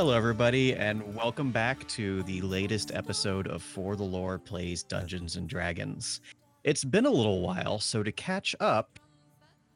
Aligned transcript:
Hello, 0.00 0.16
everybody, 0.16 0.74
and 0.74 1.14
welcome 1.14 1.50
back 1.50 1.86
to 1.88 2.22
the 2.22 2.40
latest 2.40 2.90
episode 2.94 3.46
of 3.48 3.62
For 3.62 3.96
the 3.96 4.02
Lore 4.02 4.38
Plays 4.38 4.82
Dungeons 4.82 5.36
and 5.36 5.46
Dragons. 5.46 6.22
It's 6.64 6.84
been 6.84 7.04
a 7.04 7.10
little 7.10 7.42
while, 7.42 7.78
so 7.78 8.02
to 8.02 8.10
catch 8.10 8.56
up, 8.60 8.98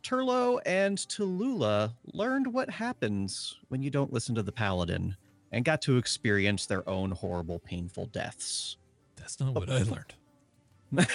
Turlo 0.03 0.61
and 0.65 0.97
Tallulah 0.97 1.93
learned 2.15 2.47
what 2.47 2.71
happens 2.71 3.59
when 3.69 3.83
you 3.83 3.91
don't 3.91 4.15
listen 4.15 4.35
to 4.37 4.43
the 4.43 4.51
Paladin 4.51 5.15
and 5.53 5.63
got 5.63 5.83
to 5.83 5.99
experience 5.99 6.65
their 6.65 6.89
own 6.89 7.11
horrible, 7.11 7.59
painful 7.59 8.07
deaths. 8.07 8.79
That's 9.17 9.39
not 9.39 9.53
what 9.53 9.69
I 9.69 9.83
oh. 9.83 9.85
learned. 9.85 10.15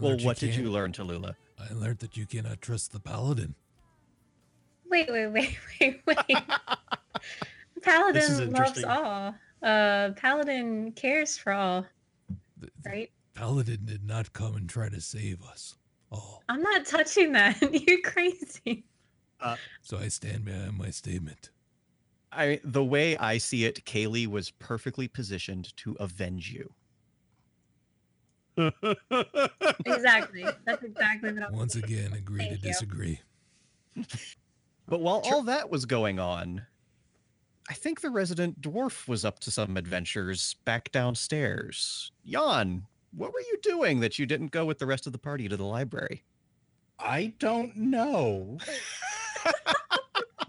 well, 0.00 0.12
learned 0.12 0.24
what 0.24 0.38
did 0.38 0.56
you 0.56 0.70
learn, 0.70 0.92
Tallulah? 0.92 1.34
I 1.60 1.74
learned 1.74 1.98
that 1.98 2.16
you 2.16 2.24
cannot 2.24 2.62
trust 2.62 2.92
the 2.92 3.00
paladin. 3.00 3.54
Wait, 4.88 5.10
wait, 5.10 5.26
wait, 5.26 5.58
wait, 5.78 6.00
wait. 6.06 6.38
Paladin 7.86 8.50
loves 8.52 8.82
all. 8.84 9.34
Uh, 9.62 10.10
Paladin 10.16 10.92
cares 10.92 11.38
for 11.38 11.52
all, 11.52 11.86
The, 12.58 12.68
the 12.82 12.90
right? 12.90 13.10
paladin 13.34 13.84
did 13.84 14.04
not 14.04 14.32
come 14.32 14.56
and 14.56 14.68
try 14.68 14.88
to 14.88 15.00
save 15.00 15.42
us 15.44 15.76
all. 16.10 16.42
I'm 16.48 16.62
not 16.62 16.84
touching 16.84 17.32
that. 17.32 17.60
You're 17.86 18.00
crazy. 18.02 18.84
So 19.82 19.98
I 19.98 20.08
stand 20.08 20.44
behind 20.44 20.76
my 20.76 20.90
statement. 20.90 21.50
I 22.32 22.60
the 22.64 22.84
way 22.84 23.16
I 23.18 23.38
see 23.38 23.64
it, 23.64 23.84
Kaylee 23.84 24.26
was 24.26 24.50
perfectly 24.50 25.06
positioned 25.06 25.76
to 25.78 25.96
avenge 26.00 26.50
you. 26.52 26.72
Exactly. 29.86 30.44
That's 30.64 30.82
exactly 30.82 31.32
what 31.32 31.42
I'm 31.44 31.52
Once 31.52 31.76
again, 31.76 32.12
agree 32.14 32.48
to 32.48 32.54
you. 32.54 32.58
disagree. 32.58 33.20
But 34.88 35.00
while 35.00 35.20
all 35.24 35.42
that 35.42 35.68
was 35.68 35.84
going 35.84 36.20
on, 36.20 36.64
I 37.68 37.74
think 37.74 38.00
the 38.00 38.10
resident 38.10 38.60
dwarf 38.60 39.08
was 39.08 39.24
up 39.24 39.40
to 39.40 39.50
some 39.50 39.76
adventures 39.76 40.54
back 40.64 40.92
downstairs. 40.92 42.12
Jan, 42.24 42.86
what 43.12 43.32
were 43.32 43.40
you 43.40 43.58
doing 43.62 44.00
that 44.00 44.18
you 44.18 44.26
didn't 44.26 44.52
go 44.52 44.64
with 44.64 44.78
the 44.78 44.86
rest 44.86 45.06
of 45.06 45.12
the 45.12 45.18
party 45.18 45.48
to 45.48 45.56
the 45.56 45.64
library? 45.64 46.22
I 46.98 47.34
don't 47.38 47.76
know. 47.76 48.58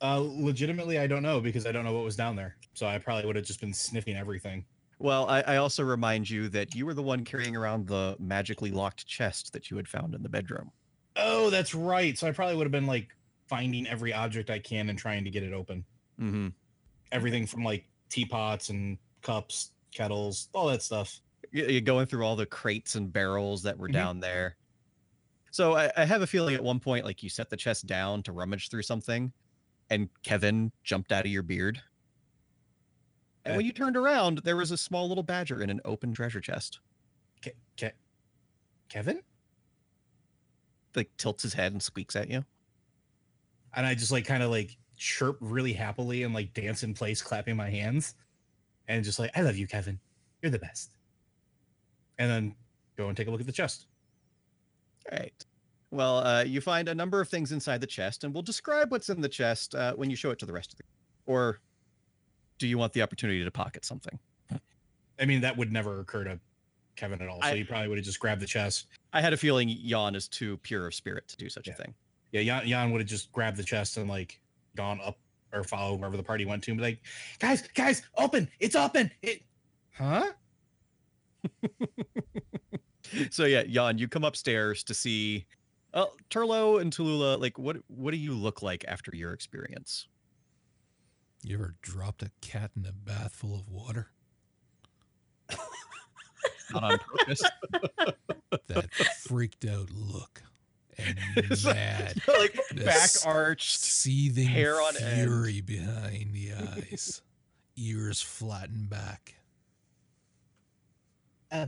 uh, 0.00 0.22
legitimately, 0.24 0.98
I 0.98 1.06
don't 1.06 1.22
know 1.22 1.40
because 1.40 1.66
I 1.66 1.72
don't 1.72 1.84
know 1.84 1.92
what 1.92 2.04
was 2.04 2.16
down 2.16 2.34
there. 2.36 2.56
So 2.74 2.86
I 2.86 2.98
probably 2.98 3.26
would 3.26 3.36
have 3.36 3.44
just 3.44 3.60
been 3.60 3.72
sniffing 3.72 4.16
everything. 4.16 4.64
Well, 4.98 5.28
I, 5.28 5.42
I 5.42 5.56
also 5.56 5.84
remind 5.84 6.28
you 6.28 6.48
that 6.48 6.74
you 6.74 6.86
were 6.86 6.94
the 6.94 7.02
one 7.02 7.24
carrying 7.24 7.54
around 7.54 7.86
the 7.86 8.16
magically 8.18 8.70
locked 8.70 9.06
chest 9.06 9.52
that 9.52 9.70
you 9.70 9.76
had 9.76 9.86
found 9.86 10.14
in 10.14 10.22
the 10.22 10.28
bedroom. 10.28 10.72
Oh, 11.16 11.50
that's 11.50 11.74
right. 11.74 12.16
So 12.16 12.26
I 12.26 12.32
probably 12.32 12.56
would 12.56 12.64
have 12.64 12.72
been 12.72 12.86
like 12.86 13.08
finding 13.46 13.86
every 13.86 14.12
object 14.12 14.50
I 14.50 14.58
can 14.58 14.88
and 14.88 14.98
trying 14.98 15.24
to 15.24 15.30
get 15.30 15.42
it 15.42 15.52
open. 15.52 15.84
Mm-hmm. 16.20 16.48
Everything 17.12 17.46
from 17.46 17.62
like 17.64 17.88
teapots 18.08 18.68
and 18.70 18.98
cups, 19.22 19.72
kettles, 19.94 20.48
all 20.52 20.66
that 20.68 20.82
stuff. 20.82 21.20
You're 21.52 21.80
going 21.80 22.06
through 22.06 22.24
all 22.24 22.36
the 22.36 22.46
crates 22.46 22.96
and 22.96 23.12
barrels 23.12 23.62
that 23.62 23.78
were 23.78 23.88
Mhm. 23.88 23.92
down 23.92 24.20
there. 24.20 24.56
So 25.52 25.74
I, 25.76 25.90
I 25.96 26.04
have 26.04 26.22
a 26.22 26.26
feeling 26.26 26.54
at 26.54 26.62
one 26.62 26.80
point, 26.80 27.04
like 27.04 27.22
you 27.22 27.30
set 27.30 27.48
the 27.48 27.56
chest 27.56 27.86
down 27.86 28.22
to 28.24 28.32
rummage 28.32 28.68
through 28.68 28.82
something, 28.82 29.32
and 29.88 30.08
Kevin 30.22 30.72
jumped 30.82 31.12
out 31.12 31.24
of 31.24 31.30
your 31.30 31.42
beard. 31.44 31.80
And 33.44 33.54
Uh, 33.54 33.56
when 33.58 33.64
you 33.66 33.72
turned 33.72 33.96
around, 33.96 34.38
there 34.38 34.56
was 34.56 34.72
a 34.72 34.76
small 34.76 35.08
little 35.08 35.22
badger 35.22 35.62
in 35.62 35.70
an 35.70 35.80
open 35.84 36.12
treasure 36.12 36.40
chest. 36.40 36.80
Ke- 37.42 37.56
Ke- 37.80 37.94
Kevin? 38.88 39.22
Like 40.94 41.16
tilts 41.16 41.42
his 41.44 41.54
head 41.54 41.72
and 41.72 41.82
squeaks 41.82 42.16
at 42.16 42.28
you. 42.28 42.44
And 43.76 43.86
I 43.86 43.94
just 43.94 44.10
like 44.10 44.24
kind 44.24 44.42
of 44.42 44.50
like 44.50 44.76
chirp 44.96 45.36
really 45.40 45.72
happily 45.74 46.22
and 46.22 46.32
like 46.34 46.52
dance 46.54 46.82
in 46.82 46.94
place, 46.94 47.20
clapping 47.22 47.56
my 47.56 47.68
hands, 47.70 48.14
and 48.88 49.04
just 49.04 49.18
like, 49.18 49.30
I 49.36 49.42
love 49.42 49.56
you, 49.56 49.66
Kevin. 49.66 50.00
You're 50.42 50.50
the 50.50 50.58
best. 50.58 50.90
And 52.18 52.30
then 52.30 52.54
go 52.96 53.08
and 53.08 53.16
take 53.16 53.28
a 53.28 53.30
look 53.30 53.40
at 53.40 53.46
the 53.46 53.52
chest. 53.52 53.86
All 55.12 55.18
right. 55.18 55.44
Well, 55.90 56.18
uh, 56.18 56.42
you 56.44 56.60
find 56.60 56.88
a 56.88 56.94
number 56.94 57.20
of 57.20 57.28
things 57.28 57.52
inside 57.52 57.80
the 57.80 57.86
chest, 57.86 58.24
and 58.24 58.32
we'll 58.34 58.42
describe 58.42 58.90
what's 58.90 59.08
in 59.08 59.20
the 59.20 59.28
chest 59.28 59.74
uh, 59.74 59.92
when 59.94 60.10
you 60.10 60.16
show 60.16 60.30
it 60.30 60.38
to 60.40 60.46
the 60.46 60.52
rest 60.52 60.72
of 60.72 60.78
the. 60.78 60.84
Or 61.26 61.60
do 62.58 62.66
you 62.66 62.78
want 62.78 62.92
the 62.92 63.02
opportunity 63.02 63.44
to 63.44 63.50
pocket 63.50 63.84
something? 63.84 64.18
I 65.20 65.24
mean, 65.26 65.42
that 65.42 65.56
would 65.56 65.72
never 65.72 66.00
occur 66.00 66.24
to 66.24 66.40
Kevin 66.96 67.20
at 67.22 67.28
all. 67.28 67.40
So 67.42 67.48
I- 67.48 67.56
he 67.56 67.64
probably 67.64 67.88
would 67.88 67.98
have 67.98 68.04
just 68.04 68.20
grabbed 68.20 68.40
the 68.40 68.46
chest. 68.46 68.86
I 69.12 69.20
had 69.20 69.32
a 69.32 69.36
feeling 69.36 69.68
Jan 69.86 70.14
is 70.14 70.28
too 70.28 70.56
pure 70.58 70.86
of 70.86 70.94
spirit 70.94 71.28
to 71.28 71.36
do 71.36 71.48
such 71.48 71.66
Yeah. 71.68 71.74
a 71.74 71.76
thing. 71.76 71.94
Yeah, 72.40 72.60
Jan, 72.60 72.68
Jan 72.68 72.90
would 72.92 73.00
have 73.00 73.08
just 73.08 73.32
grabbed 73.32 73.56
the 73.56 73.64
chest 73.64 73.96
and 73.96 74.08
like 74.08 74.40
gone 74.76 75.00
up 75.04 75.18
or 75.52 75.64
follow 75.64 75.94
wherever 75.96 76.16
the 76.16 76.22
party 76.22 76.44
went 76.44 76.62
to 76.64 76.70
and 76.70 76.78
be 76.78 76.84
like, 76.84 77.00
guys, 77.38 77.62
guys, 77.74 78.02
open, 78.16 78.48
it's 78.60 78.76
open. 78.76 79.10
It 79.22 79.42
huh? 79.92 80.26
so 83.30 83.44
yeah, 83.44 83.62
Jan, 83.64 83.98
you 83.98 84.08
come 84.08 84.24
upstairs 84.24 84.82
to 84.84 84.94
see 84.94 85.46
uh, 85.94 86.06
Turlo 86.30 86.80
and 86.80 86.92
Tallulah. 86.92 87.40
Like, 87.40 87.58
what 87.58 87.76
what 87.88 88.10
do 88.10 88.18
you 88.18 88.34
look 88.34 88.62
like 88.62 88.84
after 88.86 89.10
your 89.14 89.32
experience? 89.32 90.06
You 91.42 91.56
ever 91.56 91.74
dropped 91.80 92.22
a 92.22 92.30
cat 92.40 92.72
in 92.76 92.84
a 92.86 92.92
bath 92.92 93.32
full 93.34 93.54
of 93.54 93.68
water? 93.68 94.08
Not 96.72 96.84
on 96.84 96.98
purpose. 96.98 97.42
That 98.68 98.92
freaked 98.94 99.64
out 99.64 99.90
look 99.92 100.42
and 100.42 100.45
It's 100.45 100.45
like- 100.45 100.45
mad, 101.64 102.20
like 102.28 102.58
The 102.74 102.84
back 102.84 102.94
s- 102.96 103.24
arched. 103.26 103.80
seething 103.80 104.46
hair 104.46 104.80
on 104.80 104.96
end. 104.96 105.28
fury 105.28 105.60
behind 105.60 106.32
the 106.32 106.52
eyes, 106.54 107.22
ears 107.76 108.20
flattened 108.22 108.88
back. 108.90 109.34
Uh, 111.52 111.66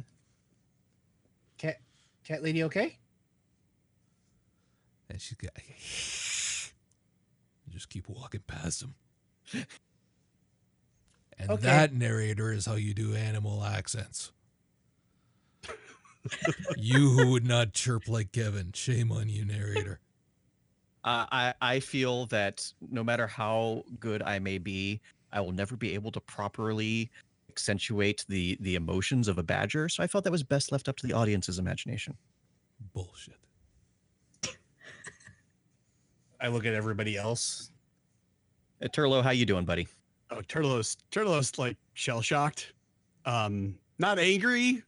cat 1.59 1.79
cat 2.25 2.43
lady 2.43 2.63
okay? 2.65 2.99
And 5.11 5.21
she's 5.21 5.37
got. 5.39 5.53
Just 7.71 7.91
keep 7.91 8.09
walking 8.09 8.43
past 8.47 8.83
him. 8.83 8.95
And 11.39 11.51
Okay. 11.51 11.63
that 11.63 11.93
narrator 11.95 12.51
is 12.53 12.67
how 12.67 12.75
you 12.75 12.93
do 12.95 13.15
animal 13.15 13.63
accents. 13.65 14.33
You 16.77 17.11
who 17.11 17.31
would 17.31 17.47
not 17.47 17.73
chirp 17.73 18.09
like 18.09 18.33
Kevin, 18.33 18.73
shame 18.73 19.13
on 19.13 19.29
you, 19.29 19.45
narrator. 19.45 20.01
Uh, 21.05 21.27
I 21.31 21.55
I 21.61 21.81
feel 21.81 22.27
that 22.27 22.71
no 22.91 23.05
matter 23.05 23.27
how 23.27 23.85
good 24.01 24.23
I 24.23 24.39
may 24.39 24.59
be, 24.59 25.01
I 25.33 25.41
will 25.41 25.53
never 25.53 25.77
be 25.77 25.95
able 25.95 26.11
to 26.13 26.21
properly 26.21 27.11
accentuate 27.49 28.25
the 28.29 28.57
the 28.61 28.75
emotions 28.75 29.29
of 29.29 29.39
a 29.39 29.43
badger. 29.43 29.89
So 29.89 30.03
I 30.03 30.07
felt 30.07 30.25
that 30.25 30.31
was 30.31 30.43
best 30.43 30.73
left 30.73 30.89
up 30.89 30.97
to 30.99 31.07
the 31.07 31.13
audience's 31.13 31.59
imagination. 31.59 32.17
Bullshit. 32.93 33.37
I 36.41 36.49
look 36.49 36.67
at 36.67 36.75
everybody 36.75 37.17
else. 37.17 37.73
Uh, 38.83 38.87
Turlo, 38.87 39.23
how 39.23 39.31
you 39.31 39.45
doing, 39.45 39.65
buddy? 39.65 39.89
Oh, 40.31 40.41
Turlo's 40.43 40.97
Turtle's 41.11 41.59
like 41.59 41.77
shell 41.95 42.21
shocked. 42.21 42.75
Um, 43.25 43.77
not 43.99 44.19
angry, 44.19 44.83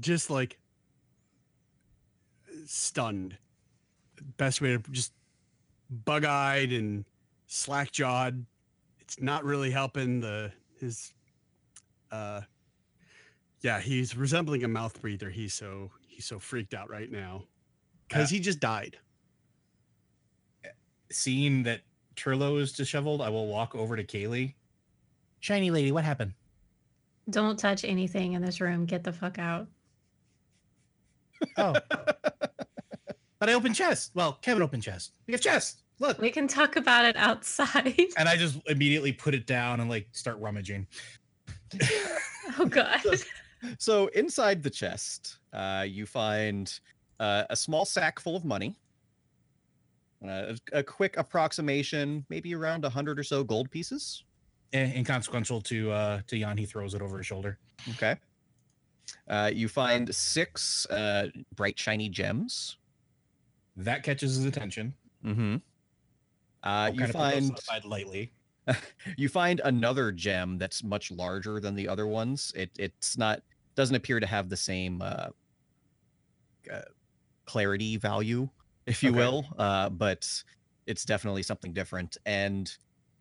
just 0.00 0.30
like 0.30 0.58
stunned. 2.66 3.36
Best 4.36 4.60
way 4.60 4.76
to 4.76 4.78
just 4.90 5.12
bug 5.90 6.24
eyed 6.24 6.72
and 6.72 7.04
slack 7.46 7.92
jawed. 7.92 8.44
It's 9.00 9.20
not 9.20 9.44
really 9.44 9.70
helping 9.70 10.20
the 10.20 10.52
his 10.78 11.14
uh 12.10 12.42
yeah, 13.60 13.80
he's 13.80 14.16
resembling 14.16 14.64
a 14.64 14.68
mouth 14.68 15.00
breather. 15.00 15.30
He's 15.30 15.54
so 15.54 15.90
he's 16.06 16.24
so 16.24 16.38
freaked 16.38 16.74
out 16.74 16.90
right 16.90 17.10
now. 17.10 17.44
Because 18.08 18.30
Uh, 18.30 18.34
he 18.34 18.40
just 18.40 18.60
died. 18.60 18.98
Seeing 21.10 21.62
that 21.62 21.80
Turlo 22.16 22.60
is 22.60 22.72
disheveled, 22.72 23.22
I 23.22 23.30
will 23.30 23.46
walk 23.46 23.74
over 23.74 23.96
to 23.96 24.04
Kaylee. 24.04 24.54
Shiny 25.40 25.70
lady, 25.70 25.92
what 25.92 26.04
happened? 26.04 26.34
Don't 27.30 27.58
touch 27.58 27.84
anything 27.84 28.32
in 28.32 28.42
this 28.42 28.60
room. 28.60 28.86
Get 28.86 29.04
the 29.04 29.12
fuck 29.12 29.38
out. 29.38 29.66
Oh. 31.56 31.74
but 31.90 33.48
I 33.48 33.52
opened 33.52 33.74
chest. 33.74 34.12
Well, 34.14 34.38
Kevin 34.40 34.62
opened 34.62 34.82
chest. 34.82 35.12
We 35.26 35.32
have 35.32 35.40
chest. 35.40 35.82
Look. 36.00 36.20
We 36.20 36.30
can 36.30 36.46
talk 36.48 36.76
about 36.76 37.04
it 37.04 37.16
outside. 37.16 38.00
And 38.16 38.28
I 38.28 38.36
just 38.36 38.58
immediately 38.66 39.12
put 39.12 39.34
it 39.34 39.46
down 39.46 39.80
and 39.80 39.90
like 39.90 40.08
start 40.12 40.38
rummaging. 40.38 40.86
oh 42.58 42.66
god. 42.66 43.00
So 43.78 44.06
inside 44.14 44.62
the 44.62 44.70
chest, 44.70 45.38
uh, 45.52 45.84
you 45.84 46.06
find 46.06 46.72
uh, 47.18 47.42
a 47.50 47.56
small 47.56 47.84
sack 47.84 48.20
full 48.20 48.36
of 48.36 48.44
money. 48.44 48.78
Uh, 50.24 50.54
a, 50.72 50.78
a 50.78 50.82
quick 50.84 51.16
approximation, 51.16 52.24
maybe 52.28 52.54
around 52.54 52.84
a 52.84 52.88
hundred 52.88 53.18
or 53.18 53.24
so 53.24 53.42
gold 53.42 53.68
pieces. 53.68 54.22
In- 54.72 54.92
inconsequential 54.92 55.60
to 55.62 55.90
uh 55.90 56.20
to 56.26 56.38
Jan, 56.38 56.56
he 56.56 56.66
throws 56.66 56.94
it 56.94 57.02
over 57.02 57.18
his 57.18 57.26
shoulder. 57.26 57.58
Okay. 57.90 58.16
Uh, 59.26 59.50
you 59.52 59.68
find 59.68 60.14
six 60.14 60.86
uh, 60.86 61.28
bright 61.56 61.78
shiny 61.78 62.08
gems. 62.10 62.76
That 63.76 64.02
catches 64.02 64.36
his 64.36 64.44
attention. 64.44 64.94
Mm-hmm. 65.24 65.56
Uh, 66.62 66.90
you 66.92 67.06
find 67.06 67.58
lightly. 67.84 68.32
you 69.16 69.28
find 69.28 69.60
another 69.64 70.12
gem 70.12 70.58
that's 70.58 70.84
much 70.84 71.10
larger 71.10 71.58
than 71.60 71.74
the 71.74 71.88
other 71.88 72.06
ones. 72.06 72.52
It 72.54 72.70
it's 72.78 73.16
not 73.16 73.40
doesn't 73.76 73.96
appear 73.96 74.20
to 74.20 74.26
have 74.26 74.50
the 74.50 74.56
same 74.56 75.00
uh, 75.00 75.28
uh, 76.70 76.82
clarity 77.46 77.96
value, 77.96 78.48
if 78.86 79.02
you 79.02 79.10
Okay. 79.10 79.18
will, 79.18 79.46
uh, 79.58 79.88
but 79.88 80.28
it's 80.86 81.04
definitely 81.04 81.42
something 81.42 81.72
different. 81.72 82.16
And 82.26 82.70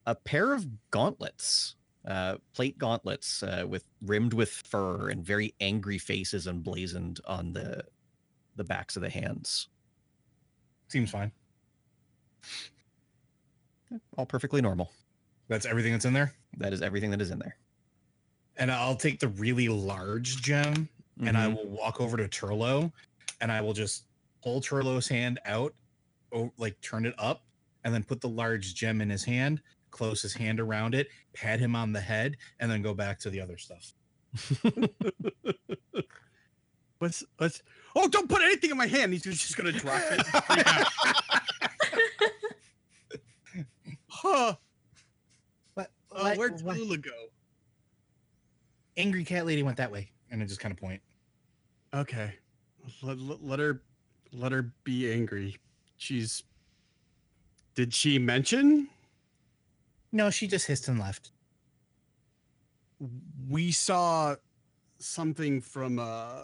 a 0.07 0.15
pair 0.15 0.54
of 0.54 0.65
gauntlets, 0.89 1.75
uh, 2.07 2.38
plate 2.54 2.77
gauntlets, 2.80 3.44
uh, 3.44 3.65
with 3.68 3.83
rimmed 4.01 4.33
with 4.33 4.50
fur 4.50 5.09
and 5.09 5.24
very 5.24 5.54
angry 5.59 6.00
faces 6.00 6.48
emblazoned 6.48 7.19
on 7.25 7.54
the 7.54 7.83
the 8.56 8.63
backs 8.63 8.95
of 8.95 9.04
the 9.04 9.09
hands. 9.09 9.68
Seems 10.88 11.12
fine. 11.12 11.31
All 14.18 14.25
perfectly 14.25 14.62
normal. 14.62 14.92
That's 15.48 15.65
everything 15.65 15.92
that's 15.92 16.06
in 16.06 16.13
there. 16.13 16.33
That 16.57 16.74
is 16.74 16.81
everything 16.81 17.12
that 17.12 17.21
is 17.21 17.30
in 17.30 17.39
there. 17.39 17.57
And 18.57 18.71
I'll 18.71 18.95
take 18.95 19.19
the 19.19 19.27
really 19.27 19.69
large 19.69 20.42
gem 20.42 20.89
and 21.19 21.38
I 21.38 21.48
Mhm. 21.48 21.56
will 21.56 21.68
walk 21.68 22.01
over 22.01 22.18
to 22.18 22.27
Turlo 22.27 22.92
and 23.42 23.51
I 23.51 23.62
will 23.62 23.74
just 23.74 24.06
pull 24.42 24.59
Turlo's 24.62 25.07
hand 25.07 25.39
out, 25.45 25.75
like 26.57 26.80
turn 26.81 27.06
it 27.06 27.13
up, 27.18 27.45
and 27.83 27.94
then 27.94 28.04
put 28.04 28.21
the 28.21 28.30
large 28.30 28.74
gem 28.75 29.01
in 29.01 29.09
his 29.09 29.24
hand, 29.24 29.62
close 29.97 30.21
his 30.21 30.33
hand 30.33 30.59
around 30.59 30.94
it, 30.95 31.07
pat 31.33 31.59
him 31.59 31.75
on 31.75 31.91
the 31.91 32.01
head, 32.01 32.38
and 32.59 32.69
then 32.69 32.81
go 32.81 32.94
back 32.94 33.19
to 33.19 33.29
the 33.29 33.41
other 33.41 33.57
stuff. 33.57 33.94
What's 36.99 37.23
what's? 37.38 37.61
Oh, 37.95 38.07
don't 38.07 38.27
put 38.27 38.41
anything 38.41 38.71
in 38.71 38.77
my 38.77 38.88
hand. 38.88 39.13
He's 39.13 39.23
just 39.23 39.55
gonna 39.55 39.71
drop 39.71 40.01
it. 40.11 40.19
and 40.19 40.45
freak 40.45 40.67
out. 40.67 40.88
huh? 44.07 44.55
What? 45.75 45.91
Uh, 46.11 46.35
where'd 46.35 46.57
Tallulah 46.57 47.01
go? 47.01 47.11
Angry 48.97 49.23
cat 49.23 49.45
lady 49.45 49.61
went 49.61 49.77
that 49.77 49.91
way, 49.91 50.09
and 50.31 50.41
I 50.41 50.45
just 50.45 50.59
kind 50.59 50.71
of 50.71 50.79
point. 50.79 51.01
Okay, 51.94 52.33
let, 53.03 53.19
let, 53.19 53.44
let 53.44 53.59
her 53.59 53.83
let 54.33 54.51
her 54.51 54.71
be 54.83 55.11
angry. 55.11 55.57
She's. 55.97 56.44
Did 57.75 57.94
she 57.94 58.17
mention 58.17 58.89
No, 60.12 60.30
she 60.30 60.48
just 60.48 60.68
hissed 60.68 60.88
and 60.88 61.00
left. 61.00 61.31
we 63.50 63.71
saw 63.71 64.36
something 65.00 65.62
from 65.62 66.00
uh 66.00 66.42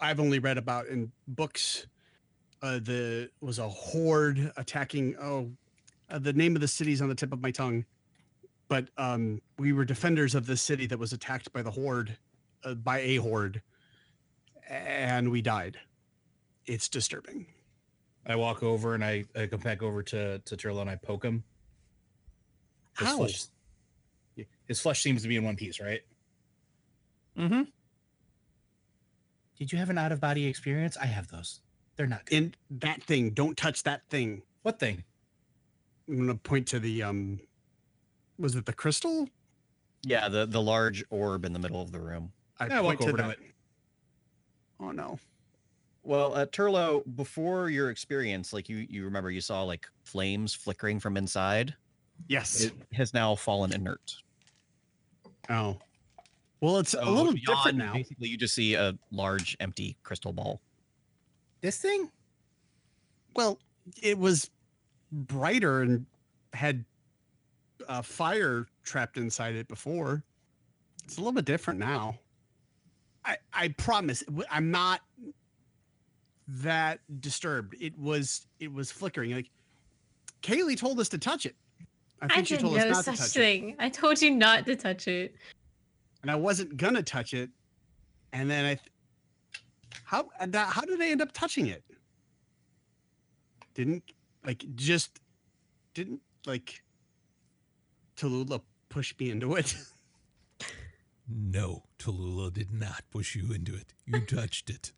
I've 0.00 0.20
only 0.20 0.38
read 0.38 0.58
about 0.58 0.86
in 0.88 1.10
books 1.26 1.86
uh 2.60 2.78
the 2.78 3.30
was 3.40 3.58
a 3.58 3.68
horde 3.68 4.52
attacking 4.58 5.16
oh 5.18 5.50
uh, 6.10 6.18
the 6.18 6.34
name 6.34 6.54
of 6.54 6.60
the 6.60 6.68
city's 6.68 7.00
on 7.00 7.08
the 7.08 7.14
tip 7.14 7.32
of 7.32 7.40
my 7.40 7.50
tongue 7.50 7.86
but 8.68 8.88
um 8.98 9.40
we 9.58 9.72
were 9.72 9.86
defenders 9.86 10.34
of 10.34 10.44
the 10.46 10.56
city 10.56 10.86
that 10.86 10.98
was 10.98 11.14
attacked 11.14 11.50
by 11.54 11.62
the 11.62 11.70
horde 11.70 12.18
uh, 12.64 12.74
by 12.74 12.98
a 13.00 13.16
horde 13.16 13.62
and 14.68 15.30
we 15.30 15.40
died 15.40 15.78
it's 16.66 16.88
disturbing 16.90 17.46
I 18.26 18.36
walk 18.36 18.62
over 18.62 18.94
and 18.94 19.02
I, 19.04 19.24
I 19.34 19.46
come 19.46 19.60
back 19.60 19.82
over 19.82 20.02
to 20.02 20.38
to 20.40 20.56
Turlo 20.56 20.82
and 20.82 20.90
I 20.90 20.96
poke 20.96 21.24
him. 21.24 21.42
His 22.98 23.08
How? 23.08 23.16
flesh, 23.18 23.44
his 24.66 24.80
flesh 24.80 25.02
seems 25.02 25.22
to 25.22 25.28
be 25.28 25.36
in 25.36 25.44
one 25.44 25.56
piece, 25.56 25.80
right? 25.80 26.00
Mm-hmm. 27.38 27.62
Did 29.58 29.72
you 29.72 29.78
have 29.78 29.90
an 29.90 29.98
out 29.98 30.12
of 30.12 30.20
body 30.20 30.46
experience? 30.46 30.96
I 30.96 31.06
have 31.06 31.28
those. 31.28 31.60
They're 31.96 32.06
not 32.06 32.24
good. 32.26 32.36
and 32.36 32.56
that 32.80 33.02
thing 33.02 33.30
don't 33.30 33.56
touch 33.56 33.82
that 33.84 34.02
thing 34.08 34.42
What 34.62 34.78
thing? 34.80 35.04
i'm 36.08 36.18
gonna 36.18 36.34
point 36.34 36.66
to 36.68 36.80
the 36.80 37.02
um 37.02 37.38
was 38.38 38.56
it 38.56 38.64
the 38.66 38.72
crystal 38.72 39.28
Yeah, 40.02 40.28
the 40.30 40.46
the 40.46 40.60
large 40.60 41.04
orb 41.10 41.44
in 41.44 41.52
the 41.52 41.58
middle 41.58 41.80
of 41.82 41.92
the 41.92 42.00
room. 42.00 42.32
i 42.58 42.66
I 42.66 42.80
walk 42.80 42.96
point 42.98 43.08
over 43.10 43.16
to 43.18 43.22
that. 43.24 43.30
it. 43.32 43.38
oh 44.80 44.90
no 44.90 45.18
Well, 46.02 46.34
uh, 46.34 46.46
Turlo, 46.46 47.02
before 47.14 47.68
your 47.70 47.90
experience, 47.90 48.52
like 48.54 48.68
you 48.70 48.86
you 48.88 49.04
remember 49.04 49.30
you 49.30 49.40
saw 49.42 49.62
like 49.62 49.86
flames 50.02 50.54
flickering 50.54 50.98
from 50.98 51.16
inside. 51.18 51.74
Yes 52.28 52.64
It 52.64 52.72
has 52.92 53.14
now 53.14 53.34
fallen 53.34 53.72
inert. 53.72 54.16
Oh. 55.48 55.78
Well, 56.60 56.78
it's 56.78 56.94
a 56.94 57.04
little 57.04 57.32
beyond, 57.32 57.44
different 57.46 57.78
now. 57.78 57.94
Basically, 57.94 58.28
you 58.28 58.36
just 58.36 58.54
see 58.54 58.74
a 58.74 58.96
large 59.10 59.56
empty 59.58 59.96
crystal 60.04 60.32
ball. 60.32 60.60
This 61.60 61.78
thing? 61.78 62.10
Well, 63.34 63.58
it 64.00 64.16
was 64.16 64.50
brighter 65.10 65.82
and 65.82 66.06
had 66.52 66.84
uh, 67.88 68.02
fire 68.02 68.66
trapped 68.84 69.16
inside 69.16 69.56
it 69.56 69.66
before. 69.66 70.22
It's 71.04 71.16
a 71.16 71.20
little 71.20 71.32
bit 71.32 71.44
different 71.44 71.80
now. 71.80 72.18
I 73.24 73.36
I 73.52 73.68
promise 73.68 74.22
I'm 74.50 74.70
not 74.70 75.00
that 76.48 77.00
disturbed. 77.20 77.76
It 77.80 77.98
was 77.98 78.46
it 78.60 78.72
was 78.72 78.90
flickering. 78.90 79.32
Like 79.32 79.50
Kaylee 80.42 80.76
told 80.76 81.00
us 81.00 81.08
to 81.10 81.18
touch 81.18 81.46
it. 81.46 81.56
I 82.22 82.28
I, 82.38 82.42
she 82.42 82.54
did 82.54 82.60
told 82.62 82.76
us 82.78 82.84
no 82.84 82.90
not 82.90 82.96
to 82.98 83.02
such 83.04 83.18
touch 83.18 83.26
it. 83.28 83.32
thing. 83.32 83.76
I 83.78 83.88
told 83.88 84.22
you 84.22 84.30
not 84.30 84.64
to 84.66 84.76
touch 84.76 85.08
it. 85.08 85.34
and 86.22 86.30
I 86.30 86.36
wasn't 86.36 86.76
gonna 86.76 87.02
touch 87.02 87.34
it, 87.34 87.50
and 88.32 88.50
then 88.50 88.64
I, 88.64 88.74
th- 88.74 88.90
how 90.04 90.28
and 90.40 90.52
that, 90.52 90.68
how 90.68 90.82
did 90.82 91.00
I 91.02 91.08
end 91.08 91.20
up 91.20 91.32
touching 91.32 91.66
it? 91.66 91.82
Didn't 93.74 94.04
like 94.46 94.64
just 94.76 95.18
didn't 95.94 96.20
like 96.46 96.82
Tallulah 98.16 98.60
push 98.88 99.14
me 99.18 99.30
into 99.30 99.54
it. 99.56 99.74
No, 101.34 101.84
Tallulah 101.98 102.52
did 102.52 102.72
not 102.74 103.04
push 103.10 103.34
you 103.36 103.52
into 103.54 103.74
it. 103.74 103.94
You 104.06 104.20
touched 104.26 104.68
it. 104.68 104.92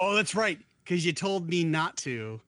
oh, 0.00 0.14
that's 0.16 0.34
right, 0.34 0.58
because 0.82 1.04
you 1.06 1.12
told 1.12 1.48
me 1.48 1.62
not 1.62 1.96
to. 1.98 2.40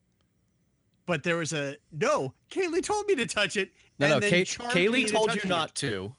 But 1.07 1.23
there 1.23 1.37
was 1.37 1.53
a 1.53 1.77
no. 1.93 2.33
Kaylee 2.51 2.83
told 2.83 3.07
me 3.07 3.15
to 3.17 3.27
touch 3.27 3.57
it. 3.57 3.71
No, 4.01 4.15
and 4.15 4.23
no. 4.23 4.29
Kay- 4.31 4.45
Kaylee 4.45 5.01
into 5.03 5.13
told 5.13 5.35
you 5.35 5.41
it. 5.45 5.49
not 5.49 5.75
to. 5.77 6.15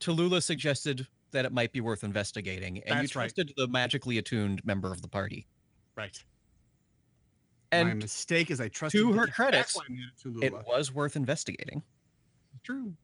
Tallulah 0.00 0.42
suggested 0.42 1.06
that 1.32 1.44
it 1.44 1.52
might 1.52 1.72
be 1.72 1.80
worth 1.80 2.04
investigating, 2.04 2.78
and 2.84 3.00
That's 3.00 3.14
you 3.14 3.20
right. 3.20 3.24
trusted 3.24 3.52
the 3.56 3.66
magically 3.68 4.18
attuned 4.18 4.64
member 4.64 4.92
of 4.92 5.02
the 5.02 5.08
party. 5.08 5.46
Right. 5.96 6.16
My 7.72 7.94
mistake 7.94 8.50
is 8.50 8.60
I 8.60 8.68
trusted. 8.68 9.00
to 9.00 9.12
her 9.12 9.26
credit, 9.26 9.68
why 9.74 9.82
I 9.88 9.92
made 9.92 10.42
it 10.42 10.44
it 10.44 10.52
was 10.66 10.94
worth 10.94 11.16
investigating. 11.16 11.82
true. 12.62 12.94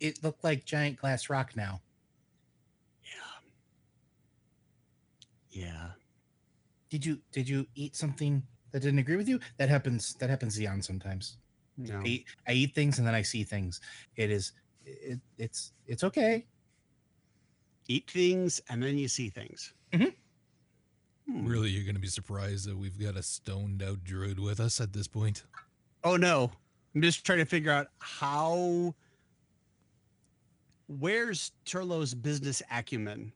It 0.00 0.22
looked 0.22 0.44
like 0.44 0.64
giant 0.64 0.98
glass 0.98 1.30
rock 1.30 1.56
now. 1.56 1.80
Yeah. 3.04 3.10
Yeah. 5.50 5.88
Did 6.90 7.06
you 7.06 7.20
did 7.32 7.48
you 7.48 7.66
eat 7.74 7.96
something 7.96 8.42
that 8.70 8.80
didn't 8.80 8.98
agree 8.98 9.16
with 9.16 9.28
you? 9.28 9.40
That 9.56 9.68
happens 9.68 10.14
that 10.14 10.28
happens 10.28 10.58
Xeon 10.58 10.84
sometimes. 10.84 11.38
No. 11.76 12.00
I 12.00 12.04
eat, 12.04 12.26
I 12.46 12.52
eat 12.52 12.74
things 12.74 12.98
and 12.98 13.06
then 13.06 13.14
I 13.14 13.22
see 13.22 13.44
things. 13.44 13.80
It 14.16 14.30
is 14.30 14.52
it, 14.84 15.20
it's 15.38 15.72
it's 15.86 16.04
okay. 16.04 16.44
eat 17.88 18.10
things 18.10 18.60
and 18.68 18.82
then 18.82 18.96
you 18.98 19.08
see 19.08 19.28
things. 19.30 19.74
Mhm. 19.92 20.14
Hmm. 21.28 21.46
Really, 21.46 21.70
you're 21.70 21.84
going 21.84 21.94
to 21.94 22.00
be 22.00 22.08
surprised 22.08 22.68
that 22.68 22.76
we've 22.76 22.98
got 22.98 23.16
a 23.16 23.22
stoned 23.22 23.82
out 23.82 24.02
druid 24.04 24.38
with 24.40 24.60
us 24.60 24.80
at 24.80 24.92
this 24.92 25.06
point. 25.08 25.44
Oh 26.04 26.16
no. 26.16 26.50
I'm 26.94 27.00
just 27.02 27.24
trying 27.24 27.38
to 27.38 27.44
figure 27.46 27.70
out 27.72 27.86
how 28.00 28.94
where's 30.88 31.52
Turlo's 31.64 32.12
business 32.14 32.62
acumen 32.70 33.32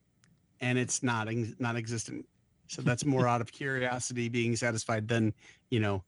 and 0.61 0.79
it's 0.79 1.03
not 1.03 1.29
ex- 1.29 1.55
not 1.59 1.77
existent. 1.77 2.27
So 2.69 2.83
that's 2.83 3.05
more 3.05 3.27
out 3.33 3.41
of 3.41 3.51
curiosity 3.53 4.29
being 4.29 4.57
satisfied 4.57 5.09
than, 5.09 5.33
you 5.71 5.81
know, 5.81 6.03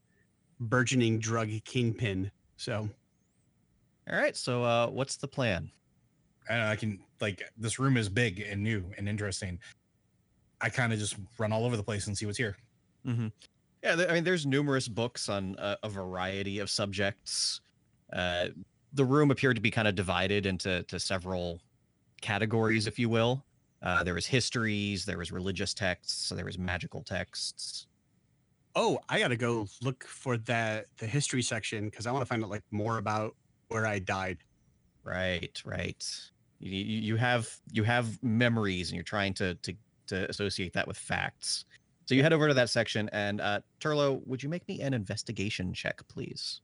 burgeoning 0.59 1.19
drug 1.19 1.49
kingpin. 1.65 2.31
So 2.57 2.89
All 4.09 4.17
right. 4.17 4.35
So, 4.35 4.63
uh, 4.63 4.87
what's 4.87 5.17
the 5.17 5.27
plan? 5.27 5.69
And 6.49 6.61
I 6.63 6.75
can 6.75 6.99
like 7.21 7.43
this 7.57 7.77
room 7.79 7.95
is 7.95 8.09
big 8.09 8.39
and 8.39 8.63
new 8.63 8.83
and 8.97 9.07
interesting. 9.07 9.59
I 10.61 10.69
kind 10.69 10.91
of 10.91 10.99
just 10.99 11.15
run 11.37 11.51
all 11.51 11.65
over 11.65 11.77
the 11.77 11.83
place 11.83 12.07
and 12.07 12.17
see 12.17 12.25
what's 12.25 12.37
here. 12.37 12.57
Mm-hmm. 13.05 13.27
Yeah, 13.83 13.95
there, 13.95 14.09
I 14.09 14.13
mean, 14.13 14.23
there's 14.23 14.45
numerous 14.45 14.87
books 14.87 15.29
on 15.29 15.55
a, 15.57 15.77
a 15.83 15.89
variety 15.89 16.59
of 16.59 16.69
subjects. 16.69 17.61
Uh, 18.11 18.47
the 18.93 19.05
room 19.05 19.31
appeared 19.31 19.55
to 19.55 19.61
be 19.61 19.71
kind 19.71 19.87
of 19.87 19.95
divided 19.95 20.45
into 20.45 20.83
to 20.83 20.99
several 20.99 21.61
categories, 22.21 22.87
if 22.87 22.99
you 22.99 23.07
will. 23.09 23.45
Uh, 23.81 24.03
there 24.03 24.15
was 24.15 24.25
histories, 24.25 25.05
there 25.05 25.17
was 25.17 25.31
religious 25.31 25.73
texts, 25.73 26.29
there 26.29 26.43
was 26.45 26.57
magical 26.57 27.03
texts. 27.03 27.87
Oh, 28.75 28.99
I 29.09 29.19
gotta 29.19 29.35
go 29.35 29.67
look 29.81 30.05
for 30.05 30.37
that 30.37 30.85
the 30.97 31.07
history 31.07 31.41
section 31.41 31.85
because 31.85 32.07
I 32.07 32.11
want 32.11 32.21
to 32.21 32.25
find 32.25 32.43
out 32.43 32.49
like 32.49 32.63
more 32.71 32.97
about 32.97 33.35
where 33.67 33.85
I 33.85 33.99
died. 33.99 34.37
Right, 35.03 35.61
right. 35.65 36.05
You, 36.59 36.71
you 36.71 37.15
have 37.15 37.49
you 37.71 37.83
have 37.83 38.21
memories, 38.23 38.89
and 38.89 38.95
you're 38.95 39.03
trying 39.03 39.33
to 39.35 39.55
to 39.55 39.73
to 40.07 40.29
associate 40.29 40.73
that 40.73 40.87
with 40.87 40.97
facts. 40.97 41.65
So 42.05 42.15
you 42.15 42.23
head 42.23 42.33
over 42.33 42.47
to 42.47 42.53
that 42.55 42.69
section, 42.69 43.07
and 43.13 43.39
uh, 43.39 43.61
Turlo, 43.79 44.25
would 44.25 44.41
you 44.41 44.49
make 44.49 44.67
me 44.67 44.81
an 44.81 44.93
investigation 44.93 45.73
check, 45.73 46.01
please? 46.07 46.61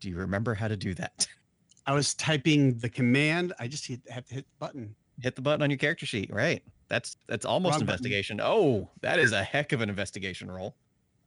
Do 0.00 0.08
you 0.08 0.16
remember 0.16 0.54
how 0.54 0.68
to 0.68 0.76
do 0.76 0.94
that? 0.94 1.26
I 1.86 1.92
was 1.92 2.14
typing 2.14 2.78
the 2.78 2.88
command. 2.88 3.52
I 3.58 3.68
just 3.68 3.86
hit, 3.86 4.00
have 4.08 4.24
to 4.26 4.36
hit 4.36 4.46
the 4.46 4.66
button. 4.66 4.94
Hit 5.22 5.36
the 5.36 5.42
button 5.42 5.62
on 5.62 5.70
your 5.70 5.78
character 5.78 6.04
sheet, 6.06 6.32
right? 6.32 6.62
That's 6.88 7.16
that's 7.28 7.44
almost 7.44 7.72
Wrong 7.72 7.80
button. 7.80 7.82
investigation. 7.94 8.40
Oh, 8.42 8.90
that 9.00 9.18
is 9.18 9.32
a 9.32 9.42
heck 9.42 9.72
of 9.72 9.80
an 9.80 9.88
investigation 9.88 10.50
roll. 10.50 10.74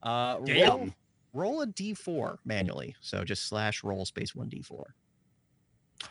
Uh, 0.02 0.36
roll, 0.38 0.46
Damn. 0.46 0.94
roll 1.32 1.62
a 1.62 1.66
d4 1.66 2.38
manually. 2.44 2.94
So 3.00 3.24
just 3.24 3.48
slash 3.48 3.82
roll 3.82 4.04
space 4.04 4.34
one 4.34 4.48
d4. 4.50 4.84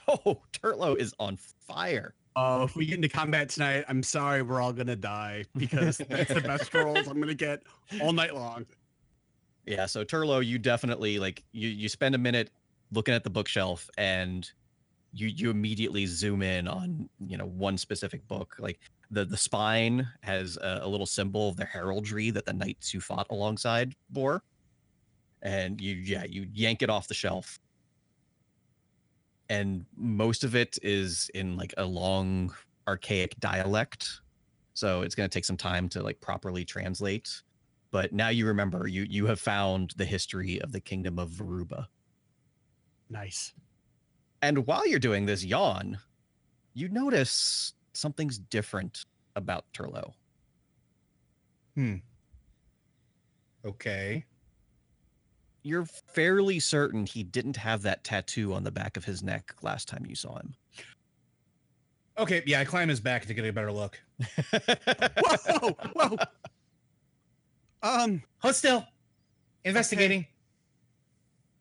Oh, 0.08 0.42
Turlo 0.52 0.98
is 0.98 1.14
on 1.20 1.38
fire. 1.68 2.16
Oh, 2.36 2.64
if 2.64 2.76
we 2.76 2.86
get 2.88 2.96
into 2.96 3.08
combat 3.08 3.50
tonight, 3.50 3.86
I'm 3.88 4.02
sorry, 4.04 4.42
we're 4.42 4.60
all 4.60 4.74
gonna 4.74 4.96
die 4.96 5.46
because 5.56 5.98
that's 6.10 6.34
the 6.34 6.42
best 6.42 6.74
rolls 6.74 7.08
I'm 7.08 7.20
gonna 7.22 7.34
get 7.36 7.62
all 8.02 8.12
night 8.12 8.34
long. 8.36 8.66
Yeah, 9.66 9.86
so 9.86 10.04
Turlo, 10.04 10.44
you 10.46 10.58
definitely 10.58 11.20
like 11.20 11.44
you 11.52 11.70
you 11.70 11.88
spend 11.88 12.16
a 12.16 12.18
minute 12.18 12.50
looking 12.92 13.14
at 13.14 13.24
the 13.24 13.30
bookshelf 13.30 13.90
and 13.98 14.52
you 15.16 15.28
you 15.28 15.50
immediately 15.50 16.06
zoom 16.06 16.42
in 16.42 16.68
on 16.68 17.10
you 17.26 17.38
know 17.38 17.46
one 17.46 17.78
specific 17.78 18.28
book. 18.28 18.56
Like 18.60 18.80
the 19.12 19.26
the 19.26 19.38
spine 19.38 20.08
has 20.22 20.58
a, 20.58 20.82
a 20.84 20.88
little 20.88 21.06
symbol 21.06 21.50
of 21.50 21.58
the 21.58 21.66
heraldry 21.66 22.30
that 22.32 22.46
the 22.46 22.54
knights 22.54 22.94
you 22.94 23.00
fought 23.00 23.28
alongside 23.30 23.94
bore, 24.10 24.44
and 25.42 25.80
you 25.80 25.96
yeah 25.96 26.26
you 26.26 26.48
yank 26.54 26.82
it 26.82 26.90
off 26.90 27.08
the 27.08 27.14
shelf, 27.14 27.60
and 29.50 29.86
most 29.96 30.44
of 30.44 30.56
it 30.56 30.78
is 30.84 31.30
in 31.34 31.58
like 31.58 31.74
a 31.78 31.86
long 31.86 32.54
archaic 32.88 33.40
dialect, 33.40 34.22
so 34.74 35.02
it's 35.02 35.16
going 35.16 35.28
to 35.30 35.34
take 35.34 35.46
some 35.46 35.58
time 35.58 35.90
to 35.90 36.04
like 36.04 36.20
properly 36.22 36.64
translate 36.64 37.42
but 37.96 38.12
now 38.12 38.28
you 38.28 38.46
remember 38.46 38.90
you 38.90 39.06
you 39.10 39.26
have 39.28 39.40
found 39.40 39.94
the 39.96 40.04
history 40.04 40.60
of 40.62 40.74
the 40.74 40.82
kingdom 40.82 41.18
of 41.18 41.30
Varuba. 41.30 41.86
Nice. 43.10 43.54
And 44.46 44.68
while 44.68 44.86
you're 44.86 45.00
doing 45.00 45.26
this 45.26 45.42
Jan, 45.42 45.98
you 46.76 46.88
notice 46.90 47.74
something's 47.94 48.38
different 48.38 49.06
about 49.36 49.66
Turlo. 49.74 50.14
Hmm. 51.74 51.96
Okay. 53.66 54.24
You're 55.64 55.86
fairly 55.86 56.60
certain 56.60 57.08
he 57.08 57.24
didn't 57.24 57.58
have 57.58 57.82
that 57.82 58.04
tattoo 58.04 58.54
on 58.54 58.64
the 58.64 58.70
back 58.70 58.98
of 58.98 59.04
his 59.04 59.24
neck 59.24 59.56
last 59.64 59.88
time 59.88 60.06
you 60.08 60.14
saw 60.14 60.38
him. 60.38 60.54
Okay. 62.20 62.44
Yeah, 62.46 62.60
I 62.60 62.66
climb 62.66 62.88
his 62.88 63.00
back 63.00 63.26
to 63.26 63.34
get 63.34 63.46
a 63.46 63.52
better 63.52 63.72
look. 63.72 64.00
Whoa, 64.52 65.76
whoa. 65.94 66.18
Um, 67.82 68.22
Hold 68.44 68.54
still. 68.54 68.86
Investigating. 69.64 70.28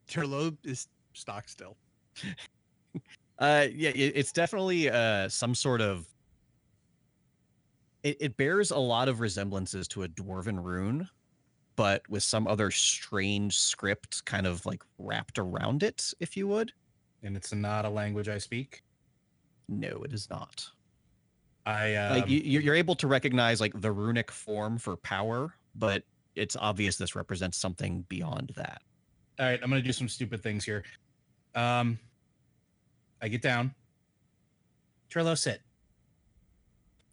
Turlo 0.06 0.54
is 0.64 0.86
stock 1.14 1.48
still. 1.48 1.78
Uh, 3.38 3.66
yeah, 3.74 3.90
it, 3.90 4.12
it's 4.14 4.30
definitely 4.32 4.88
uh 4.88 5.28
some 5.28 5.54
sort 5.54 5.80
of. 5.80 6.06
It, 8.02 8.16
it 8.20 8.36
bears 8.36 8.70
a 8.70 8.78
lot 8.78 9.08
of 9.08 9.20
resemblances 9.20 9.88
to 9.88 10.02
a 10.02 10.08
dwarven 10.08 10.62
rune, 10.62 11.08
but 11.76 12.02
with 12.08 12.22
some 12.22 12.46
other 12.46 12.70
strange 12.70 13.58
script 13.58 14.24
kind 14.26 14.46
of 14.46 14.64
like 14.66 14.82
wrapped 14.98 15.38
around 15.38 15.82
it, 15.82 16.12
if 16.20 16.36
you 16.36 16.46
would. 16.48 16.72
And 17.22 17.36
it's 17.36 17.52
not 17.54 17.84
a 17.86 17.88
language 17.88 18.28
I 18.28 18.38
speak. 18.38 18.82
No, 19.68 20.02
it 20.04 20.12
is 20.12 20.28
not. 20.28 20.66
I 21.64 21.94
um, 21.94 22.12
like 22.20 22.28
you, 22.28 22.40
you- 22.40 22.60
you're 22.60 22.74
able 22.74 22.94
to 22.96 23.06
recognize 23.06 23.60
like 23.60 23.72
the 23.80 23.90
runic 23.90 24.30
form 24.30 24.76
for 24.78 24.96
power, 24.98 25.54
but 25.74 26.02
it's 26.36 26.56
obvious 26.56 26.96
this 26.96 27.14
represents 27.16 27.56
something 27.56 28.02
beyond 28.10 28.52
that. 28.56 28.82
all 29.40 29.46
right, 29.46 29.58
I'm 29.62 29.70
gonna 29.70 29.80
do 29.80 29.92
some 29.92 30.08
stupid 30.08 30.42
things 30.42 30.64
here. 30.64 30.84
Um 31.54 31.98
I 33.24 33.28
get 33.28 33.40
down. 33.40 33.74
Trello 35.10 35.36
sit. 35.36 35.62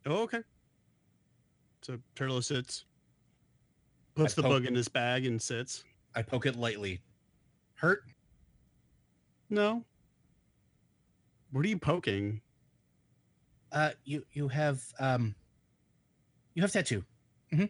Oh, 0.06 0.24
okay. 0.24 0.40
So 1.84 2.00
Turlo 2.18 2.44
sits, 2.44 2.84
puts 4.14 4.34
I 4.34 4.36
the 4.36 4.42
poke- 4.42 4.52
bug 4.52 4.66
in 4.66 4.76
his 4.76 4.90
bag 4.90 5.26
and 5.26 5.42
sits. 5.42 5.86
I 6.14 6.22
poke 6.22 6.46
it 6.46 6.58
lightly. 6.58 7.00
Hurt? 7.76 8.02
No. 9.50 9.86
What 11.52 11.64
are 11.64 11.70
you 11.70 11.78
poking? 11.78 12.42
Uh 13.72 13.92
you 14.04 14.26
you 14.34 14.50
have 14.50 14.82
um 15.00 15.34
you 16.56 16.62
have 16.62 16.74
tattoo. 16.74 17.06
Mm-hmm. 17.54 17.66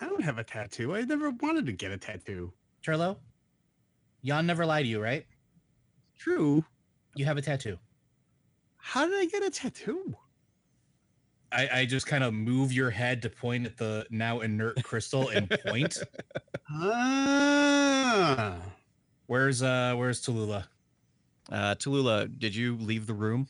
I 0.00 0.08
don't 0.08 0.22
have 0.22 0.38
a 0.38 0.44
tattoo. 0.44 0.94
I 0.94 1.00
never 1.02 1.30
wanted 1.30 1.66
to 1.66 1.72
get 1.72 1.90
a 1.90 1.96
tattoo. 1.98 2.52
Trello? 2.86 3.16
Jan 4.24 4.46
never 4.46 4.64
lied 4.64 4.84
to 4.84 4.88
you, 4.88 5.02
right? 5.02 5.26
True. 6.16 6.64
You 7.16 7.24
have 7.24 7.36
a 7.36 7.42
tattoo. 7.42 7.78
How 8.76 9.06
did 9.06 9.18
I 9.18 9.26
get 9.26 9.42
a 9.42 9.50
tattoo? 9.50 10.14
I, 11.50 11.68
I 11.72 11.84
just 11.86 12.06
kind 12.06 12.22
of 12.22 12.34
move 12.34 12.72
your 12.72 12.90
head 12.90 13.22
to 13.22 13.30
point 13.30 13.66
at 13.66 13.76
the 13.76 14.06
now 14.10 14.40
inert 14.40 14.82
crystal 14.82 15.28
and 15.28 15.50
point. 15.66 15.98
Ah. 16.68 18.56
Where's 19.28 19.62
uh 19.62 19.94
where's 19.96 20.20
Tallulah? 20.20 20.64
Uh, 21.50 21.76
Tallulah, 21.76 22.28
did 22.40 22.56
you 22.56 22.76
leave 22.76 23.06
the 23.06 23.14
room? 23.14 23.46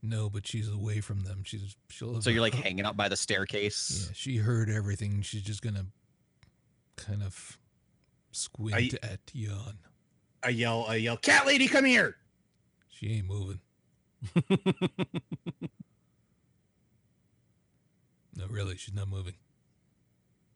No, 0.00 0.30
but 0.30 0.46
she's 0.46 0.68
away 0.70 1.00
from 1.00 1.24
them. 1.24 1.42
She's 1.44 1.74
she'll. 1.90 2.22
So 2.22 2.30
you're 2.30 2.40
like 2.40 2.54
hanging 2.54 2.84
out 2.84 2.96
by 2.96 3.08
the 3.08 3.16
staircase. 3.16 4.06
Yeah, 4.06 4.12
she 4.14 4.36
heard 4.36 4.70
everything. 4.70 5.22
She's 5.22 5.42
just 5.42 5.60
gonna 5.60 5.86
kind 6.96 7.22
of 7.22 7.58
squint 8.30 8.94
at 9.02 9.26
Jan. 9.34 9.78
I 10.42 10.50
yell, 10.50 10.84
I 10.86 10.96
yell, 10.96 11.16
cat 11.16 11.46
lady, 11.46 11.66
come 11.66 11.84
here. 11.84 12.16
She 12.94 13.12
ain't 13.12 13.26
moving. 13.26 13.60
No, 18.36 18.46
really, 18.48 18.76
she's 18.76 18.92
not 18.94 19.08
moving. 19.08 19.34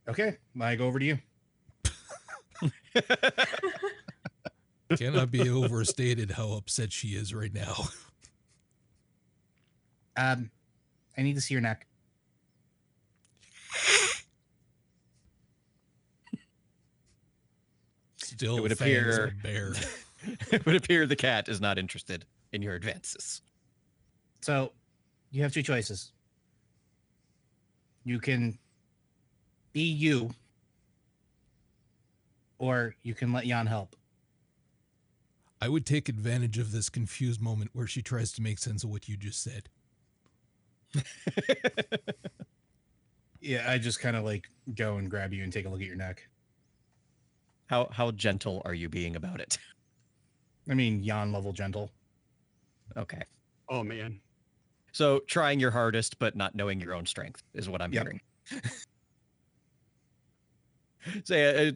Okay, 0.09 0.37
Mike, 0.52 0.80
over 0.80 0.99
to 0.99 1.04
you. 1.04 1.18
Cannot 4.97 5.30
be 5.30 5.49
overstated 5.49 6.33
how 6.33 6.54
upset 6.54 6.92
she 6.92 7.09
is 7.11 7.33
right 7.35 7.52
now. 7.54 7.75
Um, 10.16 10.50
I 11.16 11.23
need 11.23 11.37
to 11.37 11.40
see 11.40 11.54
your 11.54 11.61
neck. 11.61 11.87
Still, 18.16 18.59
It 18.59 18.61
would 18.62 18.73
appear- 18.73 19.35
bear. 19.42 19.75
it 20.52 20.64
would 20.66 20.76
appear 20.76 21.06
the 21.06 21.16
cat 21.16 21.49
is 21.49 21.61
not 21.61 21.78
interested 21.78 22.25
in 22.52 22.62
your 22.62 22.75
advances. 22.75 23.42
So 24.40 24.73
you 25.30 25.42
have 25.42 25.52
two 25.52 25.62
choices. 25.62 26.12
You 28.04 28.18
can 28.18 28.58
be 29.73 29.82
you, 29.82 30.30
or 32.58 32.94
you 33.02 33.14
can 33.14 33.32
let 33.32 33.44
Jan 33.44 33.66
help. 33.66 33.97
I 35.61 35.68
would 35.68 35.85
take 35.85 36.08
advantage 36.08 36.58
of 36.58 36.73
this 36.73 36.88
confused 36.88 37.40
moment 37.40 37.70
where 37.73 37.87
she 37.87 38.00
tries 38.00 38.32
to 38.32 38.42
make 38.42 38.58
sense 38.58 38.85
of 38.85 38.90
what 38.90 39.08
you 39.08 39.16
just 39.16 39.42
said. 39.42 39.68
Yeah, 43.40 43.64
I 43.70 43.78
just 43.78 44.00
kind 44.00 44.16
of 44.16 44.25
like 44.25 44.49
go 44.75 44.97
and 44.97 45.08
grab 45.11 45.32
you 45.32 45.44
and 45.44 45.52
take 45.52 45.64
a 45.64 45.68
look 45.68 45.80
at 45.80 45.87
your 45.87 45.97
neck. 45.97 46.28
how 47.66 47.88
how 47.92 48.11
gentle 48.11 48.62
are 48.64 48.75
you 48.75 48.88
being 48.88 49.14
about 49.16 49.40
it? 49.40 49.58
I 50.68 50.75
mean, 50.75 51.02
Jan 51.02 51.32
level 51.32 51.52
gentle. 51.52 51.90
Okay. 52.96 53.22
Oh 53.68 53.82
man. 53.82 54.20
So 54.92 55.20
trying 55.26 55.60
your 55.60 55.70
hardest, 55.70 56.18
but 56.18 56.37
not 56.37 56.54
knowing 56.54 56.80
your 56.80 56.94
own 56.94 57.06
strength 57.06 57.42
is 57.54 57.68
what 57.68 57.82
I'm 57.82 57.92
Yep. 57.92 58.02
hearing. 58.02 58.20
Say, 61.25 61.68
uh, 61.68 61.72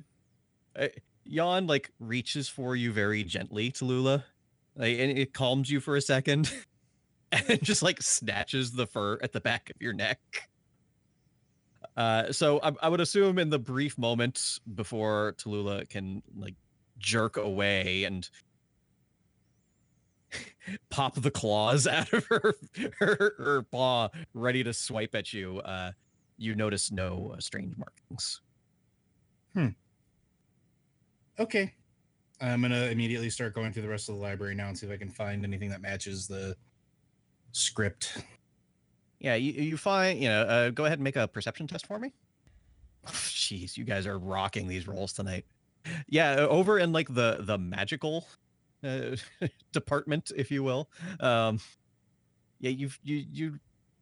uh, 0.76 0.88
Jan 1.26 1.66
like 1.66 1.90
reaches 2.00 2.48
for 2.48 2.76
you 2.76 2.92
very 2.92 3.24
gently, 3.24 3.70
Tallulah, 3.70 4.24
like, 4.74 4.98
and 4.98 5.16
it 5.16 5.32
calms 5.32 5.70
you 5.70 5.80
for 5.80 5.96
a 5.96 6.00
second, 6.00 6.52
and 7.32 7.62
just 7.62 7.82
like 7.82 8.02
snatches 8.02 8.72
the 8.72 8.86
fur 8.86 9.18
at 9.22 9.32
the 9.32 9.40
back 9.40 9.70
of 9.70 9.76
your 9.80 9.92
neck. 9.92 10.18
Uh, 11.96 12.32
so 12.32 12.58
I, 12.62 12.72
I 12.82 12.88
would 12.88 13.00
assume 13.00 13.38
in 13.38 13.50
the 13.50 13.58
brief 13.58 13.98
moment 13.98 14.58
before 14.74 15.34
Tallulah 15.38 15.88
can 15.88 16.22
like 16.36 16.54
jerk 16.98 17.36
away 17.36 18.04
and 18.04 18.28
pop 20.90 21.14
the 21.14 21.30
claws 21.30 21.86
out 21.86 22.12
of 22.12 22.26
her 22.26 22.54
her, 22.98 23.34
her 23.38 23.62
paw, 23.70 24.08
ready 24.34 24.62
to 24.64 24.72
swipe 24.72 25.14
at 25.14 25.32
you. 25.32 25.58
Uh, 25.60 25.92
you 26.38 26.54
notice 26.54 26.90
no 26.90 27.34
uh, 27.34 27.40
strange 27.40 27.74
markings. 27.76 28.40
Hmm. 29.54 29.68
Okay. 31.38 31.74
I'm 32.40 32.60
gonna 32.60 32.86
immediately 32.86 33.30
start 33.30 33.54
going 33.54 33.72
through 33.72 33.82
the 33.82 33.88
rest 33.88 34.08
of 34.08 34.16
the 34.16 34.20
library 34.20 34.54
now 34.54 34.68
and 34.68 34.76
see 34.76 34.86
if 34.86 34.92
I 34.92 34.96
can 34.96 35.10
find 35.10 35.44
anything 35.44 35.70
that 35.70 35.80
matches 35.80 36.26
the 36.26 36.56
script. 37.52 38.18
Yeah, 39.20 39.36
you, 39.36 39.52
you 39.52 39.76
find, 39.76 40.18
you 40.18 40.28
know, 40.28 40.42
uh, 40.42 40.70
go 40.70 40.84
ahead 40.84 40.98
and 40.98 41.04
make 41.04 41.14
a 41.14 41.28
perception 41.28 41.68
test 41.68 41.86
for 41.86 42.00
me. 42.00 42.12
Jeez, 43.06 43.76
you 43.76 43.84
guys 43.84 44.06
are 44.06 44.18
rocking 44.18 44.66
these 44.66 44.88
rolls 44.88 45.12
tonight. 45.12 45.44
Yeah, 46.08 46.46
over 46.48 46.78
in 46.78 46.92
like 46.92 47.12
the 47.12 47.38
the 47.40 47.58
magical 47.58 48.26
uh, 48.84 49.16
department, 49.72 50.32
if 50.36 50.50
you 50.50 50.62
will. 50.62 50.90
Um, 51.20 51.60
yeah, 52.60 52.70
you've 52.70 52.98
you 53.02 53.24
you 53.30 53.58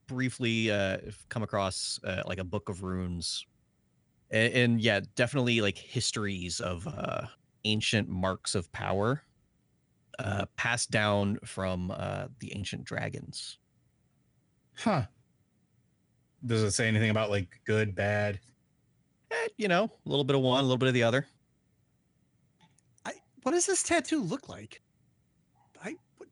briefly 0.07 0.71
uh, 0.71 0.99
come 1.29 1.43
across 1.43 2.01
uh, 2.05 2.23
like 2.27 2.39
a 2.39 2.45
book 2.45 2.69
of 2.69 2.83
runes, 2.83 3.47
and, 4.31 4.53
and 4.53 4.81
yeah, 4.81 5.01
definitely 5.15 5.61
like 5.61 5.79
histories 5.79 6.61
of 6.61 6.87
uh, 6.87 7.27
ancient 7.65 8.09
marks 8.09 8.55
of 8.55 8.71
power 8.73 9.23
uh, 10.19 10.47
passed 10.57 10.91
down 10.91 11.39
from 11.45 11.91
uh, 11.91 12.27
the 12.41 12.53
ancient 12.55 12.85
dragons. 12.85 13.59
Huh. 14.77 15.03
Does 16.45 16.63
it 16.63 16.73
say 16.73 16.89
anything 16.89 17.11
about 17.11 17.31
like 17.31 17.49
good, 17.65 17.95
bad? 17.95 18.41
Eh, 19.31 19.49
you 19.57 19.69
know, 19.69 19.85
a 19.85 20.09
little 20.09 20.25
bit 20.25 20.37
of 20.37 20.43
one, 20.43 20.61
a 20.61 20.63
little 20.63 20.79
bit 20.79 20.89
of 20.89 20.95
the 20.95 21.03
other. 21.03 21.27
I 23.41 23.43
what 23.43 23.53
does 23.53 23.67
this 23.67 23.83
tattoo 23.83 24.23
look 24.23 24.49
like? 24.49 24.81
I 25.85 25.95
what, 26.19 26.29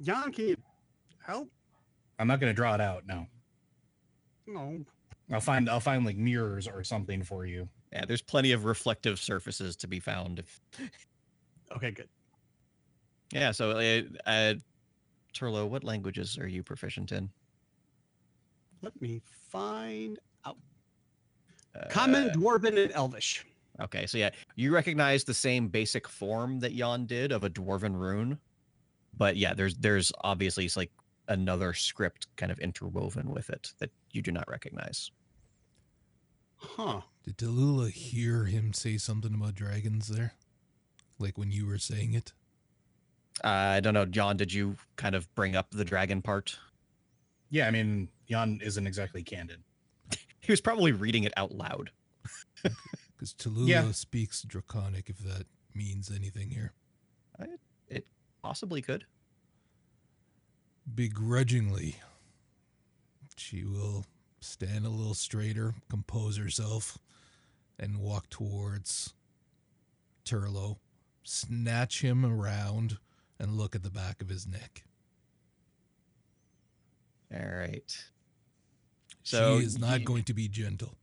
Jan, 0.00 0.32
can 0.32 0.48
you 0.48 0.56
help? 1.24 1.50
I'm 2.18 2.26
not 2.26 2.40
gonna 2.40 2.52
draw 2.54 2.74
it 2.74 2.80
out. 2.80 3.04
No, 3.06 3.26
No. 4.46 4.84
I'll 5.30 5.40
find 5.40 5.68
I'll 5.68 5.80
find 5.80 6.04
like 6.06 6.16
mirrors 6.16 6.66
or 6.66 6.82
something 6.82 7.22
for 7.22 7.44
you. 7.46 7.68
Yeah, 7.92 8.04
there's 8.06 8.22
plenty 8.22 8.52
of 8.52 8.64
reflective 8.64 9.18
surfaces 9.18 9.76
to 9.76 9.86
be 9.86 10.00
found. 10.00 10.38
If 10.38 10.60
Okay, 11.76 11.90
good. 11.90 12.08
yeah, 13.32 13.50
so 13.50 13.72
uh, 13.72 14.02
uh, 14.26 14.54
Turlo, 15.34 15.68
what 15.68 15.84
languages 15.84 16.38
are 16.38 16.48
you 16.48 16.62
proficient 16.62 17.12
in? 17.12 17.28
Let 18.80 18.98
me 19.02 19.20
find 19.50 20.18
out 20.46 20.56
Common, 21.90 22.30
Uh, 22.30 22.32
Dwarven, 22.32 22.82
and 22.82 22.92
Elvish. 22.92 23.44
Okay, 23.80 24.06
so 24.06 24.18
yeah, 24.18 24.30
you 24.56 24.72
recognize 24.72 25.24
the 25.24 25.34
same 25.34 25.68
basic 25.68 26.08
form 26.08 26.60
that 26.60 26.74
Jan 26.74 27.06
did 27.06 27.30
of 27.30 27.44
a 27.44 27.50
dwarven 27.50 27.94
rune, 27.96 28.38
but 29.16 29.36
yeah, 29.36 29.54
there's 29.54 29.76
there's 29.76 30.12
obviously 30.22 30.64
it's 30.64 30.76
like 30.76 30.90
another 31.28 31.72
script 31.74 32.26
kind 32.36 32.50
of 32.50 32.58
interwoven 32.58 33.30
with 33.30 33.50
it 33.50 33.72
that 33.78 33.90
you 34.12 34.22
do 34.22 34.32
not 34.32 34.48
recognize. 34.48 35.10
Huh. 36.56 37.02
Did 37.24 37.38
Tallulah 37.38 37.90
hear 37.90 38.46
him 38.46 38.72
say 38.72 38.96
something 38.96 39.34
about 39.34 39.54
dragons 39.54 40.08
there? 40.08 40.32
Like 41.18 41.38
when 41.38 41.52
you 41.52 41.66
were 41.66 41.78
saying 41.78 42.14
it? 42.14 42.32
Uh, 43.44 43.48
I 43.48 43.80
don't 43.80 43.94
know, 43.94 44.06
John. 44.06 44.36
Did 44.36 44.52
you 44.52 44.76
kind 44.96 45.14
of 45.14 45.32
bring 45.36 45.54
up 45.54 45.70
the 45.70 45.84
dragon 45.84 46.20
part? 46.20 46.58
Yeah, 47.50 47.68
I 47.68 47.70
mean 47.70 48.08
Jan 48.28 48.60
isn't 48.62 48.86
exactly 48.86 49.22
candid. 49.22 49.62
He 50.40 50.52
was 50.52 50.60
probably 50.62 50.92
reading 50.92 51.24
it 51.24 51.34
out 51.36 51.52
loud. 51.52 51.90
Because 53.18 53.34
Tallulah 53.34 53.66
Yeah. 53.68 53.90
speaks 53.90 54.42
Draconic, 54.42 55.10
if 55.10 55.18
that 55.18 55.48
means 55.74 56.08
anything 56.08 56.50
here. 56.50 56.72
Uh, 57.36 57.46
it 57.88 58.06
possibly 58.42 58.80
could. 58.80 59.06
Begrudgingly, 60.94 61.96
she 63.36 63.64
will 63.64 64.06
stand 64.40 64.86
a 64.86 64.90
little 64.90 65.14
straighter, 65.14 65.74
compose 65.90 66.36
herself, 66.36 66.96
and 67.76 67.98
walk 67.98 68.30
towards 68.30 69.14
Turlo, 70.24 70.78
snatch 71.24 72.02
him 72.02 72.24
around, 72.24 72.98
and 73.36 73.56
look 73.56 73.74
at 73.74 73.82
the 73.82 73.90
back 73.90 74.22
of 74.22 74.28
his 74.28 74.46
neck. 74.46 74.84
All 77.34 77.46
right. 77.46 78.10
So 79.24 79.58
she 79.58 79.66
is 79.66 79.76
not 79.76 79.98
y- 79.98 80.04
going 80.04 80.24
to 80.24 80.34
be 80.34 80.48
gentle. 80.48 80.96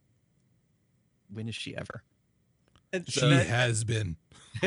When 1.35 1.47
is 1.47 1.55
she 1.55 1.75
ever? 1.75 2.01
She 3.07 3.19
So- 3.19 3.29
has 3.29 3.83
been. 3.83 4.15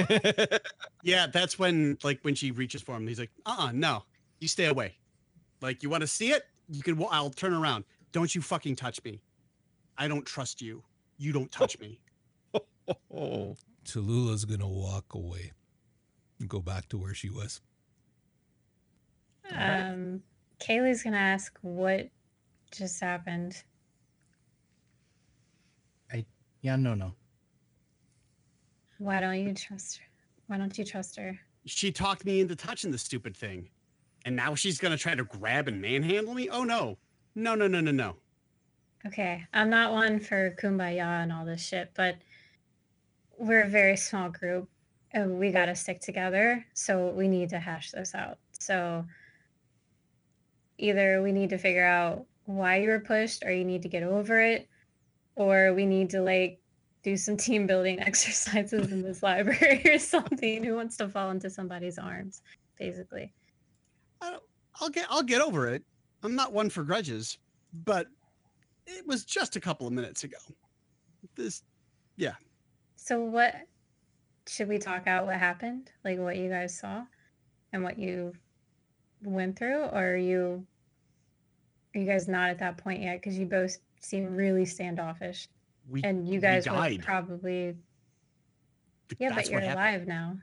Yeah, 1.03 1.29
that's 1.29 1.59
when 1.59 1.97
like 2.03 2.19
when 2.23 2.35
she 2.35 2.51
reaches 2.51 2.83
for 2.83 2.95
him, 2.97 3.07
he's 3.07 3.19
like, 3.19 3.31
"Uh-uh, 3.47 3.73
no, 3.73 4.05
you 4.41 4.49
stay 4.49 4.67
away. 4.67 4.97
Like 5.63 5.83
you 5.83 5.89
want 5.89 6.03
to 6.03 6.07
see 6.07 6.31
it? 6.33 6.43
You 6.69 6.83
can. 6.83 7.03
I'll 7.11 7.31
turn 7.31 7.55
around. 7.55 7.85
Don't 8.13 8.35
you 8.35 8.43
fucking 8.43 8.77
touch 8.77 9.03
me. 9.05 9.23
I 9.97 10.09
don't 10.09 10.27
trust 10.27 10.61
you. 10.61 10.83
You 11.17 11.33
don't 11.33 11.51
touch 11.51 11.79
me. 11.79 12.01
oh, 13.15 13.57
Tallulah's 13.85 14.45
going 14.45 14.61
to 14.61 14.67
walk 14.67 15.15
away 15.15 15.53
and 16.39 16.49
go 16.49 16.61
back 16.61 16.89
to 16.91 16.99
where 16.99 17.15
she 17.15 17.31
was. 17.31 17.61
Alright. 19.51 19.93
Um, 19.93 20.23
Kaylee's 20.61 21.03
gonna 21.03 21.17
ask 21.17 21.57
what 21.63 22.09
just 22.73 23.01
happened. 23.01 23.63
Yeah, 26.61 26.77
no, 26.77 26.95
no. 26.95 27.13
Why 28.99 29.21
don't 29.21 29.39
you 29.41 29.55
trust 29.55 29.99
her? 29.99 30.05
Why 30.49 30.59
don't 30.59 30.77
you 30.77 30.85
trust 30.85 31.17
her? 31.17 31.39
She 31.67 31.93
talked 31.93 32.25
me 32.25 32.41
into 32.41 32.57
touching 32.57 32.91
the 32.91 32.99
stupid 32.99 33.37
thing, 33.37 33.69
and 34.25 34.35
now 34.35 34.55
she's 34.55 34.79
gonna 34.79 34.97
try 34.97 35.15
to 35.15 35.25
grab 35.25 35.69
and 35.69 35.81
manhandle 35.81 36.35
me. 36.35 36.49
Oh 36.49 36.65
no, 36.65 36.99
no, 37.35 37.55
no, 37.55 37.69
no, 37.69 37.81
no, 37.81 37.91
no. 37.91 38.17
Okay, 39.07 39.47
I'm 39.53 39.71
not 39.71 39.93
one 39.93 40.19
for 40.19 40.57
kumbaya 40.61 41.23
and 41.23 41.33
all 41.33 41.45
this 41.45 41.65
shit, 41.65 41.93
but 41.95 42.17
we're 43.39 43.63
a 43.63 43.69
very 43.69 43.97
small 43.97 44.29
group 44.29 44.69
and 45.13 45.39
we 45.39 45.53
got 45.53 45.67
to 45.67 45.75
stick 45.75 46.01
together. 46.01 46.67
So 46.75 47.11
we 47.11 47.29
need 47.29 47.51
to 47.51 47.61
hash 47.61 47.93
this 47.93 48.15
out. 48.15 48.39
So 48.59 49.07
either 50.79 51.23
we 51.23 51.31
need 51.33 51.51
to 51.51 51.59
figure 51.59 51.87
out 51.87 52.27
why 52.45 52.79
you 52.79 52.89
were 52.89 53.01
pushed 53.01 53.45
or 53.45 53.53
you 53.53 53.65
need 53.65 53.83
to 53.83 53.89
get 53.89 54.03
over 54.03 54.41
it, 54.41 54.69
or 55.39 55.73
we 55.73 55.87
need 55.87 56.11
to 56.11 56.21
like 56.21 56.61
do 57.03 57.17
some 57.17 57.37
team 57.37 57.67
building 57.67 58.01
exercises 58.07 58.93
in 58.93 59.03
this 59.03 59.23
library 59.23 59.83
or 59.87 59.99
something. 59.99 60.63
Who 60.63 60.75
wants 60.75 60.97
to 60.99 61.09
fall 61.09 61.31
into 61.31 61.49
somebody's 61.49 61.97
arms, 61.97 62.43
basically? 62.79 63.33
I 64.21 64.31
don't, 64.31 64.43
I'll 64.81 64.91
get 64.91 65.07
I'll 65.09 65.23
get 65.23 65.41
over 65.41 65.69
it. 65.69 65.83
I'm 66.23 66.35
not 66.35 66.53
one 66.53 66.69
for 66.69 66.83
grudges, 66.83 67.39
but 67.85 68.09
it 68.87 69.07
was 69.07 69.25
just 69.25 69.57
a 69.57 69.61
couple 69.61 69.87
of 69.87 69.93
minutes 69.93 70.25
ago. 70.25 70.37
This 71.35 71.63
yeah 72.17 72.35
So 72.97 73.21
what 73.21 73.55
should 74.49 74.69
we 74.69 74.79
talk 74.79 75.07
out 75.07 75.27
what 75.27 75.37
happened? 75.37 75.91
Like 76.05 76.19
what 76.19 76.37
you 76.37 76.49
guys 76.51 76.79
saw 76.79 77.05
and 77.73 77.85
what 77.85 77.99
you 77.99 78.33
went 79.23 79.59
through 79.59 79.83
or 79.83 80.13
are 80.13 80.17
you 80.17 80.67
are 81.95 82.01
you 82.01 82.07
guys 82.07 82.29
not 82.29 82.51
at 82.51 82.59
that 82.59 82.79
point 82.79 83.03
yet 83.03 83.23
cuz 83.23 83.37
you 83.37 83.47
both 83.47 83.79
seem 84.01 84.35
really 84.35 84.65
standoffish 84.65 85.49
we 85.89 86.03
and 86.03 86.29
you 86.29 86.41
guys 86.41 86.67
would 86.69 86.75
died. 86.75 87.03
probably 87.03 87.75
Yeah, 89.19 89.31
That's 89.31 89.49
but 89.49 89.63
you're 89.63 89.73
alive 89.73 90.07
now. 90.07 90.37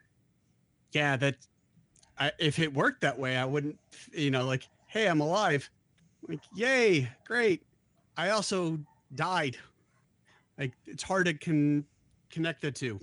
Yeah, 0.91 1.17
that 1.17 1.35
I, 2.17 2.31
if 2.39 2.59
it 2.59 2.73
worked 2.73 3.01
that 3.01 3.17
way, 3.17 3.37
I 3.37 3.45
wouldn't. 3.45 3.77
You 4.11 4.31
know, 4.31 4.45
like, 4.45 4.67
hey, 4.87 5.07
I'm 5.07 5.21
alive. 5.21 5.69
Like, 6.27 6.39
yay, 6.55 7.09
great. 7.25 7.63
I 8.17 8.29
also 8.29 8.79
died. 9.13 9.57
Like, 10.57 10.73
it's 10.87 11.03
hard 11.03 11.25
to 11.25 11.33
con- 11.33 11.85
connect 12.31 12.61
the 12.61 12.71
two. 12.71 12.99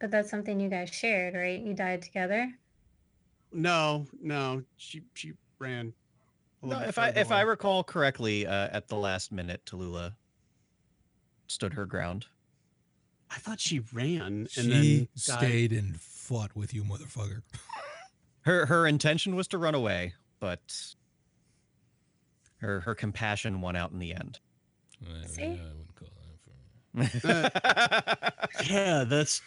But 0.00 0.10
that's 0.10 0.30
something 0.30 0.60
you 0.60 0.68
guys 0.68 0.90
shared, 0.90 1.34
right? 1.34 1.60
You 1.60 1.74
died 1.74 2.02
together. 2.02 2.50
No, 3.52 4.06
no, 4.20 4.62
she 4.76 5.02
she 5.14 5.32
ran. 5.58 5.92
A 6.62 6.66
No, 6.66 6.80
if 6.80 6.98
I 6.98 7.08
further 7.08 7.20
if 7.20 7.32
I 7.32 7.40
recall 7.42 7.84
correctly, 7.84 8.46
uh, 8.46 8.68
at 8.72 8.88
the 8.88 8.96
last 8.96 9.32
minute, 9.32 9.62
Tallulah 9.66 10.14
stood 11.46 11.74
her 11.74 11.86
ground. 11.86 12.26
I 13.30 13.36
thought 13.38 13.60
she 13.60 13.80
ran 13.92 14.20
and 14.22 14.50
she 14.50 14.68
then 14.68 15.08
died. 15.26 15.38
stayed 15.38 15.72
and 15.72 16.00
fought 16.00 16.54
with 16.54 16.72
you, 16.74 16.84
motherfucker. 16.84 17.42
Her 18.42 18.64
her 18.66 18.86
intention 18.86 19.34
was 19.34 19.48
to 19.48 19.58
run 19.58 19.74
away, 19.74 20.14
but 20.38 20.60
her 22.58 22.78
her 22.78 22.94
compassion 22.94 23.60
won 23.60 23.74
out 23.74 23.90
in 23.90 23.98
the 23.98 24.14
end. 24.14 24.38
I, 25.04 25.26
See? 25.26 25.42
I 25.42 25.48
wouldn't 25.48 25.94
call 25.96 26.08
that 26.94 27.10
for 27.18 28.62
Yeah, 28.72 29.02
that's 29.02 29.42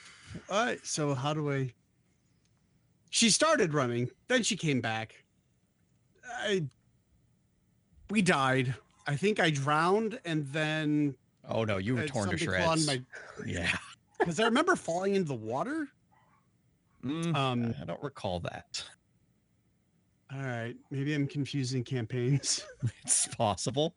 all 0.50 0.66
right. 0.66 0.86
So 0.86 1.14
how 1.14 1.34
do 1.34 1.50
I? 1.50 1.74
She 3.10 3.30
started 3.30 3.74
running, 3.74 4.10
then 4.28 4.44
she 4.44 4.58
came 4.58 4.82
back. 4.82 5.24
I. 6.42 6.64
We 8.10 8.22
died. 8.22 8.74
I 9.08 9.16
think 9.16 9.40
I 9.40 9.50
drowned, 9.50 10.20
and 10.26 10.46
then 10.48 11.16
oh 11.48 11.64
no, 11.64 11.78
you 11.78 11.96
were 11.96 12.08
torn 12.08 12.30
to 12.30 12.38
shreds. 12.38 12.88
my 12.88 13.02
Yeah. 13.46 13.72
because 14.20 14.40
I 14.40 14.46
remember 14.46 14.76
falling 14.76 15.16
into 15.16 15.28
the 15.30 15.36
water. 15.36 15.88
Mm, 17.04 17.36
Um, 17.36 17.76
I 17.82 17.86
don't 17.86 18.02
recall 18.04 18.40
that. 18.42 18.84
all 20.34 20.42
right, 20.42 20.76
maybe 20.92 21.14
I'm 21.14 21.28
confusing 21.28 21.84
campaigns. 21.84 22.66
It's 23.04 23.28
possible. 23.28 23.96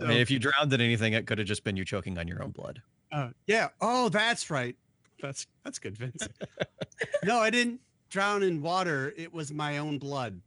I 0.00 0.04
mean, 0.06 0.18
if 0.18 0.30
you 0.30 0.38
drowned 0.40 0.72
in 0.72 0.80
anything, 0.80 1.12
it 1.12 1.26
could 1.26 1.38
have 1.38 1.46
just 1.46 1.62
been 1.62 1.76
you 1.76 1.84
choking 1.84 2.18
on 2.18 2.26
your 2.26 2.42
own 2.42 2.50
blood. 2.50 2.82
Uh, 3.12 3.28
yeah. 3.46 3.68
Oh, 3.80 4.08
that's 4.08 4.50
right. 4.50 4.74
That's 5.22 5.46
that's 5.64 5.78
good, 5.78 5.96
Vince. 5.96 6.26
no, 7.24 7.38
I 7.38 7.50
didn't 7.50 7.80
drown 8.10 8.42
in 8.42 8.60
water. 8.60 9.14
It 9.16 9.32
was 9.32 9.52
my 9.52 9.78
own 9.78 9.98
blood. 9.98 10.40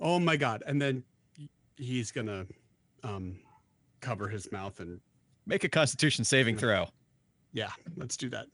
Oh 0.00 0.20
my 0.20 0.36
god! 0.36 0.62
And 0.66 0.80
then 0.80 1.02
he's 1.78 2.10
gonna 2.10 2.46
um, 3.04 3.38
cover 4.00 4.28
his 4.28 4.50
mouth 4.52 4.80
and 4.80 5.00
Make 5.46 5.64
a 5.64 5.68
Constitution 5.68 6.24
saving 6.24 6.58
throw. 6.58 6.88
yeah, 7.54 7.70
let's 7.96 8.16
do 8.18 8.28
that. 8.28 8.46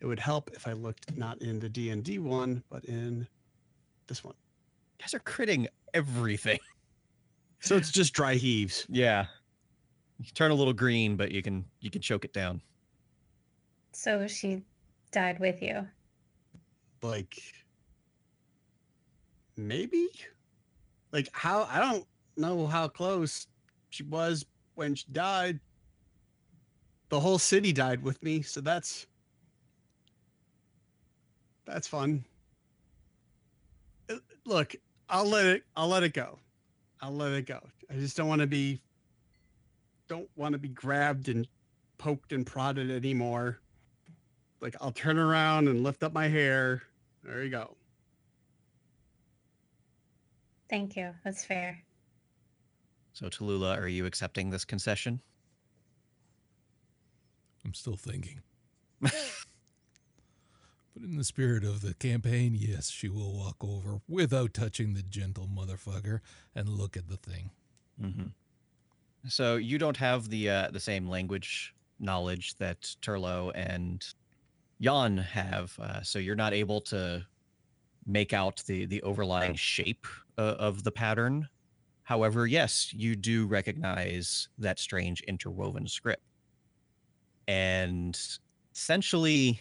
It 0.00 0.06
would 0.06 0.18
help 0.18 0.50
if 0.54 0.66
I 0.66 0.72
looked 0.72 1.16
not 1.16 1.40
in 1.40 1.60
the 1.60 1.68
D 1.68 1.90
and 1.90 2.02
D 2.02 2.18
one, 2.18 2.62
but 2.68 2.84
in 2.86 3.26
this 4.08 4.24
one. 4.24 4.34
You 4.98 5.04
guys 5.04 5.14
are 5.14 5.20
critting 5.20 5.66
everything. 5.94 6.58
So 7.60 7.76
it's 7.76 7.90
just 7.90 8.12
dry 8.14 8.34
heaves. 8.34 8.86
Yeah. 8.88 9.26
You 10.20 10.30
turn 10.32 10.52
a 10.52 10.54
little 10.54 10.72
green, 10.72 11.16
but 11.16 11.32
you 11.32 11.42
can 11.42 11.64
you 11.80 11.90
can 11.90 12.00
choke 12.00 12.24
it 12.24 12.32
down. 12.32 12.62
So 13.92 14.28
she 14.28 14.62
died 15.10 15.40
with 15.40 15.60
you. 15.60 15.84
Like 17.02 17.36
maybe? 19.56 20.08
Like 21.12 21.28
how 21.32 21.66
I 21.70 21.80
don't 21.80 22.06
know 22.36 22.66
how 22.66 22.88
close 22.88 23.46
she 23.90 24.02
was 24.02 24.44
when 24.74 24.94
she 24.94 25.06
died. 25.12 25.58
The 27.08 27.18
whole 27.18 27.38
city 27.38 27.72
died 27.72 28.02
with 28.02 28.22
me, 28.22 28.42
so 28.42 28.60
that's 28.60 29.06
that's 31.64 31.88
fun. 31.88 32.24
Uh, 34.10 34.16
Look, 34.44 34.74
I'll 35.08 35.26
let 35.26 35.46
it 35.46 35.62
I'll 35.76 35.88
let 35.88 36.02
it 36.02 36.12
go. 36.12 36.38
I'll 37.00 37.14
let 37.14 37.32
it 37.32 37.46
go. 37.46 37.60
I 37.90 37.94
just 37.94 38.16
don't 38.16 38.28
want 38.28 38.40
to 38.40 38.46
be 38.46 38.80
don't 40.08 40.28
want 40.36 40.52
to 40.52 40.58
be 40.58 40.68
grabbed 40.68 41.28
and 41.28 41.46
poked 41.96 42.32
and 42.32 42.46
prodded 42.46 42.90
anymore. 42.90 43.60
Like 44.60 44.76
I'll 44.80 44.92
turn 44.92 45.18
around 45.18 45.68
and 45.68 45.82
lift 45.82 46.02
up 46.02 46.12
my 46.12 46.28
hair. 46.28 46.82
There 47.24 47.42
you 47.42 47.50
go. 47.50 47.77
Thank 50.68 50.96
you. 50.96 51.14
That's 51.24 51.44
fair. 51.44 51.82
So 53.12 53.26
Tallulah, 53.26 53.78
are 53.78 53.88
you 53.88 54.06
accepting 54.06 54.50
this 54.50 54.64
concession? 54.64 55.20
I'm 57.64 57.74
still 57.74 57.96
thinking. 57.96 58.40
But 60.98 61.08
in 61.08 61.16
the 61.16 61.24
spirit 61.24 61.62
of 61.62 61.80
the 61.80 61.94
campaign, 61.94 62.56
yes, 62.58 62.90
she 62.90 63.08
will 63.08 63.32
walk 63.32 63.56
over 63.60 64.00
without 64.08 64.52
touching 64.52 64.94
the 64.94 65.02
gentle 65.02 65.46
motherfucker 65.46 66.20
and 66.56 66.68
look 66.68 66.96
at 66.96 67.08
the 67.08 67.16
thing. 67.16 67.50
Mm-hmm. 68.02 68.26
So 69.28 69.56
you 69.56 69.78
don't 69.78 69.96
have 69.96 70.28
the 70.28 70.50
uh, 70.50 70.70
the 70.72 70.80
same 70.80 71.08
language 71.08 71.72
knowledge 72.00 72.56
that 72.56 72.82
Turlo 73.00 73.52
and 73.54 74.04
Jan 74.80 75.18
have, 75.18 75.78
uh, 75.78 76.02
so 76.02 76.18
you're 76.18 76.34
not 76.34 76.52
able 76.52 76.80
to 76.82 77.24
make 78.04 78.32
out 78.32 78.64
the 78.66 78.84
the 78.86 79.00
overlying 79.02 79.54
shape 79.54 80.06
uh, 80.38 80.56
of 80.58 80.84
the 80.84 80.92
pattern. 80.92 81.48
However, 82.04 82.46
yes, 82.46 82.92
you 82.94 83.16
do 83.16 83.46
recognize 83.46 84.48
that 84.58 84.78
strange 84.78 85.20
interwoven 85.22 85.86
script, 85.86 86.22
and 87.46 88.18
essentially, 88.74 89.60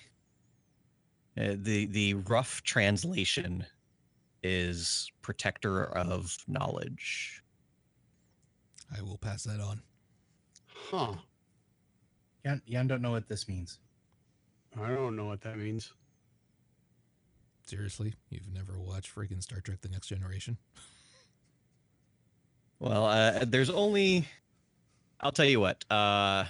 uh, 1.38 1.56
the 1.56 1.88
the 1.88 2.14
rough 2.14 2.64
translation 2.64 3.66
is 4.44 5.12
protector 5.22 5.86
of 5.86 6.38
knowledge. 6.48 7.44
I 8.98 9.02
will 9.02 9.18
pass 9.18 9.44
that 9.44 9.60
on. 9.60 9.82
Huh. 10.68 11.16
Yan, 12.46 12.62
Yan 12.66 12.88
don't 12.88 13.02
know 13.02 13.12
what 13.12 13.28
this 13.28 13.50
means. 13.50 13.80
I 14.80 14.90
don't 14.90 15.16
know 15.18 15.26
what 15.26 15.42
that 15.42 15.58
means. 15.58 15.92
Seriously, 17.68 18.14
you've 18.30 18.48
never 18.54 18.80
watched 18.80 19.14
freaking 19.14 19.44
Star 19.44 19.60
Trek: 19.60 19.82
The 19.82 19.90
Next 19.90 20.08
Generation? 20.08 20.58
Well, 22.80 23.06
uh, 23.06 23.44
there's 23.46 23.70
only. 23.70 24.26
I'll 25.20 25.34
tell 25.34 25.46
you 25.46 25.60
what. 25.60 25.84
Uh, 25.92 26.46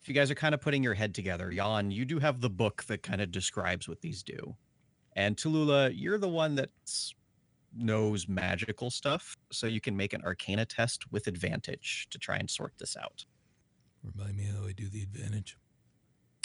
if 0.00 0.08
you 0.08 0.14
guys 0.14 0.30
are 0.30 0.34
kind 0.34 0.54
of 0.54 0.62
putting 0.62 0.82
your 0.82 0.94
head 0.94 1.14
together, 1.14 1.50
Jan, 1.50 1.90
you 1.90 2.06
do 2.06 2.18
have 2.20 2.40
the 2.40 2.48
book 2.48 2.84
that 2.84 3.02
kind 3.02 3.20
of 3.20 3.32
describes 3.32 3.86
what 3.86 4.00
these 4.00 4.22
do, 4.22 4.56
and 5.14 5.36
Tallulah, 5.36 5.92
you're 5.94 6.16
the 6.16 6.28
one 6.28 6.54
that 6.54 6.70
knows 7.76 8.26
magical 8.26 8.90
stuff, 8.90 9.36
so 9.52 9.66
you 9.66 9.80
can 9.80 9.94
make 9.94 10.14
an 10.14 10.22
Arcana 10.24 10.64
test 10.64 11.10
with 11.12 11.26
advantage 11.26 12.06
to 12.10 12.18
try 12.18 12.36
and 12.36 12.48
sort 12.48 12.72
this 12.78 12.96
out. 12.96 13.26
Remind 14.02 14.38
me 14.38 14.44
how 14.44 14.66
I 14.66 14.72
do 14.72 14.88
the 14.88 15.02
advantage. 15.02 15.58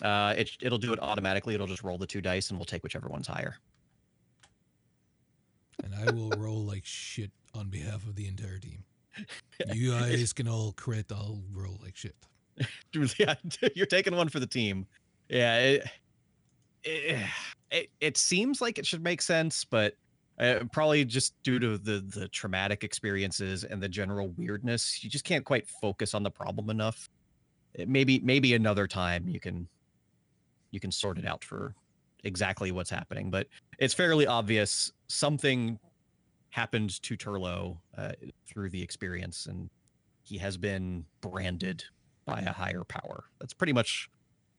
Uh, 0.02 0.34
it 0.38 0.52
it'll 0.62 0.78
do 0.78 0.92
it 0.92 1.00
automatically. 1.02 1.54
It'll 1.54 1.68
just 1.68 1.84
roll 1.84 1.98
the 1.98 2.08
two 2.08 2.20
dice, 2.20 2.50
and 2.50 2.60
we'll 2.60 2.66
take 2.66 2.84
whichever 2.84 3.08
one's 3.08 3.28
higher. 3.28 3.56
And 5.84 5.96
I 5.96 6.12
will 6.12 6.32
roll 6.38 6.66
like 6.66 6.86
shit 6.86 7.32
on 7.54 7.70
behalf 7.70 8.06
of 8.08 8.16
the 8.16 8.28
entire 8.28 8.58
team. 8.58 8.84
You 9.74 9.92
guys 9.92 10.32
can 10.32 10.48
all 10.48 10.72
crit, 10.72 11.12
I'll 11.12 11.42
roll 11.52 11.78
like 11.84 11.98
shit. 11.98 12.16
yeah, 13.20 13.36
you're 13.76 13.86
taking 13.86 14.16
one 14.16 14.30
for 14.30 14.40
the 14.40 14.48
team. 14.48 14.88
Yeah, 15.28 15.58
it, 15.58 15.84
it, 16.86 17.26
it, 17.72 17.90
it 18.00 18.18
seems 18.18 18.62
like 18.62 18.80
it 18.80 18.86
should 18.86 19.04
make 19.04 19.22
sense, 19.22 19.66
but 19.66 19.96
uh, 20.40 20.60
probably 20.72 21.04
just 21.04 21.34
due 21.44 21.60
to 21.60 21.78
the 21.78 22.00
the 22.00 22.28
traumatic 22.30 22.84
experiences 22.84 23.66
and 23.66 23.84
the 23.84 23.90
general 23.90 24.30
weirdness, 24.38 25.04
you 25.04 25.10
just 25.10 25.26
can't 25.26 25.44
quite 25.44 25.68
focus 25.68 26.14
on 26.14 26.24
the 26.24 26.32
problem 26.32 26.70
enough. 26.70 27.10
It, 27.74 27.90
maybe 27.90 28.20
maybe 28.20 28.54
another 28.54 28.88
time 28.88 29.28
you 29.28 29.40
can 29.40 29.68
you 30.72 30.80
can 30.80 30.92
sort 30.92 31.18
it 31.18 31.26
out 31.26 31.44
for 31.44 31.76
exactly 32.24 32.72
what's 32.72 32.90
happening, 32.90 33.30
but 33.30 33.48
it's 33.78 33.94
fairly 33.94 34.28
obvious 34.28 34.92
something 35.08 35.80
happened 36.50 37.02
to 37.04 37.16
Turlo 37.16 37.78
uh, 37.98 38.12
through 38.48 38.70
the 38.70 38.82
experience, 38.82 39.46
and 39.46 39.70
he 40.24 40.38
has 40.38 40.58
been 40.58 41.06
branded 41.22 41.84
by 42.26 42.42
a 42.42 42.52
higher 42.52 42.84
power. 42.84 43.26
That's 43.40 43.54
pretty 43.54 43.74
much 43.74 44.10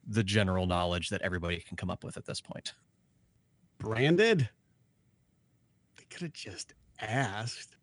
the 0.06 0.24
general 0.24 0.66
knowledge 0.66 1.10
that 1.10 1.22
everybody 1.22 1.58
can 1.60 1.76
come 1.76 1.90
up 1.90 2.04
with 2.04 2.16
at 2.16 2.26
this 2.26 2.40
point. 2.40 2.74
Branded? 3.78 4.48
They 5.96 6.04
could 6.10 6.22
have 6.22 6.32
just 6.32 6.74
asked. 7.00 7.76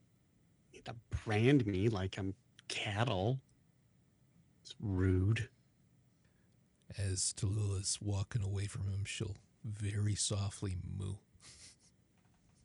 You 0.74 0.82
to 0.84 0.96
brand 1.26 1.66
me 1.66 1.90
like 1.90 2.18
I'm 2.18 2.34
cattle. 2.68 3.40
It's 4.62 4.76
rude. 4.80 5.50
As 6.98 7.34
Tallulah's 7.38 8.00
walking 8.02 8.42
away 8.42 8.66
from 8.66 8.84
him, 8.84 9.04
she'll 9.06 9.36
very 9.68 10.16
softly 10.16 10.76
moo. 10.98 11.16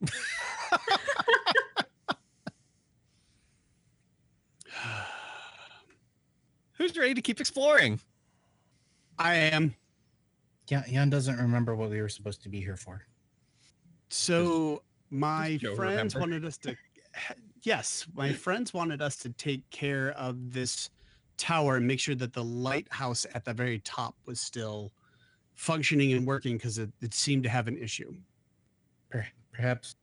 Who's 6.72 6.96
ready 6.96 7.14
to 7.14 7.22
keep 7.22 7.40
exploring? 7.40 8.00
I 9.18 9.34
am. 9.34 9.74
Yan, 10.68 10.84
Yan 10.88 11.10
doesn't 11.10 11.36
remember 11.38 11.74
what 11.76 11.90
we 11.90 12.00
were 12.00 12.08
supposed 12.08 12.42
to 12.42 12.48
be 12.48 12.60
here 12.60 12.76
for. 12.76 13.02
So 14.08 14.82
my 15.10 15.58
friends 15.76 16.14
remember? 16.14 16.20
wanted 16.20 16.44
us 16.44 16.56
to 16.58 16.76
yes, 17.62 18.06
my 18.14 18.32
friends 18.32 18.72
wanted 18.72 19.02
us 19.02 19.16
to 19.18 19.30
take 19.30 19.68
care 19.70 20.12
of 20.12 20.52
this 20.52 20.90
tower 21.36 21.76
and 21.76 21.86
make 21.86 22.00
sure 22.00 22.14
that 22.14 22.32
the 22.32 22.44
lighthouse 22.44 23.26
at 23.34 23.44
the 23.44 23.52
very 23.52 23.78
top 23.80 24.14
was 24.26 24.40
still 24.40 24.92
functioning 25.62 26.12
and 26.12 26.26
working 26.26 26.56
because 26.56 26.78
it, 26.78 26.90
it 27.00 27.14
seemed 27.14 27.44
to 27.44 27.48
have 27.48 27.68
an 27.68 27.78
issue. 27.78 28.12
Perhaps 29.52 29.94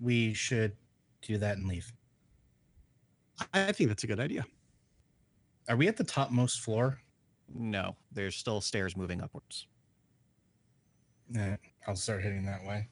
we 0.00 0.32
should 0.32 0.74
do 1.20 1.36
that 1.36 1.58
and 1.58 1.68
leave. 1.68 1.92
I 3.52 3.68
I 3.68 3.72
think 3.72 3.88
that's 3.90 4.04
a 4.04 4.06
good 4.06 4.20
idea. 4.20 4.46
Are 5.68 5.76
we 5.76 5.86
at 5.86 5.98
the 5.98 6.04
topmost 6.04 6.60
floor? 6.60 6.98
No, 7.54 7.94
there's 8.10 8.36
still 8.36 8.62
stairs 8.62 8.96
moving 8.96 9.20
upwards. 9.20 9.66
Yeah, 11.30 11.56
I'll 11.86 11.96
start 11.96 12.22
heading 12.22 12.46
that 12.46 12.64
way. 12.64 12.88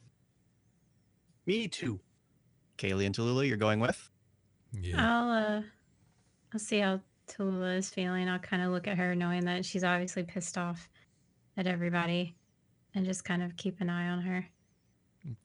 Me 1.46 1.68
too. 1.68 2.00
Kaylee 2.76 3.06
and 3.06 3.16
Tallulah, 3.16 3.48
you're 3.48 3.56
going 3.56 3.80
with? 3.80 4.10
Yeah. 4.72 4.96
I'll 4.98 5.30
uh 5.30 5.62
I'll 6.52 6.60
see 6.60 6.80
how 6.80 7.00
Tallulah 7.28 7.78
is 7.78 7.88
feeling. 7.88 8.28
I'll 8.28 8.38
kind 8.38 8.62
of 8.62 8.72
look 8.72 8.88
at 8.88 8.98
her 8.98 9.14
knowing 9.14 9.46
that 9.46 9.64
she's 9.64 9.84
obviously 9.84 10.24
pissed 10.24 10.58
off 10.58 10.90
at 11.56 11.66
everybody 11.66 12.34
and 12.94 13.04
just 13.04 13.24
kind 13.24 13.42
of 13.42 13.56
keep 13.56 13.80
an 13.80 13.90
eye 13.90 14.08
on 14.08 14.20
her. 14.22 14.46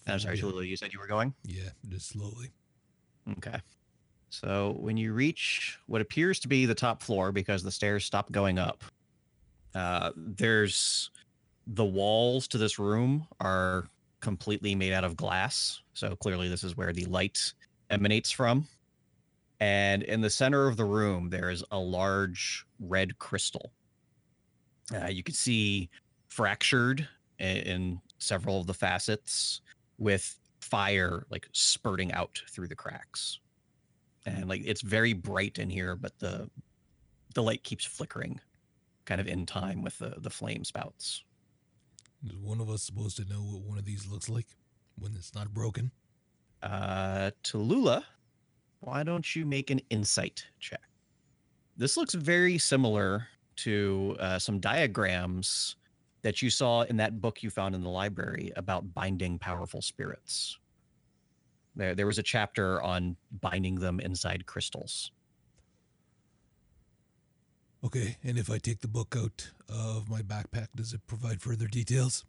I'm 0.07 0.19
sorry, 0.19 0.37
Yeah. 0.37 0.61
You 0.61 0.75
said 0.75 0.93
you 0.93 0.99
were 0.99 1.07
going? 1.07 1.33
Yeah, 1.43 1.69
just 1.87 2.09
slowly. 2.09 2.51
Okay. 3.37 3.59
So 4.29 4.75
when 4.79 4.97
you 4.97 5.13
reach 5.13 5.77
what 5.87 6.01
appears 6.01 6.39
to 6.41 6.47
be 6.47 6.65
the 6.65 6.75
top 6.75 7.01
floor, 7.01 7.31
because 7.31 7.63
the 7.63 7.71
stairs 7.71 8.05
stop 8.05 8.31
going 8.31 8.59
up, 8.59 8.83
uh, 9.73 10.11
there's 10.15 11.11
the 11.67 11.85
walls 11.85 12.47
to 12.49 12.57
this 12.57 12.79
room 12.79 13.27
are 13.39 13.87
completely 14.19 14.75
made 14.75 14.93
out 14.93 15.03
of 15.03 15.15
glass. 15.15 15.81
So 15.93 16.15
clearly, 16.15 16.49
this 16.49 16.63
is 16.63 16.75
where 16.75 16.91
the 16.93 17.05
light 17.05 17.53
emanates 17.89 18.31
from. 18.31 18.67
And 19.59 20.03
in 20.03 20.21
the 20.21 20.29
center 20.29 20.67
of 20.67 20.77
the 20.77 20.85
room, 20.85 21.29
there 21.29 21.49
is 21.49 21.63
a 21.71 21.79
large 21.79 22.65
red 22.79 23.17
crystal. 23.19 23.71
Uh, 24.93 25.07
you 25.07 25.23
can 25.23 25.35
see 25.35 25.89
fractured 26.27 27.07
i- 27.39 27.43
in 27.43 28.01
several 28.19 28.59
of 28.61 28.67
the 28.67 28.73
facets 28.73 29.61
with 29.97 30.35
fire 30.61 31.25
like 31.29 31.47
spurting 31.53 32.11
out 32.13 32.41
through 32.51 32.67
the 32.67 32.75
cracks. 32.75 33.39
and 34.25 34.47
like 34.49 34.61
it's 34.65 34.81
very 34.81 35.13
bright 35.13 35.57
in 35.59 35.69
here, 35.69 35.95
but 35.95 36.17
the 36.19 36.49
the 37.35 37.41
light 37.43 37.63
keeps 37.63 37.85
flickering, 37.85 38.39
kind 39.05 39.21
of 39.21 39.27
in 39.27 39.45
time 39.45 39.81
with 39.81 39.97
the 39.99 40.15
the 40.19 40.29
flame 40.29 40.63
spouts. 40.63 41.23
Is 42.25 42.35
one 42.35 42.59
of 42.59 42.69
us 42.69 42.83
supposed 42.83 43.15
to 43.17 43.25
know 43.25 43.41
what 43.41 43.61
one 43.61 43.77
of 43.77 43.85
these 43.85 44.05
looks 44.07 44.27
like 44.29 44.47
when 44.97 45.13
it's 45.15 45.33
not 45.33 45.53
broken? 45.53 45.91
Uh, 46.61 47.31
Tallulah, 47.43 48.03
why 48.81 49.03
don't 49.03 49.35
you 49.35 49.45
make 49.45 49.69
an 49.69 49.79
insight 49.89 50.45
check? 50.59 50.81
This 51.77 51.95
looks 51.95 52.13
very 52.13 52.57
similar 52.57 53.27
to 53.63 54.15
uh, 54.19 54.39
some 54.39 54.59
diagrams 54.59 55.75
that 56.21 56.41
you 56.41 56.49
saw 56.49 56.81
in 56.81 56.97
that 56.97 57.21
book 57.21 57.43
you 57.43 57.49
found 57.49 57.75
in 57.75 57.81
the 57.81 57.89
library 57.89 58.51
about 58.55 58.93
binding 58.93 59.39
powerful 59.39 59.81
spirits. 59.81 60.57
There, 61.75 61.95
there 61.95 62.05
was 62.05 62.19
a 62.19 62.23
chapter 62.23 62.81
on 62.81 63.15
binding 63.41 63.75
them 63.75 63.99
inside 63.99 64.45
crystals. 64.45 65.11
Okay, 67.83 68.17
and 68.23 68.37
if 68.37 68.51
I 68.51 68.57
take 68.57 68.81
the 68.81 68.89
book 68.89 69.15
out 69.17 69.51
of 69.69 70.09
my 70.09 70.21
backpack, 70.21 70.67
does 70.75 70.93
it 70.93 71.05
provide 71.07 71.41
further 71.41 71.67
details? 71.67 72.25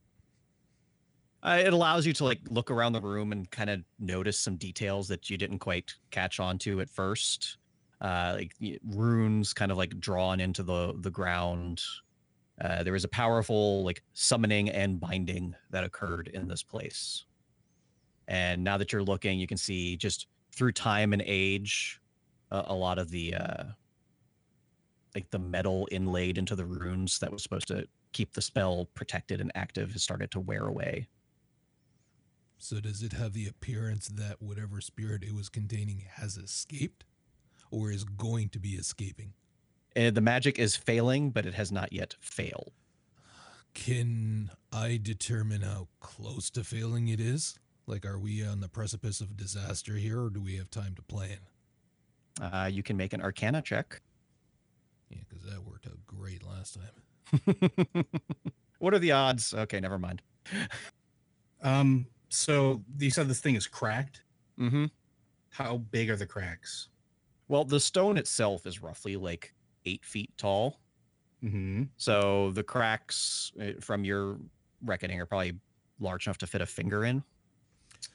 Uh, 1.42 1.60
it 1.64 1.72
allows 1.72 2.06
you 2.06 2.12
to 2.12 2.24
like 2.24 2.38
look 2.50 2.70
around 2.70 2.92
the 2.92 3.00
room 3.00 3.32
and 3.32 3.50
kind 3.50 3.70
of 3.70 3.80
notice 3.98 4.38
some 4.38 4.56
details 4.56 5.08
that 5.08 5.30
you 5.30 5.36
didn't 5.36 5.58
quite 5.58 5.94
catch 6.10 6.38
on 6.38 6.58
to 6.58 6.80
at 6.80 6.90
first. 6.90 7.56
Uh, 8.00 8.36
like 8.38 8.54
runes 8.82 9.52
kind 9.52 9.70
of 9.70 9.76
like 9.76 9.98
drawn 10.00 10.40
into 10.40 10.62
the 10.62 10.94
the 11.00 11.10
ground. 11.10 11.82
Uh, 12.60 12.82
there 12.82 12.92
was 12.92 13.04
a 13.04 13.08
powerful 13.08 13.84
like 13.84 14.02
summoning 14.12 14.70
and 14.70 15.00
binding 15.00 15.54
that 15.70 15.84
occurred 15.84 16.28
in 16.28 16.48
this 16.48 16.62
place. 16.62 17.24
And 18.28 18.62
now 18.62 18.78
that 18.78 18.92
you're 18.92 19.02
looking, 19.02 19.38
you 19.38 19.46
can 19.46 19.56
see 19.56 19.96
just 19.96 20.28
through 20.52 20.72
time 20.72 21.12
and 21.12 21.22
age, 21.26 22.00
a, 22.50 22.64
a 22.68 22.74
lot 22.74 22.98
of 22.98 23.10
the 23.10 23.34
uh, 23.34 23.64
like 25.14 25.30
the 25.30 25.38
metal 25.38 25.88
inlaid 25.90 26.38
into 26.38 26.54
the 26.54 26.64
runes 26.64 27.18
that 27.18 27.32
was 27.32 27.42
supposed 27.42 27.68
to 27.68 27.86
keep 28.12 28.32
the 28.32 28.42
spell 28.42 28.88
protected 28.94 29.40
and 29.40 29.52
active 29.54 29.92
has 29.92 30.02
started 30.02 30.30
to 30.30 30.40
wear 30.40 30.66
away. 30.66 31.08
So 32.58 32.80
does 32.80 33.02
it 33.02 33.12
have 33.12 33.32
the 33.32 33.46
appearance 33.46 34.08
that 34.08 34.42
whatever 34.42 34.80
spirit 34.80 35.22
it 35.22 35.34
was 35.34 35.48
containing 35.48 36.04
has 36.16 36.36
escaped 36.36 37.04
or 37.70 37.90
is 37.90 38.04
going 38.04 38.48
to 38.50 38.58
be 38.58 38.70
escaping? 38.70 39.32
Uh, 39.96 40.10
the 40.10 40.20
magic 40.20 40.58
is 40.58 40.76
failing, 40.76 41.30
but 41.30 41.46
it 41.46 41.54
has 41.54 41.72
not 41.72 41.92
yet 41.92 42.14
failed. 42.20 42.72
Can 43.74 44.50
I 44.72 44.98
determine 45.02 45.62
how 45.62 45.88
close 46.00 46.50
to 46.50 46.64
failing 46.64 47.08
it 47.08 47.20
is? 47.20 47.58
Like, 47.86 48.04
are 48.04 48.18
we 48.18 48.44
on 48.44 48.60
the 48.60 48.68
precipice 48.68 49.20
of 49.20 49.36
disaster 49.36 49.94
here, 49.94 50.22
or 50.22 50.30
do 50.30 50.40
we 50.40 50.56
have 50.56 50.70
time 50.70 50.94
to 50.94 51.02
plan? 51.02 51.38
Uh, 52.40 52.68
you 52.70 52.82
can 52.82 52.96
make 52.96 53.12
an 53.12 53.20
Arcana 53.20 53.62
check. 53.62 54.00
Yeah, 55.08 55.18
because 55.28 55.44
that 55.44 55.64
worked 55.64 55.86
out 55.86 55.98
great 56.06 56.42
last 56.46 56.76
time. 56.76 58.04
what 58.78 58.94
are 58.94 58.98
the 58.98 59.12
odds? 59.12 59.52
Okay, 59.52 59.80
never 59.80 59.98
mind. 59.98 60.22
Um, 61.62 62.06
so 62.28 62.82
you 62.98 63.10
said 63.10 63.28
this 63.28 63.40
thing 63.40 63.56
is 63.56 63.66
cracked. 63.66 64.22
Mm-hmm. 64.58 64.86
How 65.50 65.78
big 65.78 66.10
are 66.10 66.16
the 66.16 66.26
cracks? 66.26 66.88
Well, 67.50 67.64
the 67.64 67.80
stone 67.80 68.16
itself 68.16 68.64
is 68.64 68.80
roughly 68.80 69.16
like 69.16 69.52
eight 69.84 70.04
feet 70.04 70.30
tall. 70.38 70.78
Mm-hmm. 71.42 71.82
So 71.96 72.52
the 72.52 72.62
cracks, 72.62 73.50
uh, 73.60 73.72
from 73.80 74.04
your 74.04 74.38
reckoning, 74.84 75.20
are 75.20 75.26
probably 75.26 75.54
large 75.98 76.28
enough 76.28 76.38
to 76.38 76.46
fit 76.46 76.60
a 76.60 76.66
finger 76.66 77.04
in. 77.04 77.24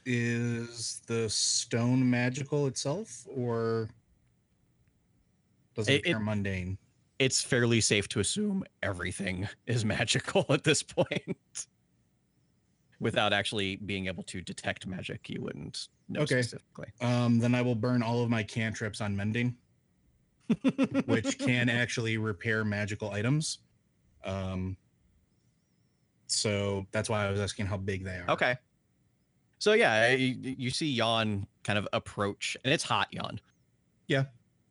Is 0.05 1.01
the 1.05 1.29
stone 1.29 2.09
magical 2.09 2.67
itself, 2.67 3.27
or 3.35 3.89
does 5.75 5.89
it, 5.89 5.95
It- 5.95 5.99
appear 5.99 6.17
it- 6.17 6.21
mundane? 6.21 6.77
It's 7.19 7.41
fairly 7.41 7.81
safe 7.81 8.07
to 8.09 8.21
assume 8.21 8.63
everything 8.83 9.49
is 9.67 9.83
magical 9.83 10.45
at 10.49 10.63
this 10.63 10.81
point. 10.81 11.37
Without 13.01 13.33
actually 13.33 13.75
being 13.75 14.07
able 14.07 14.23
to 14.23 14.39
detect 14.39 14.87
magic, 14.87 15.29
you 15.29 15.41
wouldn't 15.41 15.89
know 16.09 16.21
Okay. 16.21 16.41
specifically. 16.41 16.87
Um, 17.01 17.39
then 17.39 17.55
I 17.55 17.61
will 17.61 17.75
burn 17.75 18.03
all 18.03 18.23
of 18.23 18.29
my 18.29 18.43
cantrips 18.43 19.01
on 19.01 19.15
mending, 19.15 19.55
which 21.05 21.39
can 21.39 21.69
actually 21.69 22.17
repair 22.17 22.63
magical 22.63 23.11
items. 23.11 23.59
Um, 24.23 24.77
so 26.27 26.85
that's 26.91 27.09
why 27.09 27.25
I 27.25 27.31
was 27.31 27.39
asking 27.39 27.67
how 27.67 27.77
big 27.77 28.03
they 28.03 28.17
are. 28.17 28.29
Okay. 28.29 28.55
So 29.59 29.73
yeah, 29.73 30.09
you, 30.11 30.35
you 30.41 30.69
see 30.69 30.87
Yon 30.91 31.47
kind 31.63 31.79
of 31.79 31.87
approach, 31.93 32.57
and 32.63 32.73
it's 32.73 32.83
hot, 32.83 33.07
Yon. 33.11 33.39
Yeah. 34.07 34.25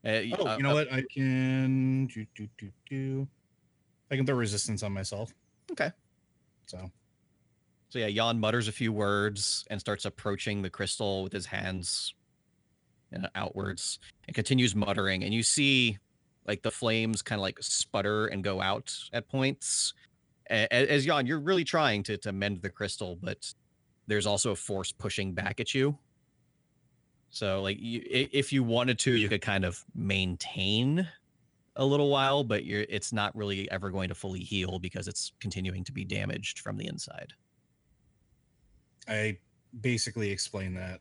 Uh, 0.05 0.21
Oh, 0.39 0.47
uh, 0.47 0.57
you 0.57 0.63
know 0.63 0.71
uh, 0.71 0.75
what? 0.75 0.93
I 0.93 1.03
can 1.13 2.07
do 2.07 2.27
do 2.35 2.47
do 2.59 2.71
do. 2.89 3.29
I 4.11 4.17
can 4.17 4.27
throw 4.27 4.37
resistance 4.37 4.83
on 4.83 4.93
myself. 4.93 5.33
Okay. 5.73 5.91
So 6.67 6.91
So 7.95 8.01
yeah, 8.01 8.09
Yon 8.09 8.41
mutters 8.41 8.67
a 8.67 8.73
few 8.73 8.93
words 8.93 9.65
and 9.71 9.79
starts 9.79 10.05
approaching 10.05 10.63
the 10.63 10.69
crystal 10.69 11.23
with 11.23 11.33
his 11.33 11.47
hands 11.47 12.13
uh, 13.17 13.29
outwards 13.37 14.01
and 14.27 14.35
continues 14.35 14.75
muttering. 14.75 15.23
And 15.23 15.33
you 15.33 15.45
see 15.45 15.99
like 16.45 16.63
the 16.63 16.73
flames 16.73 17.23
kind 17.23 17.39
of 17.39 17.45
like 17.45 17.59
sputter 17.61 18.27
and 18.27 18.43
go 18.43 18.61
out 18.61 18.93
at 19.13 19.29
points. 19.29 19.95
A- 20.51 20.67
a- 20.73 20.93
As 20.93 21.07
Yon, 21.07 21.25
you're 21.25 21.39
really 21.39 21.63
trying 21.63 22.03
to 22.03 22.17
to 22.17 22.33
mend 22.33 22.63
the 22.63 22.69
crystal, 22.69 23.17
but 23.23 23.55
there's 24.09 24.27
also 24.27 24.51
a 24.51 24.57
force 24.57 24.91
pushing 24.91 25.33
back 25.33 25.61
at 25.61 25.73
you. 25.73 25.97
So 27.31 27.63
like 27.63 27.77
you, 27.79 28.03
if 28.05 28.53
you 28.53 28.65
wanted 28.65 28.99
to, 28.99 29.13
you 29.13 29.29
could 29.29 29.41
kind 29.41 29.65
of 29.65 29.85
maintain 29.95 31.07
a 31.77 31.85
little 31.87 32.11
while, 32.11 32.43
but 32.43 32.65
you're 32.65 32.87
it's 32.89 33.13
not 33.13 33.37
really 33.37 33.71
ever 33.71 33.91
going 33.91 34.09
to 34.09 34.17
fully 34.17 34.41
heal 34.41 34.81
because 34.81 35.07
it's 35.07 35.31
continuing 35.39 35.85
to 35.85 35.93
be 35.93 36.05
damaged 36.05 36.59
from 36.59 36.77
the 36.77 36.89
inside. 36.89 37.35
I 39.09 39.39
basically 39.81 40.31
explained 40.31 40.77
that. 40.77 41.01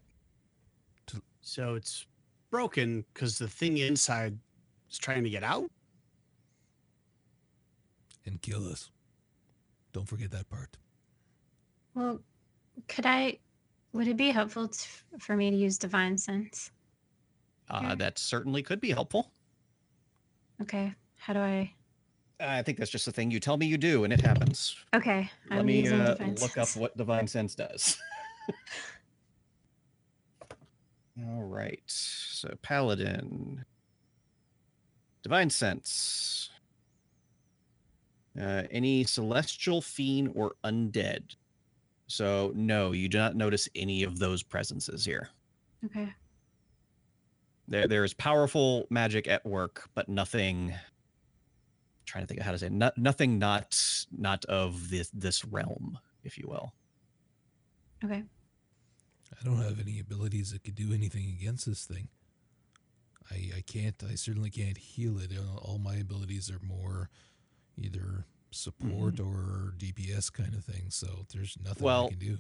So 1.42 1.76
it's 1.76 2.06
broken 2.52 3.04
because 3.14 3.38
the 3.38 3.48
thing 3.50 3.78
inside 3.78 4.38
is 4.90 4.98
trying 4.98 5.24
to 5.26 5.30
get 5.30 5.44
out. 5.44 5.70
And 8.26 8.42
kill 8.42 8.66
us. 8.70 8.90
Don't 9.92 10.08
forget 10.08 10.32
that 10.32 10.50
part. 10.50 10.78
Well, 11.94 12.22
could 12.88 13.06
I? 13.06 13.40
Would 13.92 14.08
it 14.08 14.16
be 14.18 14.30
helpful 14.32 14.70
t- 14.70 14.88
for 15.20 15.36
me 15.36 15.52
to 15.52 15.58
use 15.58 15.78
divine 15.78 16.18
sense? 16.18 16.72
Uh, 17.70 17.82
Yeah. 17.84 17.96
that 17.96 18.18
certainly 18.18 18.64
could 18.64 18.80
be 18.80 18.92
helpful. 18.92 19.32
Okay. 20.62 20.96
How 21.18 21.34
do 21.34 21.40
I? 21.40 21.74
I 22.40 22.62
think 22.62 22.78
that's 22.78 22.92
just 22.92 23.08
a 23.08 23.12
thing 23.12 23.32
you 23.32 23.40
tell 23.40 23.58
me 23.58 23.66
you 23.66 23.78
do, 23.78 24.04
and 24.04 24.12
it 24.12 24.22
happens. 24.22 24.76
Okay. 24.96 25.30
Let 25.50 25.60
I'm 25.60 25.66
me 25.66 25.82
using 25.82 26.02
uh, 26.02 26.16
divine 26.16 26.36
look 26.36 26.58
up 26.58 26.68
sense. 26.68 26.76
what 26.76 26.98
divine 26.98 27.28
sense 27.28 27.56
does. 27.56 27.98
All 31.20 31.44
right. 31.44 31.84
So 31.86 32.54
paladin, 32.62 33.64
divine 35.22 35.50
sense. 35.50 36.50
Uh, 38.40 38.64
any 38.72 39.04
celestial 39.04 39.80
fiend 39.82 40.32
or 40.36 40.56
undead. 40.64 41.36
So 42.08 42.52
no, 42.56 42.92
you 42.92 43.08
do 43.08 43.20
not 43.20 43.36
notice 43.36 43.70
any 43.76 44.04
of 44.04 44.18
those 44.18 44.42
presences 44.42 45.06
here. 45.06 45.30
Okay. 45.86 46.12
There, 47.68 47.88
there 47.88 48.04
is 48.04 48.14
powerful 48.14 48.88
magic 48.90 49.28
at 49.28 49.46
work, 49.46 49.88
but 49.94 50.10
nothing. 50.10 50.74
Trying 52.06 52.24
to 52.24 52.28
think 52.28 52.40
of 52.40 52.46
how 52.46 52.52
to 52.52 52.58
say 52.58 52.68
it, 52.68 52.72
no, 52.72 52.92
nothing 52.98 53.40
not 53.40 54.06
not 54.12 54.46
of 54.46 54.90
this 54.90 55.10
this 55.14 55.46
realm, 55.46 56.00
if 56.24 56.38
you 56.38 56.48
will. 56.48 56.74
Okay. 58.04 58.24
I 59.32 59.46
don't 59.46 59.62
have 59.62 59.80
any 59.80 60.00
abilities 60.00 60.52
that 60.52 60.64
could 60.64 60.76
do 60.76 60.94
anything 60.94 61.36
against 61.40 61.66
this 61.66 61.86
thing. 61.86 62.08
I 63.32 63.52
I 63.58 63.62
can't. 63.62 64.02
I 64.10 64.16
certainly 64.16 64.50
can't 64.50 64.78
heal 64.78 65.20
it. 65.20 65.32
All 65.58 65.80
my 65.80 65.96
abilities 65.96 66.52
are 66.52 66.60
more 66.66 67.10
either 67.78 68.26
support 68.52 69.20
or 69.20 69.74
DPS 69.78 70.32
kind 70.32 70.54
of 70.54 70.64
thing. 70.64 70.86
So 70.90 71.26
there's 71.34 71.58
nothing 71.64 71.84
Well, 71.84 72.06
I 72.06 72.10
can 72.10 72.20
do. 72.20 72.38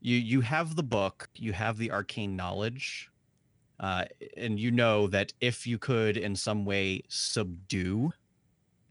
You 0.00 0.16
you 0.16 0.40
have 0.42 0.76
the 0.76 0.82
book, 0.82 1.28
you 1.34 1.52
have 1.52 1.78
the 1.78 1.90
arcane 1.90 2.36
knowledge, 2.36 3.10
uh, 3.80 4.04
and 4.36 4.58
you 4.58 4.70
know 4.70 5.06
that 5.08 5.32
if 5.40 5.66
you 5.66 5.78
could 5.78 6.16
in 6.16 6.36
some 6.36 6.64
way 6.64 7.02
subdue 7.08 8.12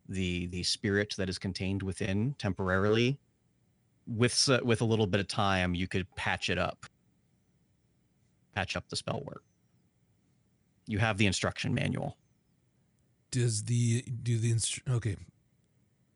the 0.07 0.47
the 0.47 0.63
spirit 0.63 1.15
that 1.17 1.29
is 1.29 1.37
contained 1.37 1.83
within 1.83 2.35
temporarily, 2.37 3.19
with 4.07 4.49
with 4.63 4.81
a 4.81 4.85
little 4.85 5.07
bit 5.07 5.19
of 5.19 5.27
time, 5.27 5.75
you 5.75 5.87
could 5.87 6.13
patch 6.15 6.49
it 6.49 6.57
up, 6.57 6.85
patch 8.53 8.75
up 8.75 8.87
the 8.89 8.95
spell 8.95 9.21
work. 9.25 9.43
You 10.87 10.99
have 10.99 11.17
the 11.17 11.25
instruction 11.25 11.73
manual. 11.73 12.17
Does 13.31 13.63
the 13.63 14.03
do 14.03 14.37
the 14.37 14.53
instru- 14.53 14.87
okay? 14.95 15.17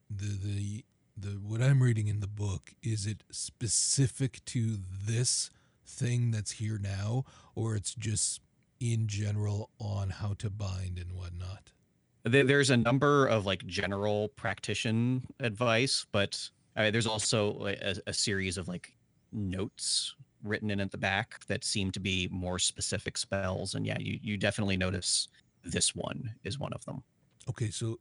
The 0.10 0.38
the 0.44 0.86
the 1.18 1.30
what 1.40 1.62
I'm 1.62 1.82
reading 1.82 2.08
in 2.08 2.20
the 2.20 2.28
book 2.28 2.74
is 2.84 3.06
it 3.06 3.24
specific 3.32 4.44
to 4.46 4.78
this 5.06 5.50
thing 5.86 6.32
that's 6.32 6.52
here 6.52 6.80
now, 6.82 7.26
or 7.56 7.76
it's 7.76 7.94
just 7.96 8.42
in 8.80 9.08
general 9.08 9.70
on 9.80 10.12
how 10.12 10.34
to 10.40 10.50
bind 10.50 10.98
and 10.98 11.12
whatnot? 11.12 11.72
There- 12.24 12.44
There's 12.44 12.70
a 12.70 12.78
number 12.78 13.26
of 13.28 13.46
like 13.46 13.66
general 13.66 14.30
practitioner 14.30 15.22
advice, 15.40 16.06
but 16.12 16.50
I 16.76 16.84
mean, 16.84 16.92
there's 16.92 17.08
also 17.08 17.66
a, 17.68 17.96
a 18.08 18.14
series 18.14 18.58
of 18.58 18.68
like 18.68 18.96
notes 19.32 20.16
written 20.44 20.70
in 20.72 20.80
at 20.80 20.92
the 20.92 20.98
back 20.98 21.46
that 21.48 21.64
seem 21.64 21.92
to 21.92 22.00
be 22.00 22.28
more 22.32 22.60
specific 22.60 23.18
spells. 23.18 23.76
And 23.76 23.86
yeah, 23.86 23.98
you, 24.00 24.20
you 24.22 24.38
definitely 24.38 24.78
notice 24.78 25.28
this 25.64 25.94
one 25.96 26.34
is 26.44 26.58
one 26.60 26.72
of 26.74 26.84
them. 26.86 27.04
Okay, 27.50 27.70
so 27.70 27.92
So 27.92 28.00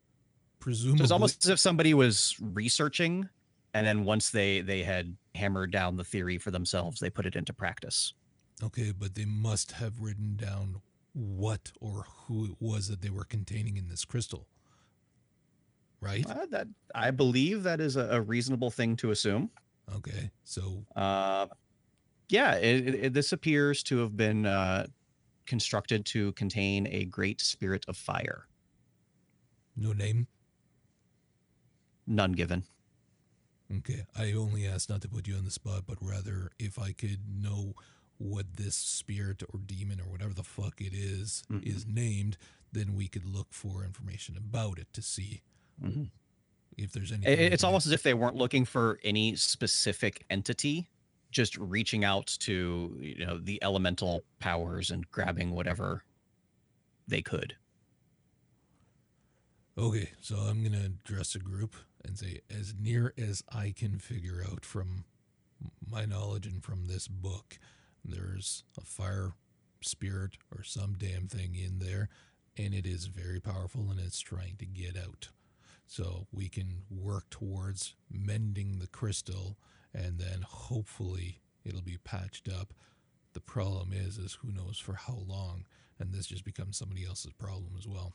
presumably 0.60 1.02
it's 1.02 1.12
almost 1.12 1.44
as 1.44 1.50
if 1.50 1.58
somebody 1.58 1.94
was 1.94 2.36
researching, 2.40 3.28
and 3.74 3.86
then 3.86 4.04
once 4.04 4.30
they 4.30 4.60
they 4.60 4.82
had 4.82 5.16
hammered 5.34 5.70
down 5.72 5.96
the 5.96 6.04
theory 6.04 6.38
for 6.38 6.50
themselves, 6.50 7.00
they 7.00 7.10
put 7.10 7.26
it 7.26 7.34
into 7.36 7.52
practice. 7.52 8.12
okay, 8.62 8.92
but 8.92 9.14
they 9.14 9.24
must 9.24 9.72
have 9.72 10.00
written 10.00 10.36
down 10.36 10.80
what 11.18 11.72
or 11.80 12.04
who 12.26 12.44
it 12.46 12.56
was 12.60 12.86
that 12.88 13.00
they 13.02 13.10
were 13.10 13.24
containing 13.24 13.76
in 13.76 13.88
this 13.88 14.04
crystal. 14.04 14.46
Right? 16.00 16.24
Uh, 16.30 16.46
that 16.50 16.68
I 16.94 17.10
believe 17.10 17.64
that 17.64 17.80
is 17.80 17.96
a, 17.96 18.08
a 18.10 18.20
reasonable 18.20 18.70
thing 18.70 18.94
to 18.96 19.10
assume. 19.10 19.50
Okay. 19.96 20.30
So 20.44 20.84
Uh, 20.94 21.46
yeah, 22.28 22.54
it, 22.54 22.86
it, 22.88 22.94
it- 23.06 23.12
this 23.14 23.32
appears 23.32 23.82
to 23.84 23.98
have 23.98 24.16
been 24.16 24.46
uh, 24.46 24.86
constructed 25.46 26.04
to 26.06 26.32
contain 26.32 26.86
a 26.86 27.04
great 27.06 27.40
spirit 27.40 27.84
of 27.88 27.96
fire. 27.96 28.46
no 29.76 29.92
name. 29.92 30.26
None 32.06 32.32
given. 32.32 32.64
Okay. 33.78 34.06
I 34.16 34.32
only 34.32 34.66
asked 34.66 34.88
not 34.88 35.02
to 35.02 35.08
put 35.08 35.26
you 35.28 35.36
on 35.36 35.44
the 35.44 35.50
spot, 35.50 35.82
but 35.86 35.98
rather 36.00 36.50
if 36.58 36.78
I 36.78 36.92
could 36.92 37.20
know 37.28 37.74
what 38.18 38.56
this 38.56 38.76
spirit 38.76 39.42
or 39.52 39.60
demon 39.60 40.00
or 40.00 40.04
whatever 40.10 40.34
the 40.34 40.42
fuck 40.44 40.80
it 40.80 40.92
is 40.92 41.42
Mhm. 41.50 41.62
is 41.64 41.86
named, 41.86 42.36
then 42.72 42.94
we 42.94 43.08
could 43.08 43.24
look 43.24 43.52
for 43.52 43.84
information 43.84 44.36
about 44.36 44.78
it 44.78 44.92
to 44.92 45.00
see 45.02 45.42
Mhm. 45.80 46.10
if 46.76 46.92
there's 46.92 47.12
any. 47.12 47.24
It- 47.26 47.52
it's 47.52 47.64
almost 47.64 47.86
as 47.86 47.92
if 47.92 48.02
they 48.02 48.14
weren't 48.14 48.36
looking 48.36 48.64
for 48.64 48.98
any 49.04 49.36
specific 49.36 50.24
entity, 50.30 50.88
just 51.30 51.56
reaching 51.56 52.04
out 52.04 52.26
to 52.40 52.98
you 53.00 53.24
know 53.24 53.38
the 53.38 53.62
elemental 53.62 54.24
powers 54.40 54.90
and 54.90 55.08
grabbing 55.10 55.50
whatever 55.52 56.04
they 57.06 57.22
could. 57.22 57.56
Okay, 59.76 60.10
so 60.20 60.36
I'm 60.38 60.62
gonna 60.64 60.84
address 60.86 61.34
a 61.34 61.38
group 61.38 61.76
and 62.04 62.18
say, 62.18 62.40
as 62.50 62.74
near 62.74 63.14
as 63.16 63.42
I 63.50 63.70
can 63.70 63.98
figure 64.00 64.42
out 64.44 64.64
from 64.64 65.04
my 65.86 66.04
knowledge 66.04 66.46
and 66.46 66.62
from 66.64 66.86
this 66.86 67.06
book, 67.08 67.58
there's 68.08 68.64
a 68.76 68.82
fire 68.82 69.32
spirit 69.82 70.36
or 70.54 70.62
some 70.62 70.94
damn 70.98 71.28
thing 71.28 71.54
in 71.54 71.78
there, 71.78 72.08
and 72.56 72.74
it 72.74 72.86
is 72.86 73.06
very 73.06 73.40
powerful 73.40 73.90
and 73.90 74.00
it's 74.00 74.20
trying 74.20 74.56
to 74.58 74.66
get 74.66 74.96
out. 74.96 75.28
So 75.86 76.26
we 76.32 76.48
can 76.48 76.82
work 76.90 77.30
towards 77.30 77.94
mending 78.10 78.78
the 78.78 78.88
crystal, 78.88 79.56
and 79.94 80.18
then 80.18 80.42
hopefully 80.46 81.40
it'll 81.64 81.82
be 81.82 81.98
patched 82.04 82.48
up. 82.48 82.74
The 83.32 83.40
problem 83.40 83.92
is, 83.92 84.18
is 84.18 84.38
who 84.42 84.52
knows 84.52 84.78
for 84.78 84.94
how 84.94 85.22
long, 85.26 85.64
and 85.98 86.12
this 86.12 86.26
just 86.26 86.44
becomes 86.44 86.76
somebody 86.76 87.06
else's 87.06 87.32
problem 87.32 87.72
as 87.78 87.86
well. 87.86 88.14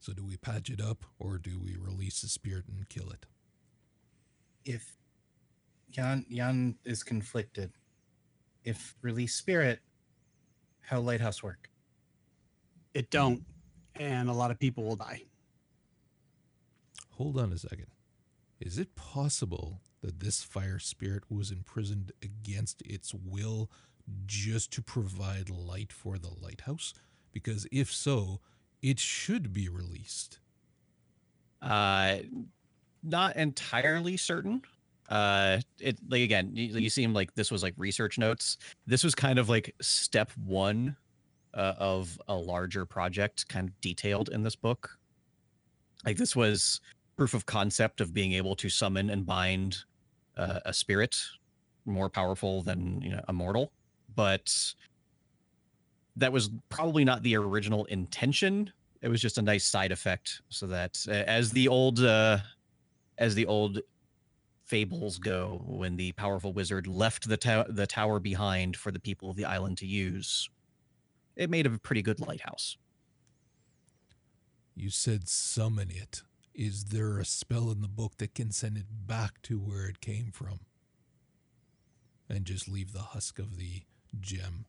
So 0.00 0.12
do 0.12 0.24
we 0.24 0.36
patch 0.36 0.70
it 0.70 0.80
up 0.80 1.04
or 1.18 1.38
do 1.38 1.60
we 1.62 1.76
release 1.76 2.22
the 2.22 2.28
spirit 2.28 2.64
and 2.68 2.88
kill 2.88 3.10
it? 3.10 3.26
If 4.64 4.96
Jan 5.90 6.26
Jan 6.30 6.76
is 6.84 7.04
conflicted, 7.04 7.72
if 8.64 8.94
release 9.02 9.34
spirit, 9.34 9.80
how 10.80 11.00
lighthouse 11.00 11.42
work? 11.42 11.68
It 12.94 13.10
don't, 13.10 13.42
and 13.96 14.28
a 14.28 14.32
lot 14.32 14.50
of 14.50 14.58
people 14.58 14.84
will 14.84 14.96
die. 14.96 15.22
Hold 17.12 17.38
on 17.38 17.52
a 17.52 17.58
second. 17.58 17.86
Is 18.60 18.78
it 18.78 18.94
possible 18.94 19.80
that 20.02 20.20
this 20.20 20.42
fire 20.42 20.78
spirit 20.78 21.24
was 21.28 21.50
imprisoned 21.50 22.12
against 22.22 22.82
its 22.82 23.14
will 23.14 23.70
just 24.26 24.72
to 24.72 24.82
provide 24.82 25.50
light 25.50 25.92
for 25.92 26.18
the 26.18 26.30
lighthouse? 26.40 26.94
Because 27.32 27.66
if 27.72 27.92
so, 27.92 28.40
it 28.82 28.98
should 28.98 29.52
be 29.52 29.68
released. 29.68 30.38
Uh, 31.60 32.16
not 33.02 33.36
entirely 33.36 34.16
certain. 34.16 34.62
Uh, 35.08 35.58
it 35.80 35.98
like 36.08 36.22
again, 36.22 36.50
you, 36.54 36.78
you 36.78 36.90
seem 36.90 37.12
like 37.12 37.34
this 37.34 37.50
was 37.50 37.62
like 37.62 37.74
research 37.76 38.18
notes. 38.18 38.58
This 38.86 39.04
was 39.04 39.14
kind 39.14 39.38
of 39.38 39.48
like 39.48 39.74
step 39.80 40.30
one 40.44 40.96
uh, 41.54 41.74
of 41.78 42.20
a 42.28 42.34
larger 42.34 42.86
project, 42.86 43.48
kind 43.48 43.68
of 43.68 43.80
detailed 43.80 44.30
in 44.30 44.42
this 44.42 44.56
book. 44.56 44.98
Like 46.04 46.16
this 46.16 46.34
was 46.34 46.80
proof 47.16 47.34
of 47.34 47.46
concept 47.46 48.00
of 48.00 48.14
being 48.14 48.32
able 48.32 48.56
to 48.56 48.68
summon 48.68 49.10
and 49.10 49.26
bind 49.26 49.78
uh, 50.36 50.60
a 50.64 50.72
spirit 50.72 51.20
more 51.84 52.08
powerful 52.08 52.62
than 52.62 53.00
you 53.02 53.10
know 53.10 53.20
a 53.28 53.32
mortal, 53.32 53.72
but 54.14 54.74
that 56.16 56.32
was 56.32 56.50
probably 56.68 57.04
not 57.04 57.22
the 57.22 57.36
original 57.36 57.84
intention 57.86 58.70
it 59.02 59.08
was 59.08 59.20
just 59.20 59.38
a 59.38 59.42
nice 59.42 59.64
side 59.64 59.92
effect 59.92 60.40
so 60.48 60.66
that 60.66 61.04
uh, 61.08 61.12
as 61.12 61.50
the 61.50 61.68
old 61.68 62.00
uh 62.00 62.38
as 63.18 63.34
the 63.34 63.44
old 63.46 63.80
fables 64.72 65.18
go 65.18 65.62
when 65.66 65.96
the 65.96 66.12
powerful 66.12 66.52
wizard 66.52 66.86
left 66.86 67.28
the 67.28 67.36
tower 67.36 67.66
the 67.68 67.86
tower 67.86 68.18
behind 68.20 68.76
for 68.76 68.90
the 68.92 69.00
people 69.00 69.30
of 69.30 69.36
the 69.36 69.44
island 69.44 69.78
to 69.78 69.86
use 69.86 70.50
it 71.36 71.50
made 71.50 71.66
a 71.66 71.78
pretty 71.78 72.02
good 72.02 72.20
lighthouse 72.20 72.76
You 74.74 74.90
said 74.90 75.28
summon 75.28 75.90
it. 75.90 76.22
Is 76.54 76.86
there 76.86 77.18
a 77.18 77.24
spell 77.24 77.70
in 77.70 77.80
the 77.80 77.88
book 77.88 78.18
that 78.18 78.34
can 78.34 78.50
send 78.52 78.76
it 78.76 78.86
back 79.06 79.40
to 79.42 79.58
where 79.58 79.86
it 79.88 80.00
came 80.00 80.30
from? 80.30 80.60
And 82.28 82.44
just 82.44 82.68
leave 82.68 82.92
the 82.92 83.00
husk 83.14 83.38
of 83.38 83.56
the 83.58 83.82
gem. 84.20 84.66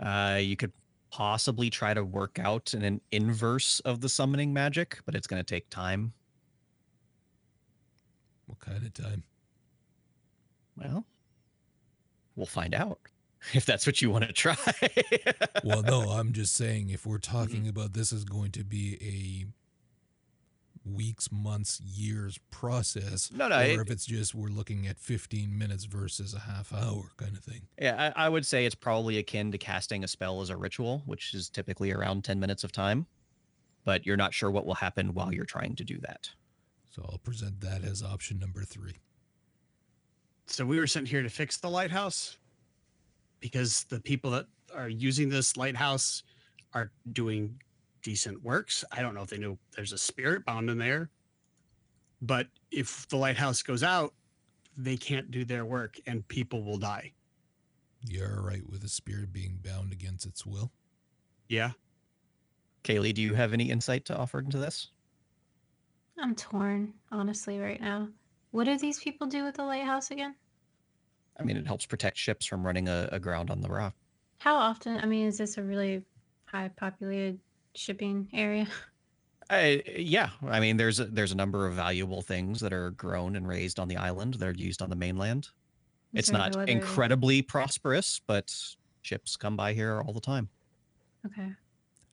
uh 0.00 0.38
you 0.40 0.56
could 0.56 0.72
possibly 1.10 1.70
try 1.70 1.94
to 1.94 2.04
work 2.04 2.38
out 2.40 2.74
in 2.74 2.82
an 2.82 3.00
inverse 3.12 3.80
of 3.80 4.00
the 4.00 4.08
summoning 4.08 4.52
magic 4.52 4.98
but 5.06 5.14
it's 5.14 5.26
going 5.28 5.40
to 5.40 5.44
take 5.54 5.70
time 5.70 6.12
What 8.46 8.60
kind 8.60 8.84
of 8.84 8.92
time? 8.94 9.24
well 10.76 11.04
we'll 12.36 12.46
find 12.46 12.74
out 12.74 12.98
if 13.52 13.64
that's 13.66 13.86
what 13.86 14.00
you 14.02 14.10
want 14.10 14.24
to 14.24 14.32
try 14.32 14.56
well, 15.64 15.82
no, 15.82 16.10
I'm 16.10 16.32
just 16.32 16.54
saying 16.54 16.90
if 16.90 17.04
we're 17.06 17.18
talking 17.18 17.62
mm-hmm. 17.62 17.68
about 17.68 17.92
this 17.92 18.10
is 18.10 18.24
going 18.24 18.52
to 18.52 18.64
be 18.64 18.94
a 19.02 19.46
weeks, 20.90 21.30
months, 21.32 21.80
years 21.80 22.38
process, 22.50 23.30
No, 23.32 23.48
no, 23.48 23.58
or 23.58 23.62
it- 23.62 23.80
if 23.80 23.90
it's 23.90 24.06
just 24.06 24.34
we're 24.34 24.48
looking 24.48 24.86
at 24.86 24.98
15 24.98 25.56
minutes 25.56 25.84
versus 25.84 26.34
a 26.34 26.40
half 26.40 26.72
hour 26.72 27.10
kind 27.16 27.36
of 27.36 27.44
thing. 27.44 27.62
Yeah, 27.78 28.12
I, 28.16 28.26
I 28.26 28.28
would 28.28 28.46
say 28.46 28.66
it's 28.66 28.74
probably 28.74 29.18
akin 29.18 29.52
to 29.52 29.58
casting 29.58 30.04
a 30.04 30.08
spell 30.08 30.40
as 30.40 30.50
a 30.50 30.56
ritual, 30.56 31.02
which 31.06 31.34
is 31.34 31.48
typically 31.48 31.92
around 31.92 32.24
10 32.24 32.40
minutes 32.40 32.64
of 32.64 32.72
time, 32.72 33.06
but 33.84 34.06
you're 34.06 34.16
not 34.16 34.34
sure 34.34 34.50
what 34.50 34.66
will 34.66 34.74
happen 34.74 35.14
while 35.14 35.32
you're 35.32 35.44
trying 35.44 35.74
to 35.76 35.84
do 35.84 35.98
that. 36.00 36.30
So 36.94 37.04
I'll 37.10 37.18
present 37.18 37.60
that 37.60 37.82
as 37.82 38.04
option 38.04 38.38
number 38.38 38.62
three. 38.62 38.94
So 40.46 40.64
we 40.64 40.78
were 40.78 40.86
sent 40.86 41.08
here 41.08 41.22
to 41.22 41.28
fix 41.28 41.56
the 41.56 41.68
lighthouse 41.68 42.38
because 43.40 43.84
the 43.88 43.98
people 43.98 44.30
that 44.30 44.46
are 44.72 44.88
using 44.88 45.28
this 45.28 45.56
lighthouse 45.56 46.22
are 46.72 46.92
doing 47.12 47.60
decent 48.02 48.40
works. 48.44 48.84
I 48.92 49.02
don't 49.02 49.12
know 49.12 49.22
if 49.22 49.30
they 49.30 49.38
know 49.38 49.58
there's 49.74 49.92
a 49.92 49.98
spirit 49.98 50.44
bound 50.44 50.70
in 50.70 50.78
there, 50.78 51.10
but 52.22 52.46
if 52.70 53.08
the 53.08 53.16
lighthouse 53.16 53.60
goes 53.60 53.82
out, 53.82 54.14
they 54.76 54.96
can't 54.96 55.32
do 55.32 55.44
their 55.44 55.64
work 55.64 55.98
and 56.06 56.26
people 56.28 56.62
will 56.62 56.78
die. 56.78 57.12
You're 58.06 58.38
all 58.38 58.44
right 58.44 58.62
with 58.70 58.84
a 58.84 58.88
spirit 58.88 59.32
being 59.32 59.58
bound 59.64 59.92
against 59.92 60.26
its 60.26 60.46
will? 60.46 60.70
Yeah. 61.48 61.72
Kaylee, 62.84 63.14
do 63.14 63.22
you 63.22 63.34
have 63.34 63.52
any 63.52 63.70
insight 63.70 64.04
to 64.04 64.16
offer 64.16 64.38
into 64.38 64.58
this? 64.58 64.90
I'm 66.18 66.34
torn, 66.34 66.94
honestly, 67.10 67.58
right 67.58 67.80
now. 67.80 68.08
What 68.50 68.64
do 68.64 68.78
these 68.78 69.00
people 69.00 69.26
do 69.26 69.44
with 69.44 69.56
the 69.56 69.64
lighthouse 69.64 70.10
again? 70.10 70.36
I 71.38 71.42
mean, 71.42 71.56
it 71.56 71.66
helps 71.66 71.86
protect 71.86 72.16
ships 72.16 72.46
from 72.46 72.64
running 72.64 72.88
a, 72.88 73.08
aground 73.12 73.50
on 73.50 73.60
the 73.60 73.68
rock. 73.68 73.94
How 74.38 74.54
often? 74.56 74.98
I 74.98 75.06
mean, 75.06 75.26
is 75.26 75.38
this 75.38 75.58
a 75.58 75.62
really 75.62 76.04
high 76.44 76.68
populated 76.68 77.40
shipping 77.74 78.28
area? 78.32 78.68
Uh, 79.50 79.76
yeah, 79.94 80.30
I 80.42 80.58
mean, 80.58 80.78
there's 80.78 81.00
a, 81.00 81.04
there's 81.04 81.32
a 81.32 81.36
number 81.36 81.66
of 81.66 81.74
valuable 81.74 82.22
things 82.22 82.60
that 82.60 82.72
are 82.72 82.92
grown 82.92 83.36
and 83.36 83.46
raised 83.46 83.78
on 83.78 83.88
the 83.88 83.96
island 83.98 84.34
that 84.34 84.48
are 84.48 84.54
used 84.54 84.80
on 84.80 84.88
the 84.88 84.96
mainland. 84.96 85.50
Is 86.14 86.30
It's 86.30 86.30
not 86.30 86.54
no 86.54 86.60
incredibly 86.62 87.42
prosperous, 87.42 88.20
but 88.26 88.56
ships 89.02 89.36
come 89.36 89.54
by 89.54 89.74
here 89.74 90.00
all 90.00 90.14
the 90.14 90.20
time. 90.20 90.48
Okay. 91.26 91.52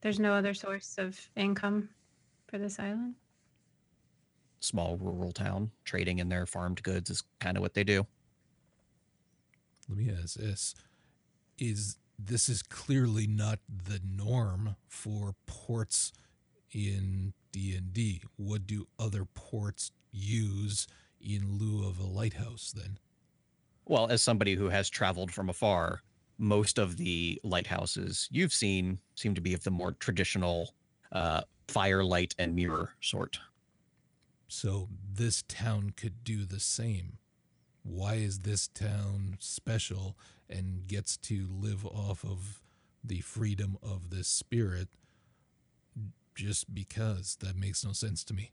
There's 0.01 0.19
no 0.19 0.33
other 0.33 0.53
source 0.53 0.97
of 0.97 1.29
income 1.35 1.89
for 2.47 2.57
this 2.57 2.79
island? 2.79 3.15
Small 4.61 4.97
rural 4.97 5.31
town 5.31 5.71
trading 5.83 6.19
in 6.19 6.29
their 6.29 6.45
farmed 6.45 6.81
goods 6.83 7.09
is 7.09 7.23
kind 7.39 7.57
of 7.57 7.61
what 7.61 7.73
they 7.73 7.83
do. 7.83 8.05
Let 9.89 9.97
me 9.97 10.11
ask 10.11 10.35
this. 10.35 10.75
Is 11.57 11.97
this 12.17 12.47
is 12.47 12.61
clearly 12.61 13.27
not 13.27 13.59
the 13.67 13.99
norm 14.05 14.75
for 14.87 15.35
ports 15.45 16.13
in 16.71 17.33
D&D. 17.51 18.21
What 18.37 18.67
do 18.67 18.87
other 18.99 19.25
ports 19.25 19.91
use 20.11 20.87
in 21.19 21.57
lieu 21.57 21.87
of 21.87 21.99
a 21.99 22.05
lighthouse 22.05 22.73
then? 22.75 22.99
Well, 23.85 24.07
as 24.07 24.21
somebody 24.21 24.55
who 24.55 24.69
has 24.69 24.89
traveled 24.89 25.31
from 25.31 25.49
afar, 25.49 26.01
most 26.37 26.77
of 26.77 26.97
the 26.97 27.39
lighthouses 27.43 28.27
you've 28.31 28.53
seen 28.53 28.99
seem 29.15 29.35
to 29.35 29.41
be 29.41 29.53
of 29.53 29.63
the 29.63 29.71
more 29.71 29.93
traditional 29.93 30.73
uh, 31.11 31.41
firelight 31.67 32.35
and 32.39 32.55
mirror 32.55 32.91
sort. 33.01 33.39
So 34.53 34.89
this 35.09 35.43
town 35.47 35.93
could 35.95 36.25
do 36.25 36.43
the 36.43 36.59
same. 36.59 37.19
Why 37.83 38.15
is 38.15 38.39
this 38.39 38.67
town 38.67 39.37
special 39.39 40.17
and 40.49 40.85
gets 40.87 41.15
to 41.19 41.47
live 41.49 41.85
off 41.85 42.25
of 42.25 42.61
the 43.01 43.21
freedom 43.21 43.77
of 43.81 44.09
this 44.09 44.27
spirit 44.27 44.89
just 46.35 46.75
because? 46.75 47.37
That 47.39 47.55
makes 47.55 47.85
no 47.85 47.93
sense 47.93 48.25
to 48.25 48.33
me. 48.33 48.51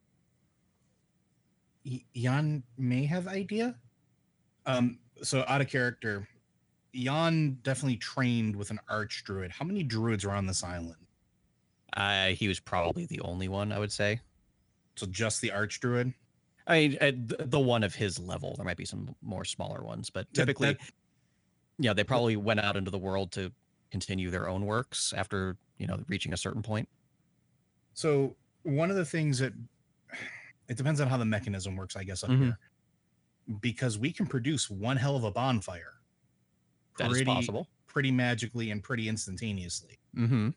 Y- 1.85 2.05
Jan 2.15 2.63
may 2.79 3.05
have 3.05 3.27
idea. 3.27 3.75
Um, 4.67 5.01
so 5.23 5.45
out 5.49 5.61
of 5.61 5.67
character, 5.67 6.29
Jan 6.95 7.59
definitely 7.65 7.97
trained 7.97 8.55
with 8.55 8.71
an 8.71 8.79
arch 8.89 9.25
druid. 9.25 9.51
How 9.51 9.65
many 9.65 9.83
druids 9.83 10.25
are 10.25 10.31
on 10.31 10.47
this 10.47 10.63
island? 10.63 10.95
Uh, 11.97 12.29
he 12.29 12.47
was 12.47 12.61
probably 12.61 13.05
the 13.07 13.21
only 13.23 13.49
one, 13.49 13.73
I 13.73 13.81
would 13.81 13.91
say. 13.91 14.21
So 14.99 15.07
just 15.07 15.41
the 15.41 15.51
arch 15.53 15.81
druid. 15.81 16.13
I 16.67 16.89
mean, 16.89 16.99
uh, 17.01 17.13
the, 17.47 17.59
one 17.61 17.83
of 17.83 17.95
his 17.95 18.19
level. 18.19 18.55
There 18.57 18.65
might 18.65 18.77
be 18.77 18.85
some 18.85 19.15
more 19.23 19.45
smaller 19.45 19.83
ones, 19.83 20.11
but 20.11 20.33
typically, 20.35 20.73
that- 20.73 20.81
yeah, 21.79 21.93
they 21.95 22.05
probably 22.05 22.37
went 22.37 22.61
out 22.61 22.77
into 22.77 22.91
the 22.91 22.99
world 22.99 23.33
to 23.33 23.53
continue 23.91 24.31
their 24.31 24.49
own 24.49 24.67
works 24.67 25.15
after 25.17 25.57
you 25.79 25.87
know 25.87 25.99
reaching 26.09 26.33
a 26.33 26.37
certain 26.37 26.63
point. 26.63 26.89
So 27.95 28.37
one 28.65 28.91
of 28.91 28.97
the 28.97 29.05
things 29.05 29.39
that 29.39 29.53
it 30.69 30.77
depends 30.77 31.01
on 31.01 31.09
how 31.09 31.17
the 31.17 31.25
mechanism 31.25 31.77
works, 31.77 31.97
I 31.97 32.05
guess, 32.05 32.23
up 32.23 32.31
Mhm. 32.31 32.39
here. 32.43 32.59
Because 33.61 33.97
we 33.99 34.13
can 34.13 34.27
produce 34.27 34.69
one 34.69 34.97
hell 34.99 35.17
of 35.17 35.25
a 35.25 35.31
bonfire. 35.31 35.95
That 36.99 37.11
is 37.13 37.23
possible. 37.23 37.67
Pretty 37.87 38.11
magically 38.11 38.71
and 38.71 38.83
pretty 38.83 39.09
instantaneously. 39.09 39.99
Mm-hmm. 40.15 40.51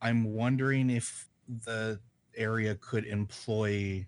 I'm 0.00 0.24
wondering 0.24 0.90
if 0.90 1.28
the 1.48 2.00
area 2.36 2.74
could 2.76 3.04
employ 3.04 4.06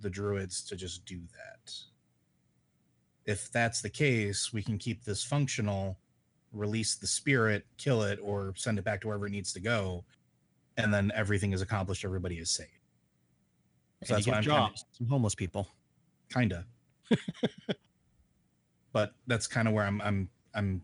the 0.00 0.10
druids 0.10 0.62
to 0.64 0.76
just 0.76 1.04
do 1.04 1.20
that. 1.36 1.72
If 3.24 3.50
that's 3.52 3.82
the 3.82 3.90
case, 3.90 4.52
we 4.52 4.62
can 4.62 4.78
keep 4.78 5.04
this 5.04 5.22
functional, 5.24 5.98
release 6.52 6.94
the 6.96 7.06
spirit, 7.06 7.66
kill 7.76 8.02
it, 8.02 8.18
or 8.22 8.54
send 8.56 8.78
it 8.78 8.84
back 8.84 9.00
to 9.02 9.08
wherever 9.08 9.26
it 9.26 9.30
needs 9.30 9.52
to 9.52 9.60
go, 9.60 10.04
and 10.76 10.92
then 10.94 11.12
everything 11.14 11.52
is 11.52 11.60
accomplished. 11.60 12.04
Everybody 12.04 12.36
is 12.36 12.50
safe. 12.50 12.68
So 14.04 14.14
that's 14.14 14.26
why 14.26 14.34
I'm 14.34 14.42
kinda- 14.42 14.56
jobs. 14.56 14.84
Some 14.92 15.08
homeless 15.08 15.34
people. 15.34 15.68
kinda. 16.32 16.64
but 18.92 19.12
that's 19.26 19.46
kind 19.46 19.66
of 19.68 19.74
where 19.74 19.84
I'm 19.84 20.00
I'm 20.02 20.28
I'm 20.54 20.82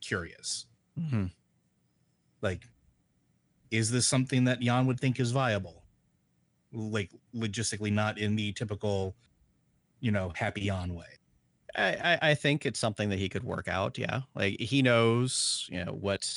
curious. 0.00 0.66
Mm-hmm. 0.98 1.26
Like, 2.42 2.62
is 3.70 3.90
this 3.90 4.06
something 4.06 4.44
that 4.44 4.60
Jan 4.60 4.86
would 4.86 5.00
think 5.00 5.18
is 5.20 5.30
viable? 5.32 5.83
Like 6.74 7.10
logistically, 7.34 7.92
not 7.92 8.18
in 8.18 8.36
the 8.36 8.52
typical, 8.52 9.16
you 10.00 10.10
know, 10.12 10.32
happy 10.36 10.70
on 10.70 10.94
way. 10.94 11.06
I, 11.76 12.14
I 12.22 12.30
I 12.30 12.34
think 12.34 12.66
it's 12.66 12.80
something 12.80 13.08
that 13.10 13.18
he 13.18 13.28
could 13.28 13.44
work 13.44 13.68
out. 13.68 13.98
Yeah, 13.98 14.22
like 14.34 14.60
he 14.60 14.82
knows, 14.82 15.66
you 15.70 15.84
know, 15.84 15.92
what 15.92 16.30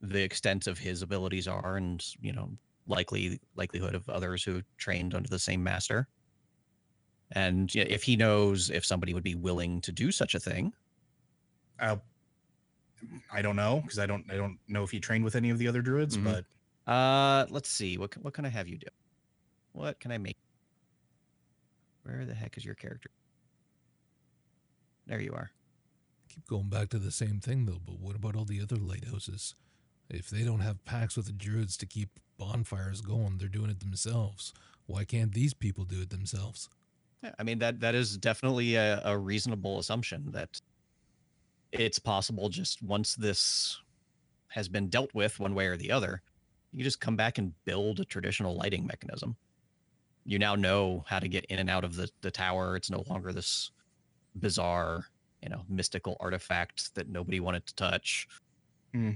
the 0.00 0.22
extent 0.22 0.66
of 0.66 0.78
his 0.78 1.02
abilities 1.02 1.48
are, 1.48 1.76
and 1.76 2.04
you 2.20 2.32
know, 2.32 2.58
likely 2.86 3.40
likelihood 3.56 3.94
of 3.94 4.08
others 4.08 4.44
who 4.44 4.62
trained 4.78 5.14
under 5.14 5.28
the 5.28 5.38
same 5.38 5.62
master. 5.64 6.08
And 7.32 7.74
yeah, 7.74 7.84
if 7.84 8.02
he 8.04 8.16
knows 8.16 8.70
if 8.70 8.84
somebody 8.84 9.14
would 9.14 9.22
be 9.24 9.34
willing 9.34 9.80
to 9.82 9.92
do 9.92 10.12
such 10.12 10.34
a 10.34 10.40
thing, 10.40 10.72
I 11.78 12.00
I 13.32 13.42
don't 13.42 13.56
know 13.56 13.80
because 13.80 13.98
I 13.98 14.06
don't 14.06 14.30
I 14.30 14.36
don't 14.36 14.58
know 14.68 14.84
if 14.84 14.90
he 14.90 15.00
trained 15.00 15.24
with 15.24 15.34
any 15.34 15.50
of 15.50 15.58
the 15.58 15.68
other 15.68 15.82
druids, 15.82 16.16
Mhm. 16.16 16.24
but 16.24 16.46
uh, 16.86 17.46
let's 17.50 17.68
see, 17.70 17.98
what 17.98 18.16
what 18.18 18.34
can 18.34 18.44
I 18.44 18.48
have 18.48 18.68
you 18.68 18.78
do? 18.78 18.88
What 19.72 20.00
can 20.00 20.12
I 20.12 20.18
make? 20.18 20.36
Where 22.04 22.24
the 22.24 22.34
heck 22.34 22.56
is 22.56 22.64
your 22.64 22.74
character? 22.74 23.10
There 25.06 25.20
you 25.20 25.32
are. 25.32 25.50
Keep 26.28 26.46
going 26.46 26.68
back 26.68 26.88
to 26.90 26.98
the 26.98 27.10
same 27.10 27.40
thing 27.40 27.66
though, 27.66 27.80
but 27.84 27.98
what 27.98 28.16
about 28.16 28.36
all 28.36 28.44
the 28.44 28.60
other 28.60 28.76
lighthouses? 28.76 29.54
If 30.08 30.28
they 30.28 30.42
don't 30.44 30.60
have 30.60 30.84
packs 30.84 31.16
with 31.16 31.26
the 31.26 31.32
druids 31.32 31.76
to 31.78 31.86
keep 31.86 32.20
bonfires 32.38 33.00
going, 33.00 33.38
they're 33.38 33.48
doing 33.48 33.70
it 33.70 33.80
themselves. 33.80 34.52
Why 34.86 35.04
can't 35.04 35.32
these 35.32 35.54
people 35.54 35.84
do 35.84 36.02
it 36.02 36.10
themselves? 36.10 36.68
Yeah, 37.22 37.32
I 37.38 37.42
mean 37.42 37.58
that 37.60 37.80
that 37.80 37.94
is 37.94 38.16
definitely 38.16 38.74
a, 38.74 39.00
a 39.04 39.16
reasonable 39.16 39.78
assumption 39.78 40.30
that 40.32 40.60
it's 41.70 41.98
possible 41.98 42.48
just 42.48 42.82
once 42.82 43.14
this 43.14 43.80
has 44.48 44.68
been 44.68 44.88
dealt 44.88 45.14
with 45.14 45.40
one 45.40 45.54
way 45.54 45.66
or 45.66 45.76
the 45.76 45.90
other, 45.90 46.20
you 46.72 46.84
just 46.84 47.00
come 47.00 47.16
back 47.16 47.38
and 47.38 47.52
build 47.64 48.00
a 48.00 48.04
traditional 48.04 48.56
lighting 48.56 48.86
mechanism. 48.86 49.36
You 50.24 50.38
now 50.38 50.54
know 50.54 51.04
how 51.08 51.18
to 51.18 51.28
get 51.28 51.44
in 51.46 51.58
and 51.58 51.70
out 51.70 51.84
of 51.84 51.96
the, 51.96 52.08
the 52.20 52.30
tower. 52.30 52.76
It's 52.76 52.90
no 52.90 53.04
longer 53.08 53.32
this 53.32 53.70
bizarre, 54.34 55.06
you 55.42 55.48
know, 55.48 55.62
mystical 55.68 56.16
artifact 56.20 56.94
that 56.94 57.08
nobody 57.08 57.40
wanted 57.40 57.66
to 57.66 57.74
touch. 57.74 58.28
Hmm. 58.92 59.12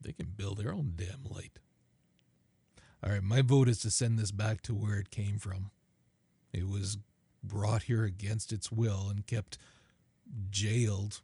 They 0.00 0.12
can 0.12 0.32
build 0.36 0.58
their 0.58 0.72
own 0.72 0.94
damn 0.96 1.24
light. 1.24 1.58
All 3.02 3.12
right, 3.12 3.22
my 3.22 3.42
vote 3.42 3.68
is 3.68 3.80
to 3.80 3.90
send 3.90 4.18
this 4.18 4.30
back 4.30 4.62
to 4.62 4.74
where 4.74 4.98
it 4.98 5.10
came 5.10 5.38
from. 5.38 5.70
It 6.52 6.68
was 6.68 6.98
brought 7.42 7.84
here 7.84 8.04
against 8.04 8.52
its 8.52 8.72
will 8.72 9.08
and 9.10 9.26
kept 9.26 9.58
jailed 10.50 11.20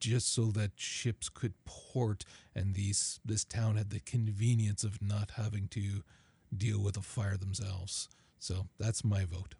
just 0.00 0.32
so 0.32 0.46
that 0.46 0.72
ships 0.76 1.28
could 1.28 1.54
port 1.64 2.24
and 2.54 2.74
these 2.74 3.20
this 3.24 3.44
town 3.44 3.76
had 3.76 3.90
the 3.90 4.00
convenience 4.00 4.84
of 4.84 5.00
not 5.00 5.32
having 5.36 5.68
to 5.68 6.02
deal 6.56 6.80
with 6.82 6.96
a 6.96 7.02
fire 7.02 7.36
themselves. 7.36 8.08
So 8.38 8.66
that's 8.78 9.04
my 9.04 9.24
vote. 9.24 9.54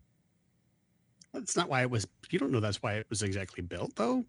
That's 1.33 1.57
not 1.57 1.69
why 1.69 1.83
it 1.83 1.91
was. 1.91 2.07
You 2.31 2.39
don't 2.39 2.51
know 2.53 2.61
that's 2.61 2.83
why 2.83 2.95
it 2.95 3.07
was 3.11 3.23
exactly 3.23 3.63
built, 3.63 3.97
though. 3.97 4.25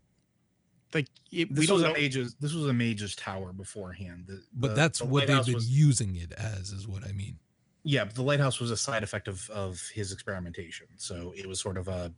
Like 0.94 1.08
it, 1.32 1.50
this 1.54 1.60
we 1.64 1.68
don't 1.68 1.76
was 1.76 1.84
know. 1.84 1.92
a 1.92 1.94
mage's 1.94 2.36
this 2.36 2.54
was 2.54 2.66
a 2.66 2.74
mage's 2.74 3.16
tower 3.16 3.52
beforehand. 3.54 4.26
The- 4.28 4.44
But 4.54 4.70
the- 4.70 4.74
that's 4.76 5.00
the 5.00 5.06
what 5.06 5.28
they've 5.28 5.46
been 5.46 5.54
was- 5.54 5.70
using 5.70 6.16
it 6.16 6.32
as, 6.34 6.72
is 6.72 6.88
what 6.88 7.04
I 7.06 7.12
mean. 7.12 7.40
yeah, 7.84 8.06
but 8.06 8.16
the 8.16 8.24
lighthouse 8.24 8.60
was 8.60 8.72
a 8.72 8.78
side 8.78 9.04
effect 9.04 9.28
of 9.28 9.50
of 9.50 9.82
his 9.94 10.12
experimentation, 10.12 10.88
so 10.98 11.34
it 11.36 11.46
was 11.48 11.60
sort 11.60 11.78
of 11.78 11.88
a 11.88 12.14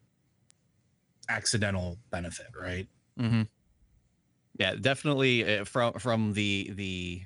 accidental 1.28 1.98
benefit, 2.10 2.48
right? 2.60 2.88
Mm-hmm. 3.20 3.44
Yeah, 4.58 4.76
definitely 4.76 5.60
uh, 5.60 5.64
from 5.66 5.94
from 5.94 6.34
the 6.34 6.72
the 6.74 7.22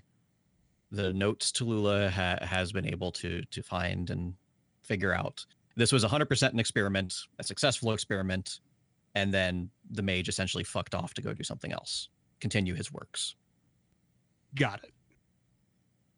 the 0.94 1.12
notes 1.12 1.52
Tallulah 1.52 2.10
ha- 2.10 2.46
has 2.46 2.72
been 2.72 2.88
able 2.88 3.12
to 3.14 3.41
to 3.52 3.64
find 3.64 4.10
and 4.10 4.36
figure 4.84 5.14
out. 5.14 5.46
This 5.76 5.91
was 5.91 6.06
100% 6.06 6.52
an 6.52 6.60
experiment, 6.60 7.16
a 7.39 7.44
successful 7.44 7.94
experiment, 7.94 8.60
and 9.16 9.34
then 9.34 9.72
the 9.89 10.04
mage 10.04 10.30
essentially 10.30 10.64
fucked 10.64 10.94
off 10.94 11.16
to 11.16 11.22
go 11.22 11.34
do 11.34 11.44
something 11.44 11.72
else, 11.72 12.10
continue 12.39 12.76
his 12.76 12.91
works. 12.91 13.36
Got 14.54 14.84
it. 14.84 14.94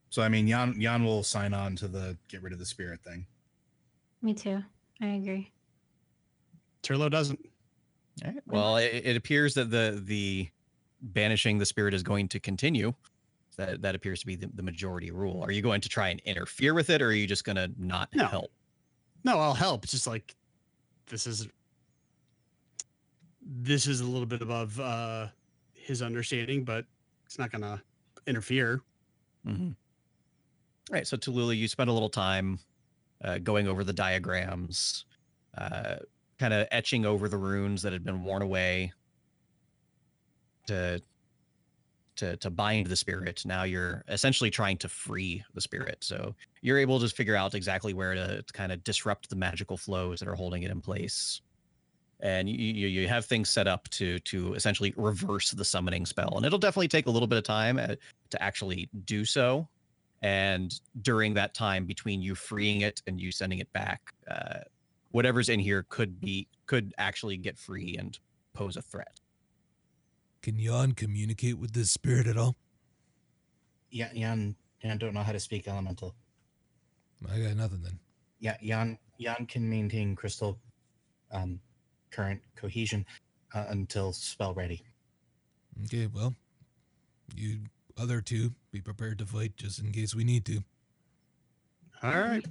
So 0.10 0.22
I 0.22 0.30
mean, 0.30 0.48
Jan 0.48 0.80
Jan 0.80 1.06
will 1.06 1.24
sign 1.24 1.54
on 1.54 1.76
to 1.78 1.88
the 1.88 2.18
get 2.28 2.44
rid 2.44 2.52
of 2.54 2.60
the 2.60 2.66
spirit 2.66 3.02
thing. 3.02 3.26
Me 4.22 4.34
too. 4.34 4.62
I 5.02 5.08
agree. 5.08 5.52
Turlo 6.84 7.10
doesn't. 7.10 7.40
All 8.24 8.32
right. 8.32 8.42
Well, 8.46 8.78
it, 8.78 9.02
it 9.06 9.16
appears 9.16 9.54
that 9.54 9.72
the 9.72 10.02
the 10.04 10.50
banishing 11.02 11.60
the 11.60 11.66
spirit 11.66 11.94
is 11.94 12.04
going 12.04 12.28
to 12.30 12.40
continue. 12.40 12.94
That 13.56 13.82
that 13.82 13.96
appears 13.96 14.20
to 14.22 14.26
be 14.26 14.36
the, 14.36 14.50
the 14.54 14.64
majority 14.64 15.12
rule. 15.12 15.42
Are 15.44 15.52
you 15.52 15.62
going 15.62 15.82
to 15.82 15.90
try 15.90 16.10
and 16.10 16.20
interfere 16.22 16.74
with 16.74 16.90
it, 16.90 17.02
or 17.02 17.08
are 17.08 17.14
you 17.14 17.28
just 17.28 17.44
going 17.46 17.56
to 17.56 17.72
not 17.78 18.10
No. 18.14 18.26
help? 18.26 18.52
No, 19.24 19.40
I'll 19.40 19.54
help. 19.54 19.84
It's 19.84 19.92
just 19.94 20.08
like 20.08 20.36
this 21.08 21.26
is 21.28 21.48
this 23.42 23.88
is 23.88 24.02
a 24.02 24.06
little 24.06 24.26
bit 24.26 24.42
above 24.42 24.80
uh 24.80 25.28
his 25.74 26.02
understanding, 26.02 26.64
but 26.64 26.86
it's 27.26 27.38
not 27.38 27.52
gonna 27.52 27.82
interfere. 28.28 28.82
Mm-hmm. 29.46 29.72
Right. 30.92 31.06
So 31.08 31.16
Tallulah, 31.18 31.56
you 31.56 31.68
spent 31.68 31.90
a 31.90 31.94
little 31.94 32.10
time 32.10 32.60
uh, 33.24 33.38
going 33.40 33.68
over 33.68 33.84
the 33.84 33.94
diagrams, 33.94 35.06
uh, 35.58 35.98
kind 36.40 36.54
of 36.54 36.68
etching 36.72 37.06
over 37.06 37.30
the 37.30 37.38
runes 37.38 37.82
that 37.84 37.94
had 37.94 38.04
been 38.04 38.24
worn 38.24 38.42
away 38.42 38.92
to 40.68 41.02
to 42.18 42.38
to 42.38 42.50
bind 42.50 42.88
the 42.88 42.96
spirit. 42.96 43.44
Now 43.46 43.64
you're 43.64 44.04
essentially 44.08 44.52
trying 44.52 44.78
to 44.80 44.90
free 44.90 45.44
the 45.54 45.62
spirit. 45.62 45.98
So 46.02 46.36
you're 46.62 46.80
able 46.80 47.00
to 47.00 47.10
figure 47.10 47.36
out 47.36 47.56
exactly 47.56 47.94
where 47.94 48.16
to, 48.16 48.42
to 48.42 48.54
kind 48.54 48.72
of 48.72 48.84
disrupt 48.84 49.30
the 49.30 49.36
magical 49.36 49.78
flows 49.78 50.20
that 50.20 50.28
are 50.28 50.36
holding 50.36 50.64
it 50.64 50.72
in 50.72 50.82
place. 50.82 51.42
and 52.22 52.50
you, 52.50 52.88
you 52.88 53.08
have 53.08 53.26
things 53.26 53.50
set 53.50 53.68
up 53.68 53.90
to 53.90 54.20
to 54.20 54.54
essentially 54.54 54.94
reverse 54.98 55.52
the 55.52 55.66
summoning 55.66 56.06
spell, 56.06 56.34
and 56.38 56.46
it'll 56.46 56.60
definitely 56.60 56.88
take 56.88 57.08
a 57.08 57.12
little 57.12 57.28
bit 57.28 57.38
of 57.38 57.44
time 57.44 57.78
uh, 57.78 57.96
to 58.30 58.42
actually 58.42 58.90
do 59.06 59.26
so. 59.26 59.68
And 60.22 60.80
during 61.02 61.34
that 61.36 61.54
time 61.54 61.86
between 61.86 62.22
you 62.22 62.36
freeing 62.36 62.82
it 62.82 63.02
and 63.06 63.20
you 63.20 63.32
sending 63.32 63.60
it 63.60 63.72
back, 63.74 64.02
uh, 64.30 64.60
whatever's 65.12 65.50
in 65.50 65.60
here 65.60 65.86
could 65.90 66.20
be 66.20 66.48
could 66.66 66.94
actually 66.98 67.38
get 67.38 67.58
free 67.58 67.96
and 68.00 68.18
pose 68.54 68.78
a 68.78 68.82
threat. 68.82 69.20
Can 70.46 70.60
Jan 70.60 70.92
communicate 70.92 71.58
with 71.58 71.74
this 71.74 71.90
spirit 71.90 72.28
at 72.28 72.38
all? 72.38 72.56
Yeah, 73.90 74.14
Jan, 74.14 74.56
Jan 74.80 75.00
don't 75.00 75.16
know 75.16 75.24
how 75.24 75.32
to 75.32 75.40
speak 75.40 75.68
elemental. 75.68 76.14
I 77.28 77.40
got 77.40 77.56
nothing 77.56 77.82
then. 77.82 77.98
Yeah, 78.40 78.56
Jan, 78.64 79.00
Jan 79.20 79.48
can 79.48 79.68
maintain 79.68 80.16
crystal 80.16 80.60
um, 81.32 81.60
current 82.12 82.40
cohesion 82.56 83.08
uh, 83.56 83.66
until 83.70 84.14
spell 84.14 84.54
ready. 84.54 84.84
Okay, 85.86 86.06
well, 86.14 86.36
you 87.36 87.62
other 87.98 88.22
two 88.22 88.52
be 88.72 88.82
prepared 88.82 89.18
to 89.18 89.26
fight 89.26 89.58
just 89.58 89.80
in 89.80 89.92
case 89.92 90.14
we 90.14 90.24
need 90.24 90.46
to. 90.46 90.60
All 92.04 92.12
right. 92.12 92.46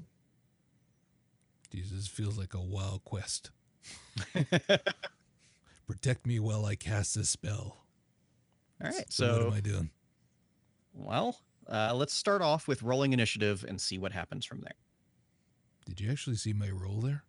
Jesus 1.70 2.08
feels 2.08 2.36
like 2.36 2.54
a 2.54 2.60
wild 2.60 3.04
quest. 3.04 3.52
Protect 5.86 6.26
me 6.26 6.40
while 6.40 6.66
I 6.66 6.74
cast 6.74 7.14
this 7.14 7.30
spell. 7.30 7.83
All 8.84 8.90
right, 8.90 9.12
So, 9.12 9.32
what 9.38 9.46
am 9.46 9.52
I 9.54 9.60
doing? 9.60 9.90
well, 10.92 11.38
uh, 11.68 11.92
let's 11.94 12.12
start 12.12 12.42
off 12.42 12.68
with 12.68 12.82
rolling 12.82 13.12
initiative 13.12 13.64
and 13.66 13.80
see 13.80 13.98
what 13.98 14.12
happens 14.12 14.44
from 14.44 14.60
there. 14.60 14.74
Did 15.86 16.00
you 16.00 16.10
actually 16.10 16.36
see 16.36 16.52
my 16.52 16.70
roll 16.70 17.00
there? 17.00 17.24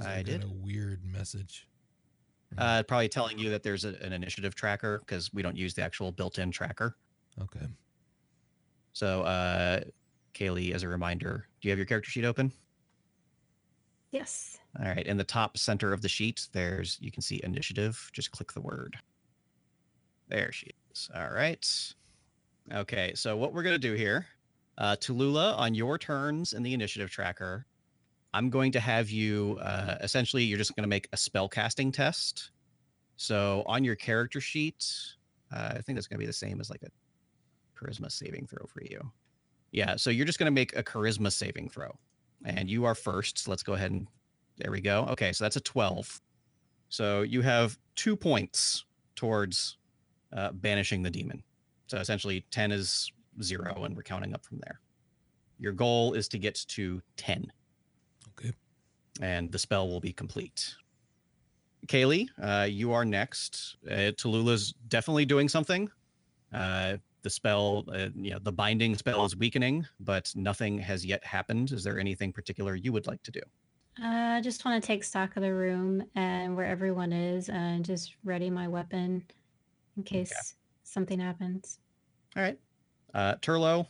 I 0.00 0.16
got 0.16 0.24
did. 0.24 0.44
a 0.44 0.48
weird 0.48 1.04
message. 1.04 1.68
Uh, 2.56 2.84
probably 2.84 3.08
telling 3.08 3.36
you 3.38 3.50
that 3.50 3.64
there's 3.64 3.84
a, 3.84 3.96
an 4.00 4.12
initiative 4.12 4.54
tracker 4.54 5.00
because 5.00 5.32
we 5.34 5.42
don't 5.42 5.56
use 5.56 5.74
the 5.74 5.82
actual 5.82 6.12
built-in 6.12 6.52
tracker. 6.52 6.96
Okay. 7.42 7.66
So, 8.92 9.22
uh, 9.22 9.80
Kaylee, 10.34 10.72
as 10.72 10.84
a 10.84 10.88
reminder, 10.88 11.48
do 11.60 11.68
you 11.68 11.72
have 11.72 11.78
your 11.78 11.86
character 11.86 12.10
sheet 12.12 12.24
open? 12.24 12.52
Yes. 14.12 14.58
All 14.78 14.86
right. 14.86 15.04
In 15.04 15.16
the 15.16 15.24
top 15.24 15.58
center 15.58 15.92
of 15.92 16.00
the 16.00 16.08
sheet, 16.08 16.46
there's 16.52 16.98
you 17.00 17.10
can 17.10 17.22
see 17.22 17.40
initiative. 17.42 18.08
Just 18.12 18.30
click 18.30 18.52
the 18.52 18.60
word. 18.60 18.96
There 20.28 20.52
she 20.52 20.66
is. 20.66 20.72
All 21.14 21.30
right. 21.30 21.66
Okay. 22.72 23.12
So 23.14 23.36
what 23.36 23.52
we're 23.52 23.62
gonna 23.62 23.78
do 23.78 23.94
here, 23.94 24.26
uh, 24.78 24.96
Tallulah, 24.96 25.56
on 25.58 25.74
your 25.74 25.98
turns 25.98 26.52
in 26.52 26.62
the 26.62 26.74
initiative 26.74 27.10
tracker, 27.10 27.66
I'm 28.32 28.50
going 28.50 28.72
to 28.72 28.80
have 28.80 29.10
you. 29.10 29.58
Uh, 29.60 29.96
essentially, 30.00 30.44
you're 30.44 30.58
just 30.58 30.74
gonna 30.76 30.88
make 30.88 31.08
a 31.12 31.16
spell 31.16 31.48
casting 31.48 31.92
test. 31.92 32.50
So 33.16 33.62
on 33.66 33.84
your 33.84 33.96
character 33.96 34.40
sheet, 34.40 34.84
uh, 35.52 35.74
I 35.76 35.80
think 35.80 35.96
that's 35.96 36.06
gonna 36.06 36.18
be 36.18 36.26
the 36.26 36.32
same 36.32 36.60
as 36.60 36.70
like 36.70 36.82
a 36.82 36.90
charisma 37.78 38.10
saving 38.10 38.46
throw 38.46 38.66
for 38.66 38.82
you. 38.82 39.00
Yeah. 39.72 39.96
So 39.96 40.10
you're 40.10 40.26
just 40.26 40.38
gonna 40.38 40.50
make 40.50 40.76
a 40.76 40.82
charisma 40.82 41.32
saving 41.32 41.68
throw 41.68 41.98
and 42.44 42.68
you 42.68 42.84
are 42.84 42.94
first. 42.94 43.38
So 43.38 43.50
let's 43.50 43.62
go 43.62 43.74
ahead 43.74 43.90
and 43.90 44.06
there 44.58 44.70
we 44.70 44.80
go. 44.80 45.06
Okay, 45.10 45.32
so 45.32 45.44
that's 45.44 45.56
a 45.56 45.60
12. 45.60 46.20
So 46.88 47.22
you 47.22 47.42
have 47.42 47.78
two 47.96 48.16
points 48.16 48.84
towards 49.16 49.78
uh, 50.32 50.52
banishing 50.52 51.02
the 51.02 51.10
demon. 51.10 51.42
So 51.86 51.98
essentially, 51.98 52.44
10 52.50 52.72
is 52.72 53.12
zero, 53.42 53.84
and 53.84 53.96
we're 53.96 54.02
counting 54.02 54.34
up 54.34 54.44
from 54.44 54.58
there. 54.64 54.80
Your 55.58 55.72
goal 55.72 56.14
is 56.14 56.28
to 56.28 56.38
get 56.38 56.54
to 56.68 57.02
10, 57.16 57.52
Okay. 58.30 58.52
and 59.20 59.50
the 59.52 59.58
spell 59.58 59.88
will 59.88 60.00
be 60.00 60.12
complete. 60.12 60.74
Kaylee, 61.86 62.28
uh, 62.42 62.66
you 62.68 62.92
are 62.92 63.04
next. 63.04 63.76
Uh, 63.86 64.12
Tallulah's 64.12 64.72
definitely 64.88 65.26
doing 65.26 65.48
something. 65.48 65.90
Uh, 66.52 66.96
the 67.22 67.30
spell, 67.30 67.84
uh, 67.92 68.08
you 68.14 68.30
know, 68.30 68.38
the 68.38 68.52
binding 68.52 68.94
spell 68.96 69.24
is 69.24 69.36
weakening, 69.36 69.86
but 70.00 70.32
nothing 70.34 70.78
has 70.78 71.04
yet 71.04 71.24
happened. 71.24 71.72
Is 71.72 71.84
there 71.84 71.98
anything 71.98 72.32
particular 72.32 72.74
you 72.74 72.92
would 72.92 73.06
like 73.06 73.22
to 73.24 73.30
do? 73.30 73.40
I 74.02 74.38
uh, 74.38 74.40
just 74.40 74.64
want 74.64 74.82
to 74.82 74.86
take 74.86 75.04
stock 75.04 75.36
of 75.36 75.42
the 75.42 75.52
room 75.54 76.02
and 76.14 76.56
where 76.56 76.66
everyone 76.66 77.12
is 77.12 77.48
and 77.48 77.84
just 77.84 78.16
ready 78.24 78.50
my 78.50 78.66
weapon 78.66 79.24
in 79.96 80.02
case 80.02 80.54
something 80.82 81.18
happens. 81.20 81.78
All 82.36 82.42
right. 82.42 82.58
Uh, 83.12 83.36
Turlo, 83.36 83.86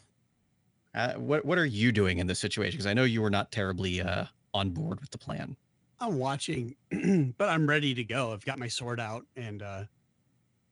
uh, 0.95 1.15
what 1.15 1.45
what 1.45 1.59
are 1.59 1.65
you 1.67 1.93
doing 1.93 2.19
in 2.19 2.27
this 2.27 2.39
situation? 2.39 2.73
Because 2.77 2.87
I 2.87 2.95
know 2.95 3.05
you 3.05 3.23
were 3.23 3.31
not 3.31 3.51
terribly 3.51 4.01
uh, 4.01 4.27
on 4.53 4.71
board 4.71 5.01
with 5.01 5.11
the 5.11 5.19
plan. 5.19 5.57
I'm 6.01 6.19
watching, 6.19 6.75
but 7.39 7.49
I'm 7.49 7.67
ready 7.69 7.95
to 7.95 8.05
go. 8.05 8.33
I've 8.33 8.45
got 8.45 8.59
my 8.59 8.69
sword 8.69 9.01
out 9.01 9.25
and 9.37 9.63
uh, 9.63 9.85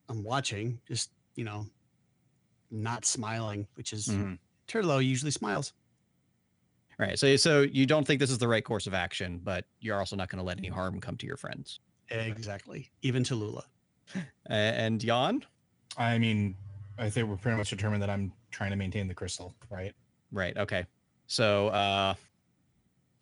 I'm 0.08 0.22
watching, 0.22 0.80
just, 0.86 1.10
you 1.36 1.44
know, 1.44 1.64
not 2.70 3.04
smiling, 3.04 3.66
which 3.74 3.92
is 3.92 4.08
Mhm. 4.08 4.38
Turlo 4.68 5.02
usually 5.04 5.30
smiles. 5.30 5.72
Right. 6.98 7.18
So 7.18 7.34
so 7.36 7.62
you 7.62 7.86
don't 7.86 8.06
think 8.06 8.20
this 8.20 8.30
is 8.30 8.38
the 8.38 8.48
right 8.48 8.64
course 8.64 8.86
of 8.86 8.94
action, 8.94 9.40
but 9.42 9.64
you're 9.80 9.98
also 9.98 10.16
not 10.16 10.28
going 10.28 10.38
to 10.38 10.44
let 10.44 10.58
any 10.58 10.68
harm 10.68 11.00
come 11.00 11.16
to 11.16 11.26
your 11.26 11.36
friends. 11.36 11.80
Exactly. 12.10 12.90
Even 13.00 13.24
to 13.24 13.34
Lula. 13.34 13.64
Uh, 14.14 14.54
and 14.54 15.00
Jan, 15.00 15.44
I 15.96 16.18
mean, 16.18 16.56
I 16.98 17.08
think 17.08 17.28
we're 17.28 17.36
pretty 17.36 17.56
much 17.56 17.70
determined 17.70 18.02
that 18.02 18.10
I'm 18.10 18.32
trying 18.50 18.70
to 18.70 18.76
maintain 18.76 19.08
the 19.08 19.14
crystal, 19.14 19.54
right? 19.70 19.92
right? 20.30 20.56
Okay. 20.56 20.84
So 21.26 21.68
uh, 21.68 22.14